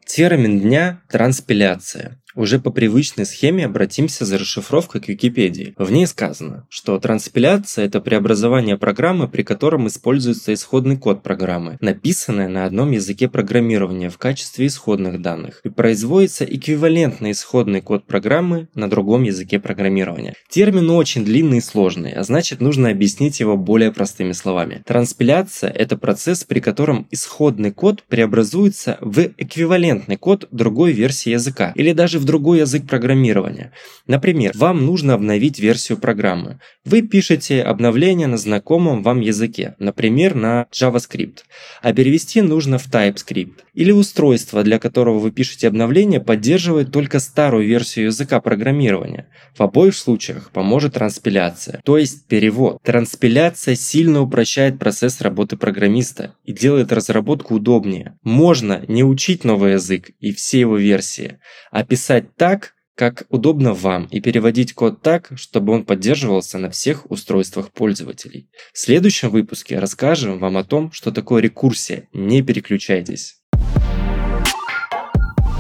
Термин 0.06 0.60
дня– 0.60 1.02
транспиляция. 1.10 2.20
Уже 2.38 2.60
по 2.60 2.70
привычной 2.70 3.26
схеме 3.26 3.66
обратимся 3.66 4.24
за 4.24 4.38
расшифровкой 4.38 5.02
к 5.02 5.08
Википедии. 5.08 5.74
В 5.76 5.92
ней 5.92 6.06
сказано, 6.06 6.68
что 6.70 7.00
транспиляция– 7.00 7.86
это 7.88 8.00
преобразование 8.00 8.78
программы, 8.78 9.28
при 9.28 9.42
котором 9.42 9.88
используется 9.88 10.54
исходный 10.54 10.98
код 10.98 11.24
программы, 11.24 11.80
написанная 11.82 12.48
на 12.48 12.66
одном 12.66 12.92
языке 12.92 13.28
программирования 13.28 14.12
в 14.12 14.20
качестве 14.20 14.68
исходных 14.68 15.20
данных, 15.20 15.62
и 15.64 15.70
производится 15.70 16.46
эквивалентный 16.46 17.32
исходный 17.32 17.82
код 17.82 18.06
программы 18.06 18.68
на 18.76 18.88
другом 18.88 19.24
языке 19.24 19.58
программирования. 19.60 20.36
Термин 20.48 20.92
очень 20.92 21.26
длинный 21.26 21.58
и 21.58 21.62
сложный, 21.62 22.12
а 22.12 22.22
значит 22.22 22.62
нужно 22.62 22.92
объяснить 22.92 23.40
его 23.40 23.58
более 23.58 23.92
простыми 23.92 24.34
словами. 24.34 24.84
Транспиляция– 24.86 25.72
это 25.76 25.98
процесс, 25.98 26.44
при 26.44 26.60
котором 26.60 27.08
исходный 27.10 27.72
код 27.72 28.04
преобразуется 28.08 29.00
в 29.02 29.22
эквивалентный 29.22 30.18
код 30.18 30.48
другой 30.52 30.92
версии 30.92 31.32
языка, 31.32 31.74
или 31.76 31.94
даже 31.94 32.20
в 32.20 32.27
другой 32.28 32.60
язык 32.60 32.86
программирования. 32.86 33.72
Например, 34.06 34.52
вам 34.56 34.86
нужно 34.86 35.16
обновить 35.16 35.58
версию 35.58 35.98
программы. 35.98 36.60
Вы 36.86 37.02
пишете 37.02 37.64
обновление 37.64 38.28
на 38.28 38.38
знакомом 38.38 39.02
вам 39.02 39.22
языке, 39.22 39.76
например, 39.80 40.36
на 40.36 40.68
JavaScript, 40.72 41.40
а 41.82 41.94
перевести 41.94 42.44
нужно 42.44 42.78
в 42.78 42.88
TypeScript. 42.88 43.56
Или 43.78 43.92
устройство, 43.92 44.64
для 44.64 44.80
которого 44.80 45.20
вы 45.20 45.30
пишете 45.30 45.68
обновление, 45.68 46.20
поддерживает 46.20 46.92
только 46.92 47.20
старую 47.20 47.68
версию 47.68 48.08
языка 48.08 48.42
программирования. 48.42 49.30
В 49.56 49.62
обоих 49.62 49.96
случаях 49.96 50.50
поможет 50.50 50.96
транспиляция, 50.96 51.80
то 51.86 52.00
есть 52.00 52.26
перевод. 52.26 52.80
Транспиляция 52.82 53.76
сильно 53.76 54.22
упрощает 54.22 54.80
процесс 54.80 55.22
работы 55.22 55.58
программиста 55.58 56.34
и 56.44 56.54
делает 56.54 56.92
разработку 56.92 57.54
удобнее. 57.54 58.18
Можно 58.24 58.84
не 58.88 59.04
учить 59.04 59.44
новый 59.44 59.74
язык 59.74 60.10
и 60.20 60.34
все 60.34 60.62
его 60.62 60.78
версии, 60.78 61.38
а 61.70 61.84
писать 61.84 62.36
так, 62.36 62.74
как 62.96 63.28
удобно 63.30 63.76
вам, 63.76 64.06
и 64.06 64.20
переводить 64.20 64.74
код 64.74 65.04
так, 65.04 65.30
чтобы 65.36 65.74
он 65.74 65.86
поддерживался 65.86 66.58
на 66.58 66.72
всех 66.72 67.12
устройствах 67.12 67.72
пользователей. 67.72 68.50
В 68.74 68.80
следующем 68.80 69.30
выпуске 69.30 69.78
расскажем 69.78 70.40
вам 70.40 70.58
о 70.58 70.64
том, 70.64 70.92
что 70.92 71.12
такое 71.12 71.44
рекурсия. 71.44 72.08
Не 72.12 72.42
переключайтесь. 72.42 73.37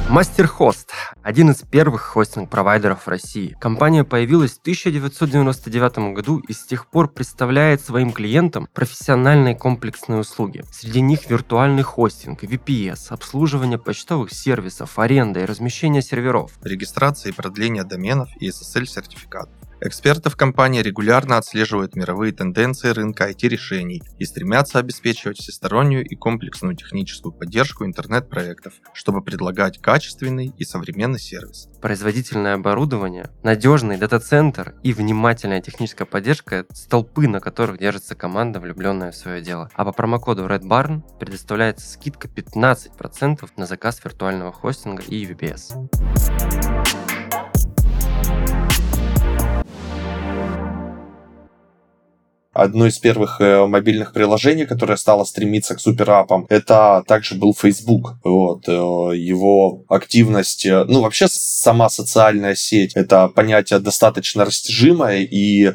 MasterHost– 0.09 0.87
один 1.21 1.51
из 1.51 1.63
первых 1.63 2.01
хостинг-провайдеров 2.01 3.01
в 3.03 3.07
России. 3.09 3.57
Компания 3.59 4.05
появилась 4.05 4.53
в 4.53 4.61
1999 4.61 6.15
году 6.15 6.39
и 6.39 6.53
с 6.53 6.65
тех 6.65 6.87
пор 6.87 7.09
представляет 7.09 7.81
своим 7.81 8.13
клиентам 8.13 8.69
профессиональные 8.73 9.53
комплексные 9.53 10.19
услуги. 10.19 10.63
Среди 10.71 11.01
них 11.01 11.29
виртуальный 11.29 11.83
хостинг, 11.83 12.41
VPS, 12.45 13.09
обслуживание 13.09 13.77
почтовых 13.77 14.31
сервисов, 14.31 14.97
аренда 14.97 15.41
и 15.41 15.45
размещение 15.45 16.01
серверов. 16.01 16.53
Регистрация 16.63 17.33
и 17.33 17.35
продление 17.35 17.83
доменов 17.83 18.29
и 18.39 18.47
SSL-сертификатов. 18.47 19.56
Эксперты 19.79 20.31
в 20.31 20.35
компании 20.35 20.81
регулярно 20.81 21.37
отслеживают 21.37 21.95
мировые 21.95 22.33
тенденции 22.33 22.89
рынка 22.89 23.29
IT-решений 23.29 24.01
и 24.17 24.25
стремятся 24.25 24.79
обеспечивать 24.79 25.37
всестороннюю 25.37 26.03
и 26.03 26.15
комплексную 26.15 26.75
техническую 26.75 27.31
поддержку 27.31 27.85
интернет-проектов, 27.85 28.73
чтобы 28.93 29.21
предлагать 29.21 29.79
качественный 29.79 30.51
и 30.57 30.63
современный 30.63 31.19
сервис. 31.19 31.69
Производительное 31.79 32.55
оборудование, 32.55 33.29
надежный 33.43 33.97
дата-центр 33.97 34.73
и 34.81 34.93
внимательная 34.93 35.61
техническая 35.61 36.07
поддержка– 36.07 36.65
столпы, 36.73 37.27
на 37.27 37.39
которых 37.39 37.77
держится 37.77 38.15
команда, 38.15 38.59
влюбленная 38.59 39.11
в 39.11 39.15
свое 39.15 39.43
дело. 39.43 39.69
А 39.75 39.85
по 39.85 39.91
промокоду 39.91 40.47
Red 40.47 40.63
Barn 40.63 41.03
предоставляется 41.19 41.87
скидка 41.87 42.27
15% 42.27 43.47
на 43.55 43.65
заказ 43.67 44.03
виртуального 44.03 44.51
хостинга 44.51 45.03
и 45.03 45.23
VPS. 45.23 46.76
Одно 52.57 52.87
из 52.87 52.97
первых 52.97 53.39
э, 53.39 53.65
мобильных 53.65 54.13
приложений, 54.13 54.65
которое 54.65 54.97
стало 54.97 55.23
стремиться 55.25 55.75
к 55.75 55.79
суперапам, 55.79 56.45
это 56.49 57.03
также 57.07 57.35
был 57.35 57.53
Facebook. 57.53 58.15
Вот, 58.23 58.67
э, 58.67 58.71
его 58.71 59.83
активность, 59.87 60.65
э, 60.65 60.83
ну 60.85 61.01
вообще 61.01 61.27
сама 61.29 61.89
социальная 61.89 62.55
сеть, 62.55 62.93
это 62.95 63.27
понятие 63.27 63.79
достаточно 63.79 64.45
растяжимое, 64.45 65.19
и 65.19 65.73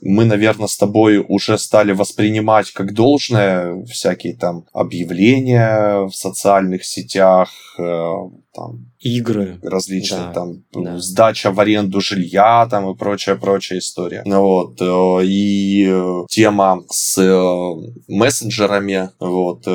мы, 0.00 0.24
наверное, 0.24 0.66
с 0.66 0.76
тобой 0.76 1.24
уже 1.28 1.58
стали 1.58 1.92
воспринимать 1.92 2.72
как 2.72 2.92
должное 2.92 3.84
всякие 3.84 4.34
там 4.34 4.64
объявления 4.72 6.06
в 6.06 6.12
социальных 6.12 6.84
сетях, 6.84 7.50
там 8.54 8.92
игры 8.98 9.58
различные, 9.62 10.26
да, 10.26 10.32
там 10.32 10.64
да. 10.72 10.98
сдача 10.98 11.50
в 11.50 11.60
аренду 11.60 12.00
жилья 12.00 12.66
там 12.70 12.90
и 12.90 12.96
прочая 12.96 13.36
прочая 13.36 13.78
история. 13.78 14.22
Ну 14.24 14.40
вот 14.42 14.80
э, 14.80 15.24
и 15.24 15.86
э, 15.88 16.24
тема 16.28 16.84
с 16.88 17.18
э, 17.18 18.02
мессенджерами, 18.08 19.10
вот 19.18 19.66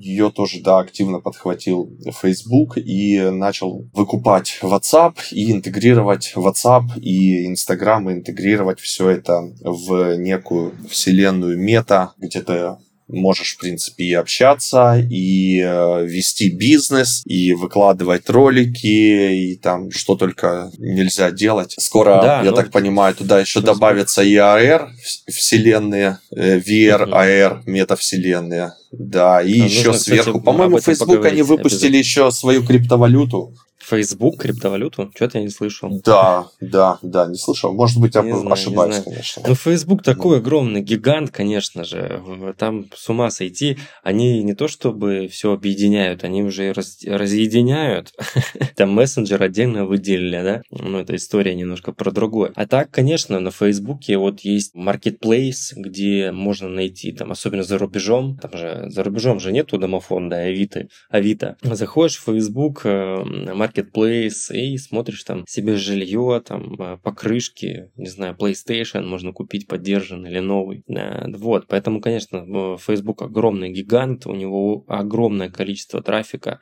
ее 0.00 0.30
тоже 0.30 0.60
да 0.60 0.78
активно 0.78 1.20
подхватил 1.20 1.90
Facebook 2.20 2.78
и 2.78 3.20
начал 3.30 3.88
выкупать 3.92 4.58
WhatsApp 4.62 5.16
и 5.30 5.52
интегрировать 5.52 6.32
WhatsApp 6.36 6.98
и 7.00 7.46
Instagram 7.46 8.10
и 8.10 8.14
интегрировать 8.14 8.80
все 8.80 9.10
это 9.10 9.52
в 9.62 10.16
некую 10.16 10.74
вселенную 10.88 11.58
мета, 11.58 12.12
где 12.18 12.40
то 12.40 12.78
можешь, 13.08 13.54
в 13.54 13.58
принципе, 13.58 14.04
и 14.04 14.14
общаться, 14.14 14.96
и 14.98 15.60
э, 15.60 16.06
вести 16.06 16.50
бизнес, 16.50 17.22
и 17.26 17.52
выкладывать 17.52 18.28
ролики, 18.30 18.86
и 18.86 19.56
там 19.56 19.90
что 19.90 20.16
только 20.16 20.70
нельзя 20.78 21.30
делать. 21.30 21.74
Скоро, 21.78 22.20
да, 22.22 22.42
я 22.42 22.50
ну, 22.50 22.56
так 22.56 22.70
понимаю, 22.70 23.14
туда 23.14 23.40
еще 23.40 23.60
добавятся 23.60 24.22
и 24.22 24.34
AR 24.34 24.88
вселенные, 25.28 26.18
э, 26.34 26.58
VR, 26.58 27.08
AR 27.08 27.62
метавселенные. 27.66 28.72
Да, 28.98 29.42
и 29.42 29.60
а 29.60 29.64
еще 29.64 29.92
сверху. 29.94 30.40
По-моему, 30.40 30.80
Facebook 30.80 31.24
они 31.24 31.42
выпустили 31.42 31.96
еще 31.96 32.30
свою 32.30 32.64
криптовалюту. 32.64 33.54
Facebook, 33.84 34.40
криптовалюту? 34.40 35.10
Что-то 35.14 35.38
я 35.38 35.44
не 35.44 35.50
слышал. 35.50 36.00
Да, 36.04 36.46
да, 36.60 36.98
да, 37.02 37.26
не 37.26 37.36
слышал. 37.36 37.72
Может 37.72 38.00
быть, 38.00 38.14
я 38.14 38.22
не 38.22 38.32
ошибаюсь, 38.32 38.94
знаю. 38.96 39.04
конечно. 39.04 39.42
Ну, 39.46 39.54
Facebook 39.54 40.02
такой 40.02 40.38
огромный 40.38 40.80
гигант, 40.80 41.30
конечно 41.30 41.84
же. 41.84 42.22
Там 42.58 42.86
с 42.94 43.08
ума 43.08 43.30
сойти. 43.30 43.78
Они 44.02 44.42
не 44.42 44.54
то 44.54 44.68
чтобы 44.68 45.28
все 45.30 45.52
объединяют, 45.52 46.24
они 46.24 46.42
уже 46.42 46.72
раз, 46.72 46.98
разъединяют. 47.06 48.14
Там 48.76 48.90
мессенджер 48.90 49.42
отдельно 49.42 49.84
выделили, 49.84 50.42
да? 50.42 50.62
Ну, 50.70 50.98
это 50.98 51.14
история 51.16 51.54
немножко 51.54 51.92
про 51.92 52.10
другое. 52.10 52.52
А 52.54 52.66
так, 52.66 52.90
конечно, 52.90 53.38
на 53.40 53.50
Фейсбуке 53.50 54.16
вот 54.16 54.40
есть 54.40 54.74
marketplace, 54.74 55.72
где 55.76 56.32
можно 56.32 56.68
найти, 56.68 57.12
там, 57.12 57.32
особенно 57.32 57.62
за 57.62 57.78
рубежом, 57.78 58.38
там 58.38 58.56
же 58.56 58.83
за 58.88 59.02
рубежом 59.02 59.40
же 59.40 59.52
нету 59.52 59.78
домофонда, 59.78 60.36
Авито. 60.36 60.88
Авито. 61.10 61.56
Заходишь 61.62 62.18
в 62.18 62.24
Facebook, 62.24 62.84
marketplace 62.84 63.74
Marketplace 63.74 64.54
и 64.54 64.78
смотришь 64.78 65.24
там 65.24 65.44
себе 65.46 65.76
жилье, 65.76 66.42
там 66.44 66.74
э, 66.80 66.98
покрышки, 67.02 67.90
не 67.96 68.08
знаю, 68.08 68.36
PlayStation 68.38 69.04
можно 69.04 69.32
купить 69.32 69.66
поддержанный 69.66 70.30
или 70.30 70.40
новый. 70.40 70.84
Э, 70.88 71.26
вот, 71.36 71.66
поэтому, 71.68 72.00
конечно, 72.00 72.76
Facebook 72.78 73.22
огромный 73.22 73.70
гигант, 73.70 74.26
у 74.26 74.34
него 74.34 74.84
огромное 74.88 75.50
количество 75.50 76.02
трафика, 76.02 76.60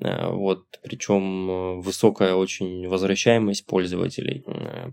вот, 0.00 0.64
причем 0.82 1.80
высокая 1.80 2.34
очень 2.34 2.88
возвращаемость 2.88 3.66
пользователей. 3.66 4.44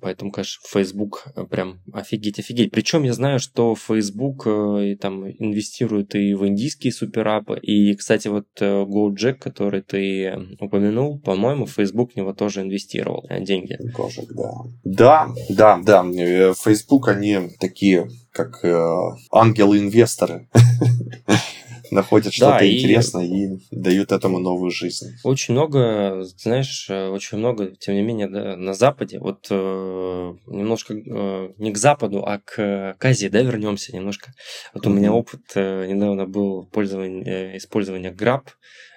Поэтому, 0.02 0.32
конечно, 0.32 0.62
Facebook 0.68 1.28
прям 1.50 1.80
офигеть, 1.94 2.40
офигеть. 2.40 2.72
Причем 2.72 3.04
я 3.04 3.14
знаю, 3.14 3.40
что 3.40 3.76
Facebook 3.76 4.46
и 4.48 4.96
там 4.96 5.30
инвестирует 5.30 6.16
и 6.16 6.34
в 6.34 6.48
индийские 6.48 6.94
суперапы. 6.94 7.60
И, 7.60 7.96
кстати, 7.96 8.28
вот 8.28 8.48
GoJack, 8.60 9.36
который 9.36 9.82
ты 9.82 10.56
упомянул, 10.60 11.20
по-моему, 11.20 11.66
Facebook 11.66 12.14
в 12.14 12.16
него 12.16 12.34
тоже 12.34 12.62
инвестировал 12.62 13.28
деньги. 13.42 13.78
Gojek, 13.96 14.28
да. 14.36 14.52
Да, 14.84 15.30
да, 15.50 15.80
да. 15.84 16.54
Facebook, 16.54 17.08
они 17.08 17.50
такие, 17.60 18.10
как 18.32 18.64
э, 18.64 18.96
ангелы-инвесторы. 19.32 20.48
находят 21.92 22.34
что-то 22.34 22.60
да, 22.60 22.68
интересное 22.68 23.26
и... 23.26 23.56
и 23.56 23.60
дают 23.72 24.12
этому 24.12 24.40
новую 24.40 24.72
жизнь. 24.72 25.16
Очень 25.24 25.54
много, 25.54 26.24
знаешь, 26.38 26.88
э, 26.90 27.08
очень 27.10 27.38
много, 27.38 27.76
тем 27.76 27.96
не 27.96 28.02
менее, 28.02 28.28
да, 28.28 28.56
на 28.56 28.74
Западе, 28.74 29.20
вот 29.20 29.48
э, 29.50 30.34
немножко 30.48 30.94
э, 30.94 31.54
не 31.58 31.72
к 31.72 31.78
Западу, 31.78 32.24
а 32.26 32.40
к, 32.40 32.96
к 32.98 33.06
Азии, 33.06 33.28
да, 33.28 33.42
вернемся 33.42 33.96
немножко. 33.96 34.34
Вот 34.74 34.86
mm-hmm. 34.86 34.90
у 34.90 34.94
меня 34.94 35.14
опыт 35.14 35.42
э, 35.56 35.88
недавно 35.88 36.26
был 36.26 36.66
пользования, 36.66 37.58
использования 37.58 38.12
Grab, 38.12 38.44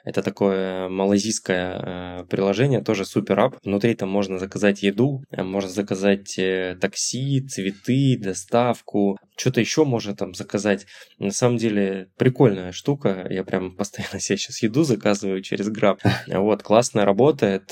это 0.05 0.23
такое 0.23 0.89
малазийское 0.89 2.21
э, 2.21 2.25
приложение, 2.25 2.83
тоже 2.83 3.05
супер 3.05 3.39
ап. 3.39 3.57
Внутри 3.63 3.95
там 3.95 4.09
можно 4.09 4.39
заказать 4.39 4.83
еду, 4.83 5.23
э, 5.31 5.43
можно 5.43 5.71
заказать 5.71 6.39
э, 6.39 6.77
такси, 6.81 7.41
цветы, 7.41 8.19
доставку, 8.19 9.19
что-то 9.37 9.61
еще 9.61 9.85
можно 9.85 10.17
там 10.17 10.35
заказать. 10.35 10.87
На 11.19 11.31
самом 11.31 11.57
деле 11.57 12.09
прикольная 12.17 12.73
штука. 12.73 13.27
Я 13.31 13.45
прям 13.45 13.77
постоянно 13.77 14.21
себе 14.21 14.39
сейчас 14.39 14.63
еду 14.63 14.83
заказываю 14.83 15.43
через 15.43 15.71
Grab. 15.71 15.99
Вот, 16.43 16.63
классно 16.63 17.05
работает, 17.05 17.71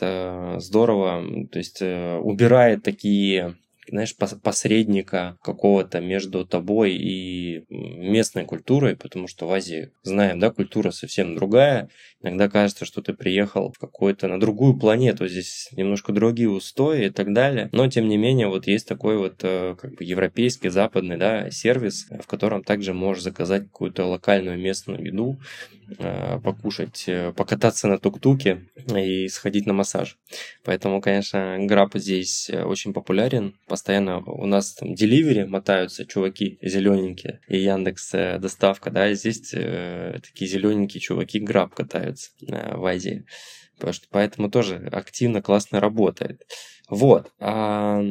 здорово. 0.61 1.47
То 1.51 1.59
есть 1.59 1.83
убирает 1.83 2.83
такие 2.83 3.57
знаешь, 3.91 4.17
посредника 4.17 5.37
какого-то 5.43 6.01
между 6.01 6.47
тобой 6.47 6.93
и 6.93 7.65
местной 7.69 8.45
культурой, 8.45 8.97
потому 8.97 9.27
что 9.27 9.47
в 9.47 9.53
Азии, 9.53 9.91
знаем, 10.03 10.39
да, 10.39 10.51
культура 10.51 10.91
совсем 10.91 11.35
другая. 11.35 11.89
Иногда 12.23 12.49
кажется, 12.49 12.85
что 12.85 13.01
ты 13.01 13.15
приехал 13.15 13.73
в 13.73 13.79
какую-то 13.79 14.29
на 14.29 14.39
другую 14.39 14.79
планету, 14.79 15.27
здесь 15.27 15.71
немножко 15.73 16.13
другие 16.13 16.51
устои 16.51 17.07
и 17.07 17.11
так 17.11 17.33
далее. 17.33 17.71
Но, 17.73 17.89
тем 17.89 18.09
не 18.09 18.19
менее, 18.19 18.49
вот 18.49 18.67
есть 18.67 18.87
такой 18.87 19.17
вот 19.17 19.41
э, 19.43 19.75
как 19.81 19.95
бы 19.95 20.05
европейский, 20.05 20.69
западный, 20.69 21.17
да, 21.17 21.51
сервис, 21.51 22.09
в 22.11 22.27
котором 22.27 22.63
также 22.63 22.93
можешь 22.93 23.23
заказать 23.23 23.65
какую-то 23.65 24.05
локальную 24.05 24.59
местную 24.59 25.03
еду, 25.05 25.39
Э, 25.99 26.39
покушать, 26.39 27.05
э, 27.09 27.33
покататься 27.33 27.89
на 27.89 27.99
тук-туке 27.99 28.63
и 28.95 29.27
сходить 29.29 29.67
на 29.67 29.73
массаж. 29.73 30.19
Поэтому, 30.65 31.01
конечно, 31.01 31.57
граб 31.61 31.95
здесь 31.95 32.49
очень 32.49 32.93
популярен. 32.93 33.57
Постоянно 33.67 34.19
у 34.19 34.47
нас 34.47 34.75
там 34.75 34.95
деливери 34.95 35.45
мотаются 35.45 36.07
чуваки 36.07 36.59
зелененькие 36.63 37.41
и 37.49 37.59
Яндекс 37.59 38.13
доставка, 38.39 38.91
да, 38.91 39.13
здесь 39.15 39.51
такие 39.51 40.49
зелененькие 40.49 41.01
чуваки 41.01 41.41
граб 41.41 41.75
катаются 42.11 42.31
в 42.77 42.85
Азии. 42.85 43.25
Поэтому 44.11 44.51
тоже 44.51 44.89
активно, 44.93 45.41
классно 45.41 45.81
работает. 45.81 46.43
Вот. 46.91 47.31
А 47.39 48.03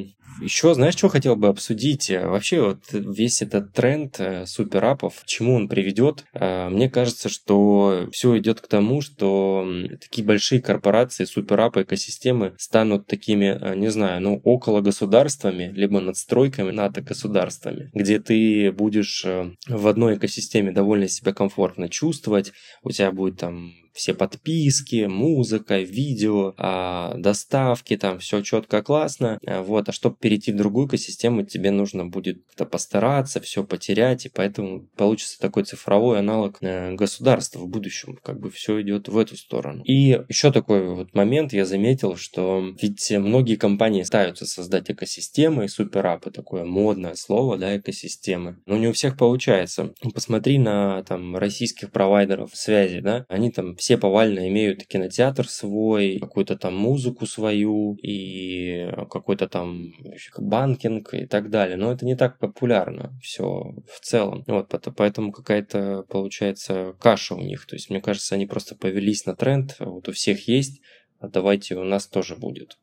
еще, 0.42 0.74
знаешь, 0.74 0.96
что 0.96 1.10
хотел 1.10 1.36
бы 1.36 1.50
обсудить? 1.50 2.10
Вообще, 2.10 2.62
вот 2.62 2.80
весь 2.92 3.42
этот 3.42 3.74
тренд 3.74 4.20
э, 4.20 4.46
суперапов, 4.46 5.22
к 5.22 5.26
чему 5.26 5.56
он 5.56 5.68
приведет? 5.68 6.24
Э, 6.34 6.70
мне 6.70 6.90
кажется, 6.90 7.28
что 7.28 8.08
все 8.14 8.38
идет 8.38 8.62
к 8.62 8.68
тому, 8.68 9.02
что 9.02 9.68
такие 10.00 10.26
большие 10.26 10.62
корпорации, 10.62 11.26
суперапы, 11.26 11.82
экосистемы 11.82 12.54
станут 12.58 13.06
такими, 13.06 13.48
э, 13.48 13.76
не 13.76 13.90
знаю, 13.90 14.22
ну, 14.22 14.40
около 14.46 14.80
государствами, 14.80 15.74
либо 15.76 16.00
надстройками 16.00 16.72
над 16.72 17.04
государствами, 17.04 17.90
где 17.94 18.20
ты 18.20 18.72
будешь 18.72 19.26
в 19.68 19.88
одной 19.88 20.16
экосистеме 20.16 20.72
довольно 20.72 21.10
себя 21.10 21.34
комфортно 21.34 21.90
чувствовать, 21.90 22.54
у 22.82 22.92
тебя 22.92 23.12
будет 23.12 23.40
там 23.40 23.74
все 24.00 24.14
подписки, 24.14 25.08
музыка, 25.08 25.80
видео, 25.80 26.54
а, 26.58 27.16
доставки, 27.18 27.98
там 27.98 28.20
все 28.20 28.42
четко, 28.42 28.82
классно. 28.82 29.40
А, 29.46 29.62
вот, 29.62 29.90
а 29.90 29.92
чтобы 29.92 30.16
перейти 30.16 30.54
в 30.54 30.56
другую 30.56 30.88
экосистему, 30.88 31.44
тебе 31.44 31.70
нужно 31.72 32.06
будет 32.06 32.42
постараться, 32.56 33.42
все 33.42 33.66
потерять, 33.66 34.26
и 34.26 34.30
поэтому 34.30 34.88
получится 34.96 35.38
такой 35.40 35.66
цифровой 35.66 36.20
аналог 36.20 36.60
э, 36.62 36.94
государства 36.94 37.60
в 37.60 37.68
будущем. 37.68 38.18
Как 38.24 38.40
бы 38.40 38.50
все 38.50 38.82
идет 38.82 39.10
в 39.10 39.18
эту 39.18 39.36
сторону. 39.36 39.84
И 39.84 40.22
еще 40.30 40.54
такой 40.54 40.88
вот 40.88 41.14
момент 41.14 41.52
я 41.52 41.66
заметил, 41.66 42.16
что 42.16 42.74
ведь 42.82 43.12
многие 43.12 43.56
компании 43.56 44.04
пытаются 44.04 44.46
создать 44.46 44.90
экосистемы, 44.90 45.68
суперапы, 45.68 46.32
такое 46.32 46.64
модное 46.64 47.16
слово, 47.16 47.58
да, 47.58 47.76
экосистемы. 47.76 48.60
Но 48.66 48.78
не 48.78 48.88
у 48.88 48.94
всех 48.94 49.18
получается. 49.18 49.94
Посмотри 50.14 50.58
на 50.58 51.04
там 51.04 51.36
российских 51.36 51.92
провайдеров 51.92 52.56
связи, 52.56 53.02
да, 53.02 53.26
они 53.28 53.52
там 53.52 53.76
все 53.76 53.89
повально 53.98 54.48
имеют 54.48 54.86
кинотеатр 54.86 55.48
свой, 55.48 56.20
какую-то 56.20 56.58
там 56.58 56.76
музыку 56.76 57.26
свою 57.26 57.96
и 57.96 58.90
какой-то 59.10 59.48
там 59.48 59.94
банкинг 60.38 61.14
и 61.14 61.26
так 61.26 61.50
далее. 61.50 61.78
Но 61.78 61.92
это 61.92 62.06
не 62.06 62.16
так 62.16 62.40
популярно 62.40 63.18
все 63.22 63.74
в 63.88 64.00
целом. 64.02 64.44
Вот, 64.48 64.74
поэтому 64.96 65.32
какая-то 65.32 66.04
получается 66.10 66.94
каша 67.00 67.36
у 67.36 67.42
них. 67.42 67.66
То 67.66 67.76
есть, 67.76 67.90
мне 67.90 68.02
кажется, 68.02 68.36
они 68.36 68.46
просто 68.46 68.76
повелись 68.76 69.26
на 69.26 69.36
тренд. 69.36 69.76
Вот 69.80 70.08
у 70.08 70.12
всех 70.12 70.48
есть, 70.48 70.82
а 71.20 71.28
давайте 71.28 71.76
у 71.76 71.84
нас 71.84 72.08
тоже 72.08 72.36
будет. 72.36 72.78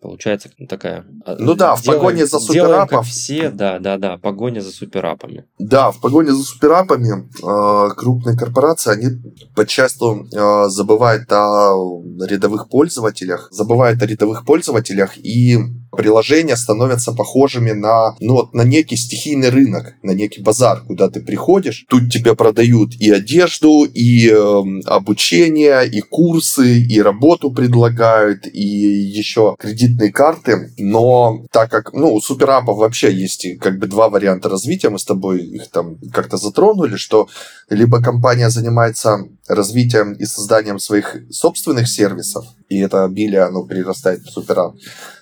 Получается 0.00 0.48
такая... 0.68 1.04
А, 1.26 1.34
ну 1.40 1.54
да, 1.54 1.74
в 1.74 1.82
делаем, 1.82 2.00
погоне 2.00 2.26
за 2.26 2.38
суперапом. 2.38 3.02
все, 3.02 3.50
да, 3.50 3.80
да, 3.80 3.98
да, 3.98 4.16
погоня 4.16 4.60
за 4.60 4.70
суперапами. 4.70 5.44
Да, 5.58 5.90
в 5.90 6.00
погоне 6.00 6.30
за 6.30 6.44
суперапами 6.44 7.28
э, 7.28 7.94
крупные 7.96 8.36
корпорации, 8.36 8.92
они 8.92 9.06
подчасту 9.56 10.28
э, 10.32 10.68
забывают 10.68 11.30
о 11.32 12.00
рядовых 12.28 12.68
пользователях, 12.68 13.48
забывают 13.50 14.00
о 14.00 14.06
рядовых 14.06 14.44
пользователях 14.44 15.18
и 15.18 15.58
приложения 15.98 16.56
становятся 16.56 17.12
похожими 17.12 17.72
на, 17.72 18.14
ну, 18.20 18.34
вот, 18.34 18.54
на 18.54 18.62
некий 18.62 18.96
стихийный 18.96 19.48
рынок, 19.50 19.94
на 20.04 20.12
некий 20.12 20.40
базар, 20.40 20.84
куда 20.86 21.10
ты 21.10 21.20
приходишь. 21.20 21.86
Тут 21.88 22.12
тебе 22.12 22.36
продают 22.36 22.94
и 23.00 23.10
одежду, 23.10 23.82
и 23.82 24.30
э, 24.30 24.62
обучение, 24.86 25.88
и 25.88 26.00
курсы, 26.00 26.78
и 26.78 27.02
работу 27.02 27.50
предлагают, 27.50 28.46
и 28.46 28.64
еще 29.18 29.56
кредитные 29.58 30.12
карты. 30.12 30.70
Но 30.78 31.44
так 31.50 31.68
как, 31.68 31.92
ну, 31.92 32.14
у 32.14 32.20
суперапов 32.20 32.78
вообще 32.78 33.12
есть 33.12 33.58
как 33.60 33.80
бы 33.80 33.88
два 33.88 34.08
варианта 34.08 34.48
развития, 34.48 34.90
мы 34.90 35.00
с 35.00 35.04
тобой 35.04 35.42
их 35.42 35.68
там 35.72 35.96
как-то 36.12 36.36
затронули, 36.36 36.94
что 36.94 37.26
либо 37.70 38.00
компания 38.00 38.50
занимается 38.50 39.18
развитием 39.48 40.12
и 40.12 40.24
созданием 40.26 40.78
своих 40.78 41.16
собственных 41.30 41.88
сервисов, 41.88 42.44
и 42.68 42.78
это 42.78 43.04
обилие, 43.04 43.42
оно 43.42 43.66
перерастает 43.66 44.20
в 44.22 44.30
суперап, 44.30 44.74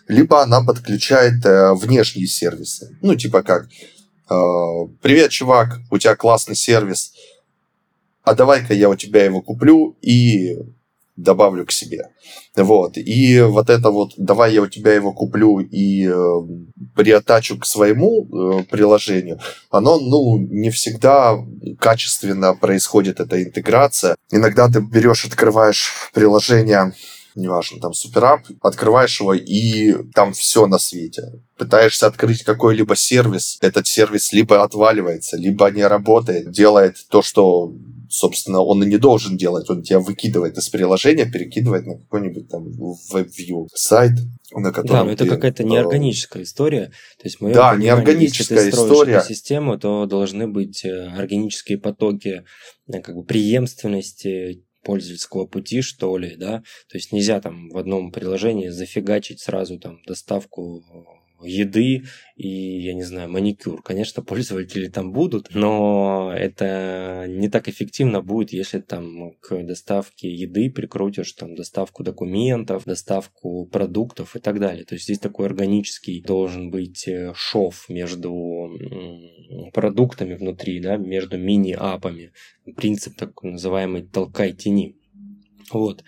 либо 0.09 0.43
она 0.43 0.63
подключает 0.63 1.45
э, 1.45 1.75
внешние 1.75 2.27
сервисы. 2.27 2.97
Ну, 3.03 3.15
типа 3.15 3.43
как, 3.43 3.67
э, 3.67 4.35
привет, 5.03 5.31
чувак, 5.31 5.81
у 5.91 5.99
тебя 5.99 6.17
классный 6.17 6.57
сервис, 6.57 7.13
а 8.23 8.35
давай-ка 8.35 8.75
я 8.75 8.89
у 8.89 8.97
тебя 8.97 9.25
его 9.25 9.41
куплю 9.41 9.97
и 10.03 10.57
добавлю 11.17 11.65
к 11.65 11.73
себе. 11.73 12.11
Вот. 12.55 12.97
И 12.97 13.41
вот 13.41 13.71
это 13.71 13.91
вот, 13.91 14.13
давай 14.17 14.53
я 14.55 14.63
у 14.63 14.67
тебя 14.67 14.93
его 14.93 15.13
куплю 15.13 15.61
и 15.61 16.07
э, 16.07 16.15
приотачу 16.95 17.59
к 17.59 17.65
своему 17.67 18.27
э, 18.27 18.65
приложению, 18.65 19.41
оно, 19.71 19.99
ну, 19.99 20.39
не 20.39 20.71
всегда 20.71 21.39
качественно 21.79 22.55
происходит 22.55 23.21
эта 23.21 23.43
интеграция. 23.43 24.17
Иногда 24.31 24.69
ты 24.69 24.81
берешь, 24.81 25.25
открываешь 25.25 25.91
приложение 26.13 26.93
неважно, 27.37 27.81
там 27.81 27.93
суперап, 27.93 28.41
открываешь 28.61 29.21
его, 29.21 29.35
и 29.35 29.95
там 30.15 30.33
все 30.33 30.67
на 30.67 30.79
свете. 30.79 31.23
Пытаешься 31.57 32.07
открыть 32.07 32.43
какой-либо 32.43 32.97
сервис, 32.97 33.59
этот 33.61 33.87
сервис 33.87 34.33
либо 34.33 34.63
отваливается, 34.63 35.37
либо 35.37 35.71
не 35.71 35.87
работает, 35.87 36.51
делает 36.51 36.97
то, 37.09 37.23
что 37.23 37.73
собственно, 38.09 38.61
он 38.61 38.83
и 38.83 38.87
не 38.87 38.99
должен 38.99 39.37
делать. 39.37 39.69
Он 39.71 39.83
тебя 39.83 40.01
выкидывает 40.01 40.57
из 40.57 40.69
приложения, 40.69 41.27
перекидывает 41.27 41.87
на 41.87 41.99
какой-нибудь 41.99 42.49
там 42.49 42.69
WebView 43.13 43.69
сайт, 43.75 44.13
на 44.53 44.71
котором 44.73 44.99
Да, 44.99 45.05
но 45.05 45.11
это 45.11 45.25
ты, 45.25 45.31
какая-то 45.31 45.63
э, 45.63 45.67
неорганическая 45.67 46.43
история. 46.43 46.87
То 47.19 47.25
есть, 47.25 47.41
мое 47.41 47.55
да, 47.55 47.77
неорганическая 47.77 48.65
если 48.65 48.71
ты 48.71 48.85
история. 48.85 49.23
систему, 49.23 49.79
то 49.79 50.07
должны 50.07 50.47
быть 50.49 50.85
э, 50.85 51.09
органические 51.09 51.79
потоки 51.79 52.45
э, 52.87 53.01
как 53.01 53.17
бы 53.17 53.25
преемственности 53.25 54.65
пользовательского 54.87 55.47
пути, 55.47 55.83
что 55.83 56.17
ли, 56.17 56.37
да, 56.37 56.63
то 56.89 56.97
есть 56.97 57.11
нельзя 57.13 57.41
там 57.41 57.69
в 57.71 57.77
одном 57.77 58.13
приложении 58.13 58.69
зафигачить 58.69 59.41
сразу 59.41 59.81
там 59.81 60.01
доставку 60.07 60.85
еды 61.47 62.05
и, 62.37 62.49
я 62.81 62.95
не 62.95 63.03
знаю, 63.03 63.31
маникюр. 63.31 63.83
Конечно, 63.83 64.23
пользователи 64.25 64.89
там 64.89 65.13
будут, 65.13 65.55
но 65.55 66.33
это 66.37 67.27
не 67.29 67.49
так 67.49 67.69
эффективно 67.69 68.21
будет, 68.21 68.53
если 68.53 68.81
там 68.81 69.33
к 69.41 69.63
доставке 69.63 70.31
еды 70.31 70.71
прикрутишь 70.71 71.33
там 71.33 71.55
доставку 71.55 72.05
документов, 72.05 72.85
доставку 72.85 73.67
продуктов 73.67 74.37
и 74.37 74.39
так 74.39 74.61
далее. 74.61 74.85
То 74.85 74.95
есть 74.95 75.05
здесь 75.05 75.19
такой 75.19 75.47
органический 75.47 76.23
должен 76.23 76.71
быть 76.71 77.09
э, 77.09 77.33
шов 77.35 77.89
между 77.89 78.71
продуктами 79.73 80.35
внутри, 80.35 80.81
да, 80.81 80.97
между 80.97 81.39
мини-апами. 81.39 82.33
Принцип 82.77 83.17
так 83.17 83.43
называемый 83.43 84.03
«толкай 84.03 84.53
тени». 84.53 84.97
Вот. 85.73 86.05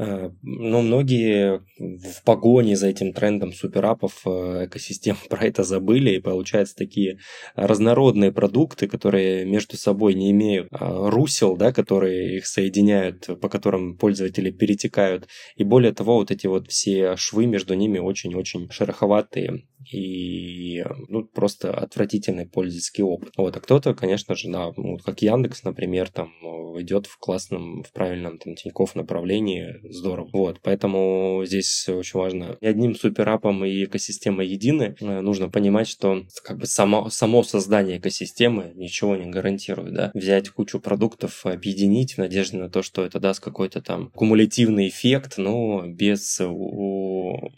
Э, 0.00 0.30
но 0.42 0.80
многие 0.80 1.60
в 1.78 2.24
погоне 2.24 2.74
за 2.74 2.88
этим 2.88 3.12
трендом 3.12 3.52
суперапов 3.52 4.22
э, 4.24 4.64
экосистем 4.64 5.16
про 5.28 5.44
это 5.46 5.62
забыли, 5.62 6.12
и 6.12 6.20
получаются 6.20 6.74
такие 6.74 7.18
разнородные 7.54 8.32
продукты, 8.32 8.88
которые 8.88 9.44
между 9.44 9.76
собой 9.76 10.14
не 10.14 10.30
имеют 10.30 10.68
а, 10.70 11.10
русел, 11.10 11.56
да, 11.56 11.72
которые 11.72 12.38
их 12.38 12.46
соединяют, 12.46 13.28
по 13.40 13.48
которым 13.48 13.98
пользователи 13.98 14.50
перетекают. 14.50 15.28
И 15.56 15.64
более 15.64 15.92
того, 15.92 16.14
вот 16.16 16.30
эти 16.30 16.46
вот 16.46 16.68
все 16.68 17.16
швы 17.16 17.46
между 17.46 17.74
ними 17.74 17.98
очень-очень 17.98 18.70
шероховатые 18.70 19.64
и 19.92 20.84
ну, 21.08 21.24
просто 21.24 21.74
отвратительный 21.74 22.46
пользовательский 22.46 23.02
опыт. 23.02 23.32
Вот, 23.36 23.56
а 23.56 23.60
кто-то, 23.60 23.94
конечно 23.94 24.34
же, 24.34 24.50
да, 24.50 24.72
ну, 24.76 24.98
как 24.98 25.22
Яндекс, 25.22 25.64
например, 25.64 26.10
там 26.10 26.32
идет 26.78 27.06
в 27.06 27.18
классном, 27.18 27.82
в 27.82 27.92
правильном 27.92 28.38
там 28.38 28.54
Тинькофф 28.54 28.94
направлении, 28.94 29.80
здорово. 29.90 30.28
Вот, 30.32 30.60
поэтому 30.62 31.42
здесь 31.44 31.88
очень 31.88 32.18
важно. 32.18 32.56
И 32.60 32.66
одним 32.66 32.94
суперапом 32.94 33.64
и 33.64 33.84
экосистемой 33.84 34.46
едины 34.46 34.96
э, 35.00 35.20
нужно 35.20 35.48
понимать, 35.48 35.88
что 35.88 36.24
как 36.42 36.58
бы 36.58 36.66
само, 36.66 37.10
само 37.10 37.42
создание 37.42 37.98
экосистемы 37.98 38.72
ничего 38.74 39.16
не 39.16 39.30
гарантирует, 39.30 39.94
да. 39.94 40.10
Взять 40.14 40.50
кучу 40.50 40.80
продуктов, 40.80 41.44
объединить 41.46 42.14
в 42.14 42.18
надежде 42.18 42.58
на 42.58 42.70
то, 42.70 42.82
что 42.82 43.04
это 43.04 43.20
даст 43.20 43.40
какой-то 43.40 43.82
там 43.82 44.10
кумулятивный 44.10 44.88
эффект, 44.88 45.34
но 45.38 45.84
без 45.86 46.40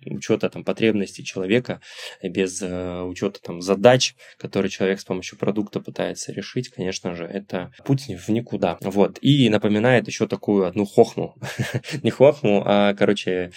учета 0.06 0.50
там 0.50 0.64
потребностей 0.64 1.24
человека, 1.24 1.80
без 2.22 2.62
э, 2.62 3.02
учета 3.02 3.40
там 3.42 3.60
задач, 3.60 4.14
которые 4.38 4.70
человек 4.70 5.00
с 5.00 5.04
помощью 5.04 5.38
продукта 5.38 5.80
пытается 5.80 6.32
решить, 6.32 6.68
конечно 6.68 7.14
же, 7.14 7.24
это 7.24 7.72
путь 7.84 8.06
в 8.06 8.28
никуда. 8.28 8.78
Вот. 8.80 9.18
И 9.20 9.48
напоминает 9.48 10.06
еще 10.06 10.26
такую 10.26 10.66
одну 10.66 10.84
хохму. 10.84 11.36
Не 12.02 12.10
хохму, 12.22 12.62
а, 12.64 12.94
короче, 12.94 13.50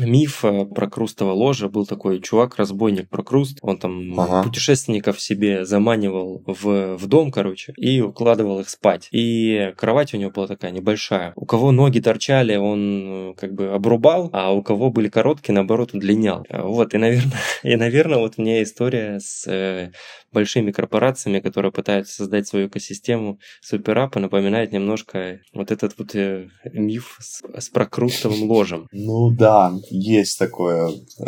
миф 0.00 0.44
э, 0.44 0.64
про 0.64 0.88
Крустово 0.88 1.32
ложе. 1.32 1.68
Был 1.68 1.86
такой 1.86 2.20
чувак-разбойник 2.20 3.08
про 3.08 3.22
Круст. 3.22 3.58
Он 3.62 3.78
там 3.78 4.18
ага. 4.18 4.42
путешественников 4.42 5.20
себе 5.20 5.64
заманивал 5.64 6.42
в, 6.46 6.96
в 6.96 7.06
дом, 7.06 7.30
короче, 7.30 7.72
и 7.76 8.00
укладывал 8.00 8.60
их 8.60 8.68
спать. 8.68 9.08
И 9.12 9.72
кровать 9.76 10.14
у 10.14 10.16
него 10.16 10.30
была 10.30 10.46
такая 10.46 10.70
небольшая. 10.70 11.32
У 11.36 11.46
кого 11.46 11.72
ноги 11.72 12.00
торчали, 12.00 12.56
он 12.56 13.30
э, 13.30 13.34
как 13.36 13.54
бы 13.54 13.68
обрубал, 13.68 14.30
а 14.32 14.52
у 14.52 14.62
кого 14.62 14.90
были 14.90 15.08
короткие, 15.08 15.54
наоборот, 15.54 15.94
удлинял. 15.94 16.46
Вот, 16.50 16.94
и, 16.94 16.98
наверное, 16.98 17.38
и, 17.62 17.76
наверное 17.76 18.18
вот 18.18 18.34
у 18.36 18.42
меня 18.42 18.62
история 18.62 19.20
с 19.20 19.46
э, 19.46 19.92
большими 20.32 20.70
корпорациями, 20.70 21.40
которые 21.40 21.72
пытаются 21.72 22.14
создать 22.14 22.46
свою 22.46 22.68
экосистему 22.68 23.38
суперапа, 23.60 24.20
напоминает 24.20 24.72
немножко 24.72 25.40
вот 25.52 25.70
этот 25.70 25.98
вот 25.98 26.14
э, 26.14 26.48
миф 26.72 27.18
с, 27.20 27.42
с 27.58 27.68
прокрустовым 27.68 28.42
ложем. 28.50 28.88
Ну 28.92 29.30
да, 29.30 29.72
есть 29.90 30.38
такое 30.38 30.88
э, 30.88 31.22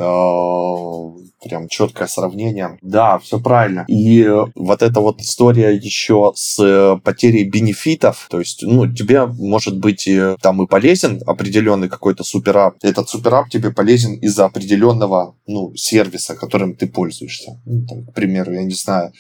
прям 1.43 1.69
четкое 1.69 2.09
сравнение. 2.09 2.79
Да, 2.83 3.19
все 3.19 3.41
правильно. 3.41 3.85
И 3.89 4.27
вот 4.55 4.83
эта 4.83 5.01
вот 5.01 5.21
история 5.21 5.75
еще 5.75 6.33
с 6.35 7.01
потерей 7.05 7.45
бенефитов, 7.45 8.27
то 8.31 8.39
есть, 8.39 8.63
ну, 8.63 8.93
тебе 8.93 9.27
может 9.27 9.79
быть 9.79 10.07
э, 10.09 10.37
там 10.41 10.63
и 10.63 10.67
полезен 10.67 11.21
определенный 11.27 11.89
какой-то 11.89 12.25
суперап. 12.25 12.77
Этот 12.83 13.09
суперап 13.09 13.49
тебе 13.49 13.71
полезен 13.71 14.15
из-за 14.15 14.45
определенного, 14.45 15.35
ну, 15.47 15.75
сервиса, 15.75 16.35
которым 16.35 16.75
ты 16.75 16.87
пользуешься. 16.87 17.61
Ну, 17.65 17.87
там, 17.87 18.07
к 18.07 18.15
примеру, 18.15 18.53
я 18.53 18.63
не 18.63 18.75
знаю. 18.75 19.13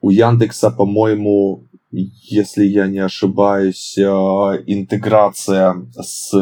У 0.00 0.10
Яндекса, 0.10 0.70
по-моему, 0.70 1.64
если 2.22 2.64
я 2.64 2.86
не 2.86 2.98
ошибаюсь, 2.98 3.96
э, 3.98 4.02
интеграция 4.66 5.76
с 5.98 6.32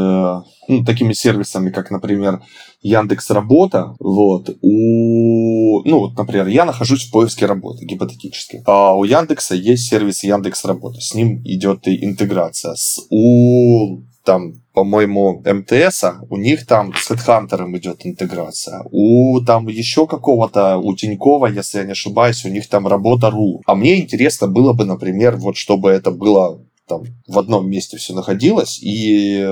ну, 0.69 0.85
такими 0.85 1.13
сервисами, 1.13 1.71
как, 1.71 1.91
например, 1.91 2.43
Яндекс 2.83 3.31
Работа. 3.31 3.95
Вот. 3.99 4.51
У, 4.61 5.83
ну, 5.85 5.99
вот, 5.99 6.17
например, 6.17 6.49
я 6.49 6.65
нахожусь 6.65 7.07
в 7.07 7.13
поиске 7.13 7.47
работы, 7.47 7.85
гипотетически. 7.85 8.63
А 8.67 8.97
у 8.97 9.05
Яндекса 9.05 9.55
есть 9.55 9.89
сервис 9.89 10.25
Яндекс 10.25 10.65
Работа. 10.65 11.01
С 11.01 11.15
ним 11.15 11.43
идет 11.45 11.87
и 11.87 12.05
интеграция. 12.05 12.75
С, 12.75 13.07
у 13.11 14.03
там, 14.25 14.55
по-моему, 14.73 15.43
МТС, 15.45 16.05
у 16.31 16.37
них 16.37 16.67
там 16.67 16.93
с 16.95 17.11
HeadHunter 17.11 17.77
идет 17.79 18.07
интеграция. 18.07 18.83
У 18.91 19.41
там 19.41 19.69
еще 19.69 20.07
какого-то, 20.07 20.79
у 20.79 20.95
Тинькова, 20.95 21.47
если 21.47 21.79
я 21.79 21.85
не 21.85 21.93
ошибаюсь, 21.93 22.45
у 22.45 22.49
них 22.49 22.69
там 22.69 22.87
работа 22.87 23.31
РУ. 23.31 23.63
А 23.67 23.75
мне 23.75 24.01
интересно 24.01 24.47
было 24.47 24.73
бы, 24.73 24.85
например, 24.85 25.37
вот 25.37 25.57
чтобы 25.57 25.91
это 25.91 26.11
было 26.11 26.61
там 26.87 27.05
в 27.27 27.39
одном 27.39 27.71
месте 27.71 27.97
все 27.97 28.15
находилось, 28.15 28.79
и 28.83 29.47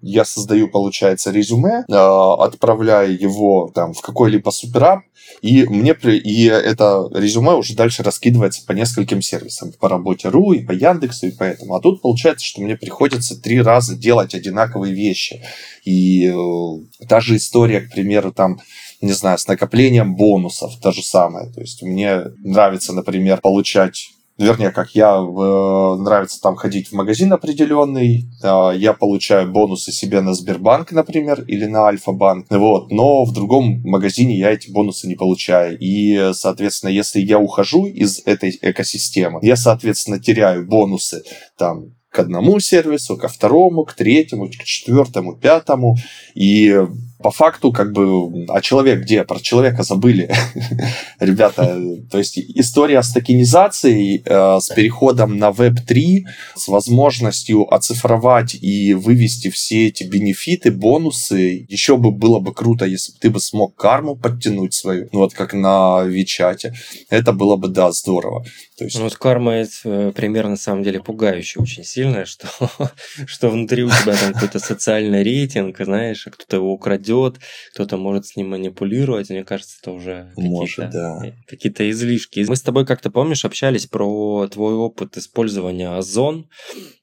я 0.00 0.24
создаю, 0.24 0.68
получается, 0.68 1.30
резюме, 1.30 1.84
э, 1.88 1.94
отправляю 1.94 3.20
его 3.20 3.70
там 3.74 3.92
в 3.92 4.00
какой-либо 4.00 4.50
суперап, 4.50 5.02
и 5.42 5.64
мне 5.64 5.92
и 5.92 6.44
это 6.46 7.08
резюме 7.12 7.54
уже 7.54 7.74
дальше 7.74 8.02
раскидывается 8.02 8.64
по 8.66 8.72
нескольким 8.72 9.22
сервисам, 9.22 9.72
по 9.72 9.88
работе 9.88 10.28
РУ 10.28 10.52
и 10.52 10.64
по 10.64 10.72
Яндексу 10.72 11.26
и 11.26 11.30
поэтому. 11.30 11.74
А 11.74 11.80
тут 11.80 12.00
получается, 12.00 12.46
что 12.46 12.60
мне 12.60 12.76
приходится 12.76 13.40
три 13.40 13.60
раза 13.60 13.96
делать 13.96 14.34
одинаковые 14.34 14.94
вещи. 14.94 15.42
И 15.84 16.26
э, 16.26 17.06
та 17.06 17.20
же 17.20 17.36
история, 17.36 17.80
к 17.80 17.90
примеру, 17.90 18.32
там 18.32 18.58
не 19.00 19.12
знаю, 19.12 19.38
с 19.38 19.46
накоплением 19.46 20.16
бонусов, 20.16 20.78
то 20.80 20.90
же 20.90 21.02
самое. 21.02 21.50
То 21.50 21.60
есть 21.60 21.82
мне 21.82 22.24
нравится, 22.42 22.92
например, 22.92 23.40
получать 23.40 24.10
вернее, 24.38 24.70
как 24.70 24.90
я 24.94 25.16
э, 25.16 25.96
нравится 26.00 26.40
там 26.40 26.56
ходить 26.56 26.88
в 26.88 26.92
магазин 26.92 27.32
определенный, 27.32 28.30
э, 28.42 28.72
я 28.76 28.92
получаю 28.92 29.50
бонусы 29.50 29.92
себе 29.92 30.20
на 30.20 30.34
Сбербанк, 30.34 30.92
например, 30.92 31.42
или 31.42 31.66
на 31.66 31.86
Альфа-банк, 31.86 32.46
вот, 32.50 32.90
но 32.90 33.24
в 33.24 33.32
другом 33.32 33.82
магазине 33.82 34.38
я 34.38 34.52
эти 34.52 34.70
бонусы 34.70 35.08
не 35.08 35.16
получаю. 35.16 35.76
И, 35.78 36.30
соответственно, 36.32 36.90
если 36.90 37.20
я 37.20 37.38
ухожу 37.38 37.86
из 37.86 38.22
этой 38.24 38.56
экосистемы, 38.62 39.40
я, 39.42 39.56
соответственно, 39.56 40.18
теряю 40.18 40.66
бонусы 40.66 41.24
там 41.56 41.94
к 42.10 42.18
одному 42.20 42.58
сервису, 42.58 43.16
ко 43.16 43.28
второму, 43.28 43.84
к 43.84 43.92
третьему, 43.92 44.48
к 44.48 44.64
четвертому, 44.64 45.36
пятому. 45.36 45.96
И 46.34 46.74
по 47.22 47.30
факту, 47.30 47.72
как 47.72 47.92
бы, 47.92 48.46
а 48.48 48.60
человек 48.60 49.00
где? 49.00 49.24
Про 49.24 49.40
человека 49.40 49.82
забыли. 49.82 50.32
Ребята, 51.20 51.76
то 52.10 52.18
есть 52.18 52.38
история 52.38 53.02
с 53.02 53.12
токенизацией, 53.12 54.22
э, 54.24 54.60
с 54.60 54.68
переходом 54.68 55.36
на 55.36 55.50
Web3, 55.50 56.22
с 56.54 56.68
возможностью 56.68 57.72
оцифровать 57.74 58.54
и 58.54 58.94
вывести 58.94 59.50
все 59.50 59.88
эти 59.88 60.04
бенефиты, 60.04 60.70
бонусы, 60.70 61.66
еще 61.68 61.96
бы 61.96 62.12
было 62.12 62.38
бы 62.38 62.54
круто, 62.54 62.84
если 62.84 63.12
бы 63.12 63.18
ты 63.18 63.30
бы 63.30 63.40
смог 63.40 63.74
карму 63.74 64.14
подтянуть 64.14 64.74
свою, 64.74 65.08
ну 65.12 65.20
вот 65.20 65.34
как 65.34 65.54
на 65.54 66.04
Вичате. 66.04 66.74
Это 67.10 67.32
было 67.32 67.56
бы, 67.56 67.68
да, 67.68 67.90
здорово. 67.90 68.44
То 68.78 68.84
есть... 68.84 68.98
Ну, 68.98 69.10
с 69.10 69.16
кармой 69.16 69.62
это 69.62 70.12
пример 70.14 70.46
на 70.46 70.56
самом 70.56 70.84
деле 70.84 71.00
пугающий 71.00 71.60
очень 71.60 71.82
сильно, 71.82 72.26
что, 72.26 72.46
что 73.26 73.50
внутри 73.50 73.82
у 73.82 73.88
тебя 73.88 74.14
там 74.14 74.32
какой-то 74.34 74.60
социальный 74.60 75.24
рейтинг, 75.24 75.76
знаешь, 75.80 76.24
а 76.28 76.30
кто-то 76.30 76.56
его 76.56 76.72
украдет 76.72 77.07
крадет, 77.08 77.40
кто-то 77.72 77.96
может 77.96 78.26
с 78.26 78.36
ним 78.36 78.50
манипулировать. 78.50 79.30
Мне 79.30 79.44
кажется, 79.44 79.76
это 79.80 79.92
уже 79.92 80.32
какие-то, 80.36 80.90
да. 80.92 81.26
Э, 81.26 81.32
какие-то 81.46 81.88
излишки. 81.90 82.44
Мы 82.48 82.56
с 82.56 82.62
тобой 82.62 82.86
как-то, 82.86 83.10
помнишь, 83.10 83.44
общались 83.44 83.86
про 83.86 84.48
твой 84.48 84.74
опыт 84.74 85.16
использования 85.16 85.90
Озон, 85.90 86.48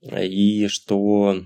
и 0.02 0.68
что 0.68 1.42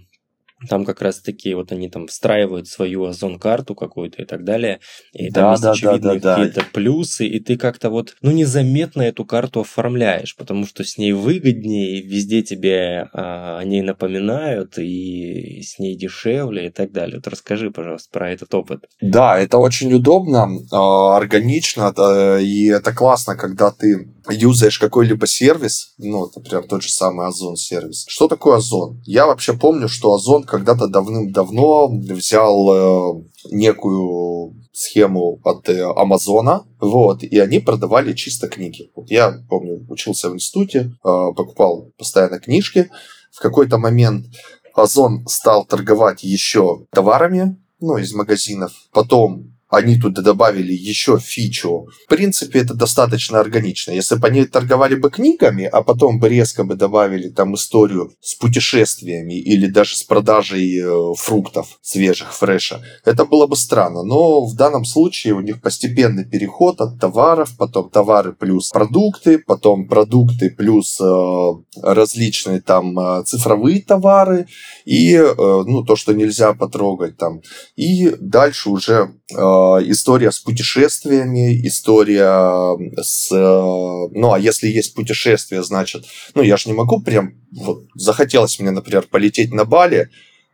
там 0.68 0.86
как 0.86 1.02
раз 1.02 1.20
таки 1.20 1.54
вот 1.54 1.72
они 1.72 1.90
там 1.90 2.08
встраивают 2.08 2.68
свою 2.68 3.06
озон-карту 3.06 3.76
какую-то 3.76 4.22
и 4.22 4.26
так 4.26 4.44
далее. 4.44 4.80
И 5.14 5.30
там 5.30 5.44
да, 5.44 5.52
есть 5.52 5.64
да, 5.64 5.72
очевидные 5.72 6.20
да, 6.20 6.36
да, 6.36 6.36
какие-то 6.36 6.62
да. 6.62 6.68
плюсы, 6.74 7.28
и 7.28 7.40
ты 7.40 7.58
как-то 7.58 7.90
вот, 7.90 8.16
ну, 8.22 8.32
незаметно 8.32 9.04
эту 9.04 9.26
карту 9.26 9.62
оформляешь, 9.62 10.36
потому 10.36 10.66
что 10.66 10.84
с 10.84 10.98
ней 10.98 11.14
выгоднее, 11.14 12.02
везде 12.02 12.42
тебе 12.42 13.10
а, 13.14 13.60
о 13.60 13.64
ней 13.64 13.82
напоминают, 13.82 14.78
и 14.78 15.62
с 15.62 15.80
ней 15.80 15.96
дешевле 15.96 16.68
и 16.68 16.70
так 16.70 16.92
далее. 16.92 17.18
Вот 17.18 17.28
расскажи, 17.28 17.72
пожалуйста, 17.72 18.10
про 18.12 18.32
этот 18.32 18.54
опыт. 18.54 18.86
Да, 19.02 19.40
это 19.40 19.58
очень 19.58 19.94
удобно, 19.94 20.50
а, 20.72 21.18
органично, 21.18 21.94
и 22.40 22.68
это 22.68 22.94
классно, 22.94 23.36
когда 23.36 23.72
ты 23.72 24.10
юзаешь 24.30 24.80
какой-либо 24.80 25.28
сервис, 25.28 25.94
ну, 25.98 26.30
например, 26.36 26.66
тот 26.68 26.84
же 26.84 26.90
самый 26.90 27.28
Озон 27.28 27.56
сервис. 27.56 28.06
Что 28.08 28.28
такое 28.28 28.58
Озон? 28.58 29.02
Я 29.06 29.26
вообще 29.26 29.54
помню, 29.54 29.88
что 29.88 30.14
Озон 30.14 30.44
когда-то 30.50 30.88
давным-давно 30.88 31.88
взял 31.90 32.70
э, 32.74 33.24
некую 33.52 34.56
схему 34.74 35.40
от 35.44 35.70
э, 35.70 35.84
Амазона, 35.96 36.66
вот, 36.80 37.24
и 37.24 37.40
они 37.40 37.60
продавали 37.60 38.14
чисто 38.14 38.48
книги. 38.48 38.92
Вот 38.96 39.10
я 39.12 39.44
помню, 39.50 39.86
учился 39.90 40.30
в 40.30 40.36
институте, 40.36 40.80
э, 40.80 40.92
покупал 41.04 41.92
постоянно 41.98 42.40
книжки. 42.40 42.90
В 43.32 43.40
какой-то 43.40 43.78
момент 43.78 44.26
Озон 44.74 45.26
стал 45.28 45.66
торговать 45.66 46.24
еще 46.24 46.86
товарами, 46.92 47.58
ну, 47.80 47.98
из 47.98 48.14
магазинов. 48.14 48.72
Потом 48.92 49.54
они 49.70 50.00
туда 50.00 50.22
добавили 50.22 50.74
еще 50.74 51.20
фичу. 51.20 51.88
В 52.06 52.10
принципе, 52.10 52.60
это 52.60 52.74
достаточно 52.74 53.40
органично. 53.40 53.92
Если 53.92 54.16
бы 54.16 54.28
они 54.28 54.46
торговали 54.46 54.96
бы 54.96 55.12
книгами, 55.12 55.66
а 55.66 55.84
потом 55.84 56.20
бы 56.20 56.28
резко 56.28 56.64
бы 56.64 56.76
добавили 56.76 57.30
там 57.30 57.54
историю 57.54 58.12
с 58.20 58.34
путешествиями 58.34 59.36
или 59.36 59.68
даже 59.68 59.96
с 59.96 60.04
продажей 60.04 60.80
э, 60.80 61.14
фруктов 61.16 61.80
свежих, 61.82 62.34
фреша, 62.34 62.82
это 63.06 63.26
было 63.26 63.46
бы 63.46 63.56
странно. 63.56 64.04
Но 64.04 64.46
в 64.46 64.56
данном 64.56 64.86
случае 64.86 65.34
у 65.34 65.42
них 65.42 65.62
постепенный 65.62 66.26
переход 66.26 66.82
от 66.82 67.00
товаров, 67.00 67.56
потом 67.58 67.92
товары 67.92 68.34
плюс 68.34 68.72
продукты, 68.72 69.38
потом 69.38 69.88
продукты 69.88 70.50
плюс 70.50 71.00
э, 71.00 71.50
различные 71.84 72.62
там 72.62 73.00
э, 73.00 73.24
цифровые 73.24 73.84
товары 73.84 74.48
и 74.86 75.18
ну, 75.38 75.84
то, 75.84 75.96
что 75.96 76.14
нельзя 76.14 76.54
потрогать 76.54 77.18
там. 77.18 77.42
И 77.76 78.16
дальше 78.20 78.70
уже 78.70 79.14
Э, 79.32 79.36
история 79.84 80.32
с 80.32 80.40
путешествиями, 80.40 81.66
история 81.68 82.78
с... 83.02 83.32
Э, 83.32 83.38
ну, 83.38 84.34
а 84.34 84.40
если 84.40 84.68
есть 84.68 84.94
путешествие, 84.94 85.64
значит... 85.64 86.06
Ну, 86.36 86.42
я 86.42 86.58
же 86.58 86.70
не 86.70 86.76
могу 86.76 87.02
прям... 87.02 87.34
Вот, 87.52 87.86
захотелось 87.96 88.60
мне, 88.60 88.72
например, 88.72 89.08
полететь 89.10 89.54
на 89.54 89.66
Бали, 89.66 90.10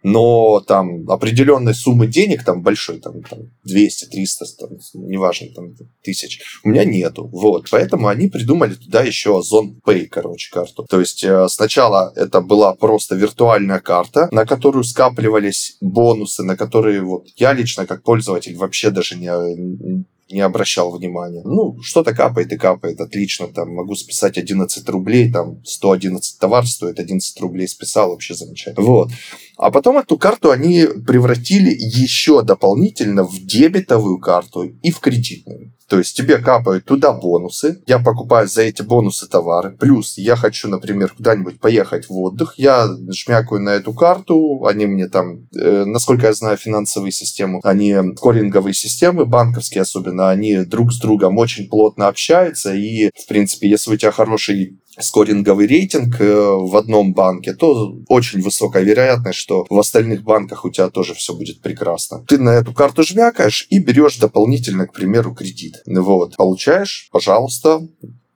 но 0.07 0.59
там 0.59 1.09
определенной 1.09 1.73
суммы 1.73 2.05
денег, 2.05 2.43
там 2.43 2.61
большой, 2.61 2.99
там, 2.99 3.23
там 3.23 3.39
200, 3.63 4.05
300, 4.05 4.45
там, 4.59 4.69
неважно, 4.93 5.47
там 5.55 5.75
тысяч, 6.03 6.41
у 6.63 6.69
меня 6.69 6.85
нету. 6.85 7.27
Вот, 7.33 7.67
поэтому 7.71 8.07
они 8.07 8.27
придумали 8.27 8.75
туда 8.75 9.01
еще 9.01 9.35
Озон 9.39 9.81
Pay, 9.83 10.05
короче, 10.05 10.51
карту. 10.53 10.85
То 10.87 10.99
есть 10.99 11.23
э, 11.23 11.47
сначала 11.49 12.13
это 12.15 12.41
была 12.41 12.75
просто 12.75 13.15
виртуальная 13.15 13.79
карта, 13.79 14.29
на 14.31 14.45
которую 14.45 14.83
скапливались 14.83 15.77
бонусы, 15.81 16.43
на 16.43 16.55
которые 16.55 17.01
вот 17.01 17.25
я 17.37 17.53
лично 17.53 17.87
как 17.87 18.03
пользователь 18.03 18.55
вообще 18.55 18.91
даже 18.91 19.15
не 19.15 20.05
не 20.29 20.41
обращал 20.41 20.91
внимания. 20.91 21.41
Ну, 21.45 21.79
что-то 21.81 22.13
капает 22.13 22.51
и 22.51 22.57
капает, 22.57 22.99
отлично, 22.99 23.47
там, 23.47 23.73
могу 23.73 23.95
списать 23.95 24.37
11 24.37 24.89
рублей, 24.89 25.31
там, 25.31 25.63
111 25.63 26.39
товар 26.39 26.65
стоит, 26.65 26.99
11 26.99 27.39
рублей 27.41 27.67
списал, 27.67 28.09
вообще 28.09 28.33
замечательно. 28.33 28.85
Вот. 28.85 29.11
А 29.57 29.71
потом 29.71 29.97
эту 29.97 30.17
карту 30.17 30.51
они 30.51 30.85
превратили 31.07 31.69
еще 31.71 32.41
дополнительно 32.41 33.23
в 33.23 33.37
дебетовую 33.39 34.19
карту 34.19 34.63
и 34.63 34.91
в 34.91 34.99
кредитную. 34.99 35.73
То 35.87 35.99
есть 35.99 36.17
тебе 36.17 36.39
капают 36.39 36.85
туда 36.85 37.13
бонусы, 37.13 37.83
я 37.85 37.99
покупаю 37.99 38.47
за 38.47 38.63
эти 38.63 38.81
бонусы 38.81 39.27
товары, 39.27 39.77
плюс 39.77 40.17
я 40.17 40.35
хочу, 40.35 40.67
например, 40.67 41.13
куда-нибудь 41.15 41.59
поехать 41.59 42.09
в 42.09 42.17
отдых, 42.17 42.55
я 42.57 42.89
шмякаю 43.13 43.61
на 43.61 43.69
эту 43.69 43.93
карту, 43.93 44.65
они 44.65 44.87
мне 44.87 45.07
там, 45.07 45.47
э, 45.55 45.85
насколько 45.85 46.25
я 46.25 46.33
знаю 46.33 46.57
финансовые 46.57 47.11
системы, 47.11 47.59
они 47.63 47.95
скоринговые 48.17 48.73
системы, 48.73 49.25
банковские 49.25 49.83
особенно, 49.83 50.31
они 50.31 50.65
друг 50.65 50.91
с 50.91 50.99
другом 50.99 51.37
очень 51.37 51.69
плотно 51.69 52.07
общаются, 52.07 52.73
и, 52.73 53.11
в 53.15 53.27
принципе, 53.27 53.69
если 53.69 53.93
у 53.93 53.97
тебя 53.97 54.11
хороший 54.11 54.79
скоринговый 54.99 55.67
рейтинг 55.67 56.19
э, 56.19 56.33
в 56.33 56.75
одном 56.75 57.13
банке, 57.13 57.53
то 57.53 57.95
очень 58.07 58.41
высокая 58.41 58.83
вероятность, 58.83 59.39
что 59.39 59.65
в 59.69 59.77
остальных 59.77 60.23
банках 60.23 60.65
у 60.65 60.69
тебя 60.69 60.89
тоже 60.89 61.13
все 61.13 61.33
будет 61.33 61.61
прекрасно. 61.61 62.23
Ты 62.27 62.37
на 62.37 62.51
эту 62.51 62.73
карту 62.73 63.03
жмякаешь 63.03 63.67
и 63.69 63.79
берешь 63.79 64.17
дополнительно, 64.17 64.87
к 64.87 64.93
примеру, 64.93 65.33
кредит. 65.33 65.75
Вот. 65.85 66.35
Получаешь, 66.35 67.09
пожалуйста, 67.11 67.87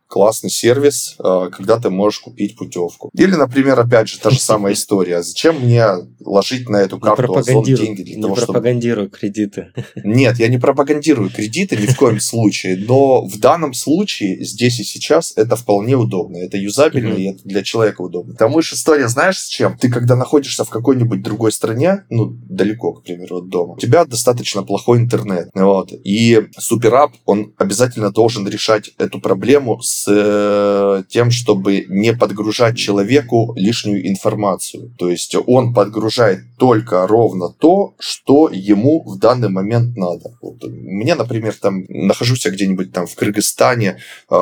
классный 0.10 0.50
сервис, 0.50 1.16
э, 1.20 1.50
когда 1.52 1.80
ты 1.80 1.92
можешь 1.92 2.20
купить 2.20 2.58
путевку. 2.58 3.12
Или, 3.14 3.36
например, 3.36 3.80
опять 3.80 4.10
же, 4.10 4.20
та 4.20 4.32
же 4.32 4.40
самая 4.40 4.74
история. 4.74 5.22
Зачем 5.22 5.62
мне 5.62 5.86
ложить 6.20 6.68
на 6.68 6.78
эту 6.78 7.00
карту 7.00 7.36
Озон 7.36 7.64
деньги 7.64 8.02
для 8.02 8.16
не 8.16 8.22
того, 8.22 8.36
чтобы... 8.36 8.54
пропагандирую 8.54 9.10
кредиты. 9.10 9.68
Нет, 10.04 10.40
я 10.40 10.48
не 10.48 10.58
пропагандирую 10.58 11.30
кредиты 11.30 11.78
ни 11.78 11.86
в 11.86 11.96
коем 11.96 12.20
случае, 12.20 12.78
но 12.78 13.24
в 13.24 13.40
данном 13.40 13.76
случае 13.76 14.44
здесь 14.44 14.80
и 14.80 14.84
сейчас 14.84 15.32
это 15.36 15.56
вполне 15.56 15.96
удобно. 15.96 16.38
Это 16.38 16.58
юзабельно, 16.58 17.14
и 17.14 17.30
это 17.30 17.44
для 17.44 17.62
человека 17.62 18.02
удобно. 18.02 18.34
Потому 18.34 18.64
что 18.64 18.76
история, 18.76 19.08
знаешь, 19.08 19.38
с 19.38 19.48
чем? 19.48 19.78
Ты, 19.78 19.90
когда 19.90 20.16
находишься 20.16 20.66
в 20.66 20.70
какой-нибудь 20.70 21.22
другой 21.22 21.52
стране, 21.52 22.06
ну, 22.10 22.36
далеко, 22.50 22.94
к 22.94 23.04
примеру, 23.04 23.38
от 23.38 23.50
дома, 23.50 23.74
у 23.74 23.78
тебя 23.78 24.06
достаточно 24.06 24.64
плохой 24.64 24.98
интернет. 24.98 25.50
Вот. 25.54 25.94
И 26.04 26.48
суперап, 26.58 27.12
он 27.26 27.54
обязательно 27.58 28.12
должен 28.12 28.48
решать 28.48 28.90
эту 28.98 29.22
проблему 29.22 29.80
с 29.82 29.99
с 30.00 30.08
э, 30.08 31.04
тем, 31.10 31.32
чтобы 31.32 31.86
не 31.90 32.14
подгружать 32.14 32.78
человеку 32.78 33.54
лишнюю 33.56 34.08
информацию. 34.08 34.94
То 34.98 35.10
есть 35.10 35.36
он 35.48 35.74
подгружает 35.74 36.40
только 36.58 37.08
ровно 37.08 37.50
то, 37.50 37.94
что 38.00 38.50
ему 38.52 39.04
в 39.04 39.18
данный 39.20 39.50
момент 39.50 39.98
надо. 39.98 40.38
Вот. 40.42 40.64
Мне, 40.64 41.16
например, 41.16 41.56
там 41.62 41.84
нахожусь 41.90 42.46
я 42.46 42.52
где-нибудь 42.52 42.92
там 42.92 43.08
в 43.08 43.16
Кыргызстане 43.16 43.98
э, 44.30 44.36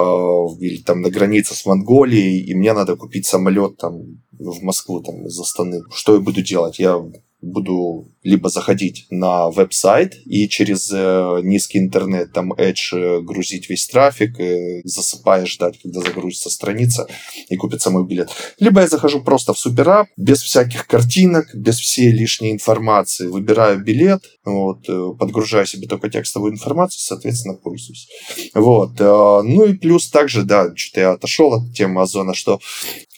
или 0.59 0.81
там 0.83 1.01
на 1.01 1.09
границе 1.09 1.55
с 1.55 1.65
Монголией, 1.65 2.39
и 2.39 2.55
мне 2.55 2.73
надо 2.73 2.95
купить 2.95 3.25
самолет 3.25 3.77
там 3.77 3.93
в 4.39 4.61
Москву 4.61 5.01
там 5.01 5.25
из 5.25 5.39
Астаны. 5.39 5.81
Что 5.91 6.13
я 6.13 6.19
буду 6.19 6.41
делать? 6.41 6.79
Я 6.79 7.03
буду 7.41 8.07
либо 8.23 8.49
заходить 8.49 9.05
на 9.09 9.49
веб-сайт 9.49 10.15
и 10.25 10.49
через 10.49 10.91
э, 10.91 11.39
низкий 11.43 11.79
интернет, 11.79 12.33
там 12.33 12.53
Edge, 12.53 12.93
э, 12.93 13.21
грузить 13.21 13.69
весь 13.69 13.87
трафик, 13.87 14.39
э, 14.39 14.81
засыпая, 14.83 15.45
ждать, 15.45 15.79
когда 15.81 16.01
загрузится 16.01 16.49
страница 16.49 17.07
и 17.49 17.55
купится 17.55 17.89
мой 17.89 18.05
билет. 18.05 18.29
Либо 18.59 18.81
я 18.81 18.87
захожу 18.87 19.21
просто 19.21 19.53
в 19.53 19.59
суперап, 19.59 20.07
без 20.17 20.41
всяких 20.41 20.87
картинок, 20.87 21.53
без 21.55 21.79
всей 21.79 22.11
лишней 22.11 22.51
информации, 22.51 23.27
выбираю 23.27 23.83
билет, 23.83 24.23
вот, 24.43 24.85
подгружаю 25.17 25.65
себе 25.65 25.87
только 25.87 26.09
текстовую 26.09 26.53
информацию, 26.53 26.99
соответственно, 26.99 27.55
пользуюсь. 27.55 28.07
Вот. 28.53 28.99
Ну 28.99 29.65
и 29.65 29.73
плюс 29.73 30.09
также, 30.09 30.43
да, 30.43 30.71
что-то 30.75 30.99
я 31.01 31.11
отошел 31.11 31.53
от 31.53 31.73
темы 31.73 32.01
Озона, 32.01 32.33
что 32.33 32.59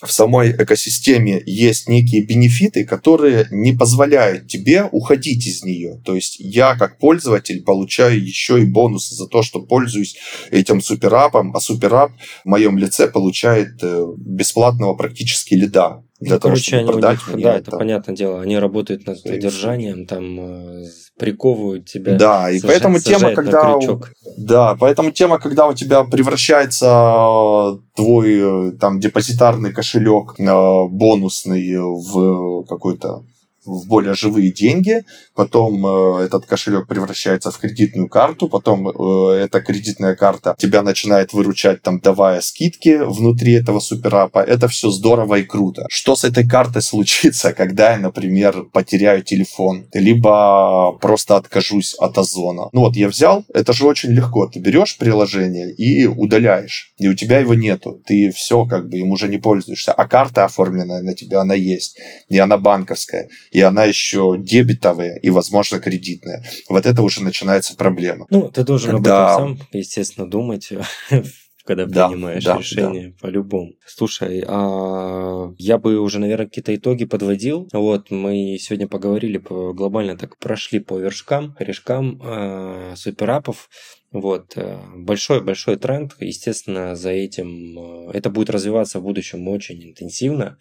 в 0.02 0.10
самой 0.10 0.52
экосистеме 0.52 1.42
есть 1.46 1.88
некие 1.88 2.24
бенефиты, 2.24 2.84
которые 2.84 3.46
не 3.50 3.72
позволяют 3.72 4.48
тебе 4.48 4.84
уходить 4.92 5.46
из 5.46 5.62
нее. 5.62 6.00
То 6.04 6.14
есть 6.14 6.36
я 6.38 6.74
как 6.76 6.98
пользователь 6.98 7.62
получаю 7.62 8.22
еще 8.22 8.60
и 8.60 8.64
бонусы 8.64 9.14
за 9.14 9.26
то, 9.26 9.42
что 9.42 9.60
пользуюсь 9.60 10.16
этим 10.50 10.80
суперапом, 10.80 11.54
а 11.54 11.60
суперап 11.60 12.12
в 12.44 12.48
моем 12.48 12.78
лице 12.78 13.08
получает 13.08 13.82
э, 13.82 14.06
бесплатного 14.16 14.94
практически 14.94 15.54
лида 15.54 16.02
для 16.20 16.34
ну, 16.34 16.40
того, 16.40 16.52
короче, 16.52 16.76
чтобы 16.76 16.92
продать 16.92 17.18
них, 17.18 17.34
мне. 17.34 17.44
Да, 17.44 17.50
это, 17.56 17.70
это 17.70 17.78
понятное 17.78 18.14
дело. 18.14 18.42
Они 18.42 18.58
работают 18.58 19.06
над 19.06 19.18
содержанием, 19.18 20.06
там 20.06 20.38
э, 20.38 20.84
приковывают 21.18 21.86
тебя. 21.86 22.16
Да, 22.16 22.50
и 22.50 22.60
поэтому 22.60 23.00
тема, 23.00 23.34
когда... 23.34 23.76
У, 23.76 24.02
да, 24.36 24.76
поэтому 24.78 25.12
тема, 25.12 25.38
когда 25.38 25.66
у 25.66 25.72
тебя 25.72 26.04
превращается 26.04 26.86
э, 26.86 27.78
твой 27.96 28.76
там 28.76 29.00
депозитарный 29.00 29.72
кошелек 29.72 30.34
бонусный 30.38 31.76
в 31.78 32.64
какой-то 32.64 33.24
в 33.64 33.86
более 33.86 34.14
живые 34.14 34.52
деньги, 34.52 35.04
потом 35.34 35.86
э, 35.86 36.24
этот 36.24 36.46
кошелек 36.46 36.86
превращается 36.86 37.50
в 37.50 37.58
кредитную 37.58 38.08
карту, 38.08 38.48
потом 38.48 38.88
э, 38.88 39.44
эта 39.44 39.60
кредитная 39.60 40.16
карта 40.16 40.54
тебя 40.58 40.82
начинает 40.82 41.32
выручать, 41.32 41.82
там, 41.82 42.00
давая 42.00 42.40
скидки 42.40 42.98
внутри 43.02 43.52
этого 43.52 43.80
суперапа. 43.80 44.38
Это 44.38 44.68
все 44.68 44.90
здорово 44.90 45.36
и 45.36 45.42
круто. 45.42 45.86
Что 45.90 46.16
с 46.16 46.24
этой 46.24 46.46
картой 46.46 46.82
случится, 46.82 47.52
когда 47.56 47.92
я, 47.92 47.98
например, 47.98 48.64
потеряю 48.72 49.22
телефон, 49.22 49.86
либо 49.92 50.92
просто 51.00 51.36
откажусь 51.36 51.94
от 51.94 52.16
Озона? 52.16 52.70
Ну 52.72 52.80
вот, 52.80 52.96
я 52.96 53.08
взял, 53.08 53.44
это 53.52 53.72
же 53.72 53.86
очень 53.86 54.10
легко. 54.10 54.46
Ты 54.46 54.60
берешь 54.60 54.96
приложение 54.96 55.72
и 55.74 56.06
удаляешь, 56.06 56.94
и 56.98 57.08
у 57.08 57.14
тебя 57.14 57.40
его 57.40 57.54
нету. 57.54 58.00
Ты 58.06 58.30
все, 58.30 58.64
как 58.64 58.88
бы, 58.88 58.98
им 58.98 59.10
уже 59.10 59.28
не 59.28 59.38
пользуешься. 59.38 59.92
А 59.92 60.08
карта 60.08 60.44
оформленная 60.44 61.02
на 61.02 61.14
тебя, 61.14 61.40
она 61.40 61.54
есть, 61.54 61.98
и 62.28 62.38
она 62.38 62.56
банковская 62.56 63.28
и 63.50 63.60
она 63.60 63.84
еще 63.84 64.36
дебетовая 64.38 65.18
и, 65.18 65.30
возможно, 65.30 65.80
кредитная. 65.80 66.44
Вот 66.68 66.86
это 66.86 67.02
уже 67.02 67.22
начинается 67.22 67.76
проблема. 67.76 68.26
Ну, 68.30 68.50
ты 68.50 68.64
должен 68.64 68.96
об 68.96 69.02
этом 69.02 69.58
сам, 69.58 69.58
естественно, 69.72 70.28
думать 70.28 70.72
когда 71.64 71.86
да, 71.86 72.08
принимаешь 72.08 72.44
да, 72.44 72.58
решение 72.58 73.08
да. 73.08 73.14
по-любому. 73.20 73.74
Слушай, 73.86 74.42
а 74.46 75.52
я 75.58 75.78
бы 75.78 76.00
уже, 76.00 76.18
наверное, 76.18 76.46
какие-то 76.46 76.74
итоги 76.74 77.04
подводил. 77.04 77.68
Вот 77.72 78.10
мы 78.10 78.56
сегодня 78.58 78.88
поговорили 78.88 79.38
по, 79.38 79.72
глобально 79.72 80.16
так 80.16 80.36
прошли 80.38 80.80
по 80.80 80.98
вершкам, 80.98 81.54
корешкам 81.54 82.20
э, 82.22 82.94
суперапов. 82.96 83.68
Вот, 84.10 84.58
большой-большой 84.96 85.76
тренд, 85.76 86.16
естественно, 86.18 86.96
за 86.96 87.10
этим, 87.10 88.08
это 88.10 88.28
будет 88.28 88.50
развиваться 88.50 88.98
в 88.98 89.04
будущем 89.04 89.46
очень 89.46 89.80
интенсивно. 89.84 90.58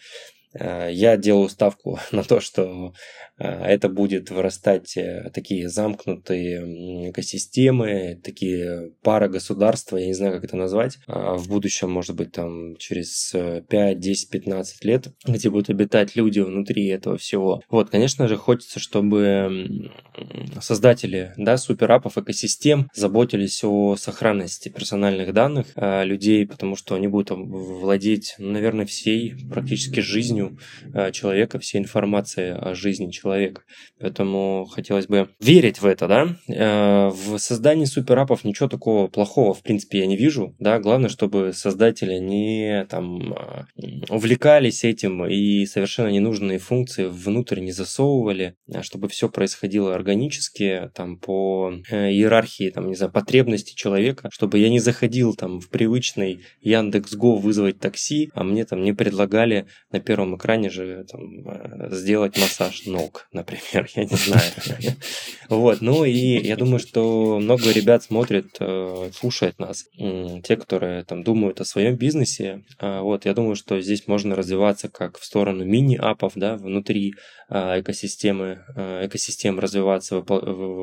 Э, 0.53 0.89
я 0.91 1.17
делаю 1.17 1.49
ставку 1.49 1.99
на 2.11 2.23
то, 2.23 2.39
что 2.39 2.93
это 3.39 3.89
будет 3.89 4.29
вырастать 4.29 4.95
э, 4.97 5.29
такие 5.33 5.69
замкнутые 5.69 7.09
экосистемы, 7.09 8.19
такие 8.23 8.91
пара 9.03 9.27
государства, 9.27 9.97
я 9.97 10.07
не 10.07 10.13
знаю, 10.13 10.33
как 10.33 10.45
это 10.45 10.57
назвать, 10.57 10.97
а 11.07 11.35
в 11.35 11.47
будущем, 11.47 11.91
может 11.91 12.15
быть, 12.15 12.31
там 12.31 12.75
через 12.77 13.35
5, 13.67 13.99
10, 13.99 14.29
15 14.29 14.85
лет, 14.85 15.07
где 15.25 15.49
будут 15.49 15.69
обитать 15.69 16.15
люди 16.15 16.39
внутри 16.39 16.87
этого 16.87 17.17
всего. 17.17 17.61
Вот, 17.69 17.89
конечно 17.89 18.27
же, 18.27 18.37
хочется, 18.37 18.79
чтобы 18.79 19.91
создатели 20.61 21.33
да, 21.37 21.57
суперапов, 21.57 22.17
экосистем 22.17 22.89
заботились 22.93 23.63
о 23.63 23.95
сохранности 23.95 24.69
персональных 24.69 25.33
данных 25.33 25.67
людей, 25.75 26.45
потому 26.45 26.75
что 26.75 26.95
они 26.95 27.07
будут 27.07 27.31
владеть, 27.31 28.35
наверное, 28.37 28.85
всей 28.85 29.35
практически 29.49 29.99
жизнью 29.99 30.19
жизнью 30.19 30.57
э, 30.93 31.11
человека, 31.11 31.59
всей 31.59 31.79
информацией 31.79 32.51
о 32.51 32.73
жизни 32.73 33.11
человека. 33.11 33.28
Поэтому 33.99 34.65
хотелось 34.65 35.07
бы 35.07 35.30
верить 35.39 35.82
в 35.82 35.86
это, 35.86 36.07
да. 36.07 36.36
Э, 36.47 37.09
в 37.09 37.38
создании 37.38 37.86
суперапов 37.86 38.43
ничего 38.43 38.69
такого 38.69 39.07
плохого, 39.07 39.53
в 39.53 39.61
принципе, 39.61 39.99
я 39.99 40.07
не 40.07 40.15
вижу, 40.15 40.55
да. 40.59 40.80
Главное, 40.80 41.09
чтобы 41.09 41.53
создатели 41.53 42.15
не 42.15 42.86
там 42.89 43.34
э, 43.34 43.65
увлекались 44.09 44.84
этим 44.84 45.25
и 45.25 45.65
совершенно 45.65 46.09
ненужные 46.09 46.59
функции 46.59 47.05
внутрь 47.05 47.59
не 47.59 47.71
засовывали, 47.71 48.55
а 48.73 48.84
чтобы 48.84 49.07
все 49.09 49.30
происходило 49.30 49.93
органически, 49.93 50.89
там 50.93 51.17
по 51.17 51.71
иерархии, 51.89 52.69
там, 52.69 52.88
не 52.88 52.95
знаю, 52.95 53.11
потребности 53.11 53.75
человека, 53.75 54.30
чтобы 54.32 54.59
я 54.59 54.69
не 54.69 54.80
заходил 54.80 55.36
там 55.36 55.59
в 55.59 55.69
привычный 55.69 56.39
Яндекс.Го 56.61 57.36
вызвать 57.38 57.80
такси, 57.80 58.30
а 58.34 58.43
мне 58.43 58.65
там 58.65 58.84
не 58.84 58.93
предлагали 58.93 59.67
на 59.91 59.99
первом 59.99 60.36
экране 60.36 60.69
же 60.69 61.05
там, 61.09 61.47
э, 61.47 61.89
сделать 61.91 62.38
массаж 62.38 62.86
ног, 62.86 63.18
например, 63.32 63.89
я 63.95 64.03
не 64.03 64.15
знаю. 64.15 64.51
Вот, 65.49 65.82
ну 65.82 66.05
и 66.05 66.11
я 66.11 66.55
думаю, 66.55 66.80
что 66.80 67.39
много 67.39 67.72
ребят 67.72 68.03
смотрят, 68.03 68.45
э, 68.59 69.09
слушают 69.13 69.59
нас, 69.59 69.86
те, 69.95 70.55
которые 70.55 71.03
там 71.03 71.24
думают 71.24 71.59
о 71.61 71.65
своем 71.65 71.95
бизнесе. 71.95 72.63
А, 72.78 73.01
вот, 73.01 73.26
я 73.26 73.34
думаю, 73.34 73.55
что 73.55 73.82
здесь 73.82 74.07
можно 74.07 74.36
развиваться 74.36 74.89
как 74.89 75.17
в 75.17 75.26
сторону 75.26 75.65
мини-апов, 75.65 76.34
да, 76.36 76.55
внутри 76.55 77.15
а, 77.49 77.80
экосистемы, 77.80 78.63
а, 78.76 79.05
экосистем 79.05 79.59
развиваться, 79.59 80.24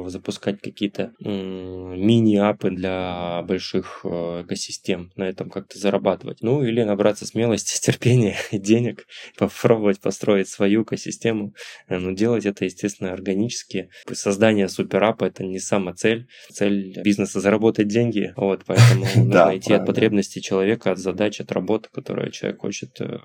запускать 0.09 0.61
какие-то 0.61 1.12
мини-апы 1.20 2.70
для 2.70 3.43
больших 3.47 4.05
экосистем, 4.05 5.12
на 5.16 5.24
этом 5.24 5.51
как-то 5.51 5.78
зарабатывать. 5.78 6.39
Ну 6.41 6.62
или 6.62 6.82
набраться 6.82 7.26
смелости, 7.26 7.80
терпения 7.87 8.37
и 8.51 8.59
денег 8.59 9.07
попробовать 9.39 10.01
построить 10.01 10.49
свою 10.49 10.82
экосистему, 10.82 11.55
э, 11.89 11.99
но 11.99 12.12
делать 12.27 12.47
это, 12.47 12.64
естественно, 12.64 13.12
органически. 13.12 13.91
Создание 14.12 14.68
суперапа– 14.68 15.24
это 15.27 15.45
не 15.45 15.59
сама 15.59 15.93
цель. 15.93 16.27
Цель 16.51 17.01
бизнеса– 17.03 17.41
заработать 17.47 17.89
деньги, 17.89 18.33
вот, 18.37 18.62
поэтому 18.66 19.07
нужно 19.16 19.57
идти 19.57 19.72
от 19.72 19.87
потребностей 19.87 20.41
человека, 20.43 20.93
от 20.93 20.99
задач, 20.99 21.41
от 21.41 21.53
работы, 21.53 21.89
которую 21.93 22.31
человек 22.31 22.61
хочет 22.61 23.01
э, 23.01 23.18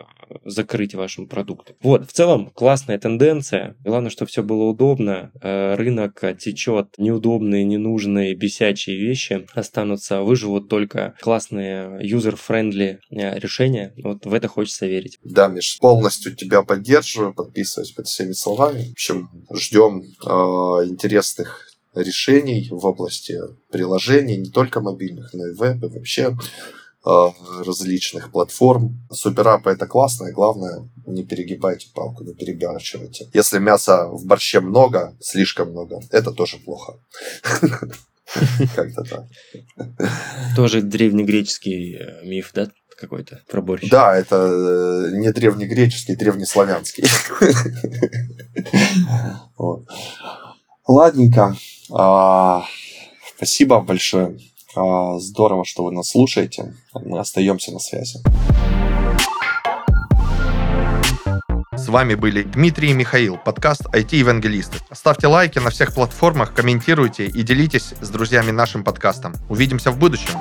закрыть 0.46 0.96
вашим 0.96 1.28
продуктом. 1.28 1.76
Вот, 1.82 2.10
в 2.10 2.14
целом, 2.14 2.50
классная 2.50 3.00
тенденция. 3.00 3.76
Главное, 3.84 4.12
чтобы 4.12 4.30
все 4.30 4.44
было 4.44 4.64
удобно. 4.64 5.32
Э, 5.42 5.76
рынок 5.76 6.24
течет, 6.38 6.96
неудобные, 6.98 7.64
ненужные, 7.64 8.36
бесячие 8.36 8.98
вещи 8.98 9.46
останутся. 9.54 10.22
Выживут 10.22 10.70
только 10.70 11.16
классные 11.22 12.02
user-friendly 12.02 13.00
решения. 13.10 13.94
Вот 14.04 14.26
в 14.26 14.34
это 14.34 14.48
хочется 14.48 14.88
верить. 14.88 15.20
Да, 15.24 15.48
Миш, 15.48 15.78
пол 15.80 16.02
полностью 16.02 16.36
тебя 16.36 16.64
поддерживаю, 16.64 17.34
подписываюсь 17.34 17.92
под 17.92 18.08
всеми 18.08 18.32
словами. 18.32 18.91
В 18.92 18.94
общем, 18.94 19.30
ждем 19.54 20.02
э, 20.02 20.30
интересных 20.86 21.72
решений 21.96 22.68
в 22.70 22.86
области 22.86 23.40
приложений, 23.72 24.38
не 24.38 24.50
только 24.50 24.82
мобильных, 24.82 25.34
но 25.34 25.48
и 25.48 25.54
веб, 25.54 25.84
и 25.84 25.88
вообще 25.88 26.36
э, 27.06 27.28
различных 27.66 28.32
платформ. 28.32 29.02
Суперапы 29.10 29.70
это 29.70 29.88
классно, 29.88 30.28
и 30.28 30.34
главное, 30.34 30.90
не 31.08 31.24
перегибайте 31.24 31.88
палку, 31.94 32.26
не 32.26 32.34
перебарщивайте. 32.34 33.30
Если 33.34 33.60
мяса 33.60 34.08
в 34.08 34.26
борще 34.26 34.60
много, 34.60 35.16
слишком 35.22 35.72
много, 35.72 36.02
это 36.12 36.32
тоже 36.32 36.58
плохо. 36.58 37.00
Как-то 38.76 39.04
так. 39.04 39.26
Тоже 40.56 40.82
древнегреческий 40.82 41.96
э, 41.96 42.26
миф, 42.26 42.52
да? 42.54 42.70
Какой-то 43.02 43.42
про 43.50 43.62
борщ. 43.62 43.90
Да, 43.90 44.16
это 44.16 44.36
э, 44.36 45.18
не 45.18 45.32
древнегреческий, 45.32 46.16
древнеславянский. 46.16 47.04
Ладненько. 50.88 51.56
А, 51.92 52.64
спасибо 53.36 53.82
большое. 53.82 54.38
А, 54.76 55.20
здорово, 55.20 55.66
что 55.66 55.84
вы 55.84 55.92
нас 55.92 56.10
слушаете. 56.10 56.74
Мы 56.94 57.20
остаемся 57.20 57.72
на 57.72 57.80
связи. 57.80 58.20
С 61.76 61.88
вами 61.88 62.14
были 62.14 62.44
Дмитрий 62.44 62.92
и 62.92 62.94
Михаил, 62.94 63.38
подкаст 63.38 63.88
IT-евангелисты. 63.88 64.78
Ставьте 64.92 65.28
лайки 65.28 65.58
на 65.58 65.72
всех 65.72 65.96
платформах, 65.96 66.54
комментируйте 66.54 67.26
и 67.26 67.42
делитесь 67.42 67.96
с 68.00 68.10
друзьями 68.10 68.52
нашим 68.52 68.84
подкастом. 68.84 69.34
Увидимся 69.50 69.90
в 69.90 69.98
будущем. 69.98 70.40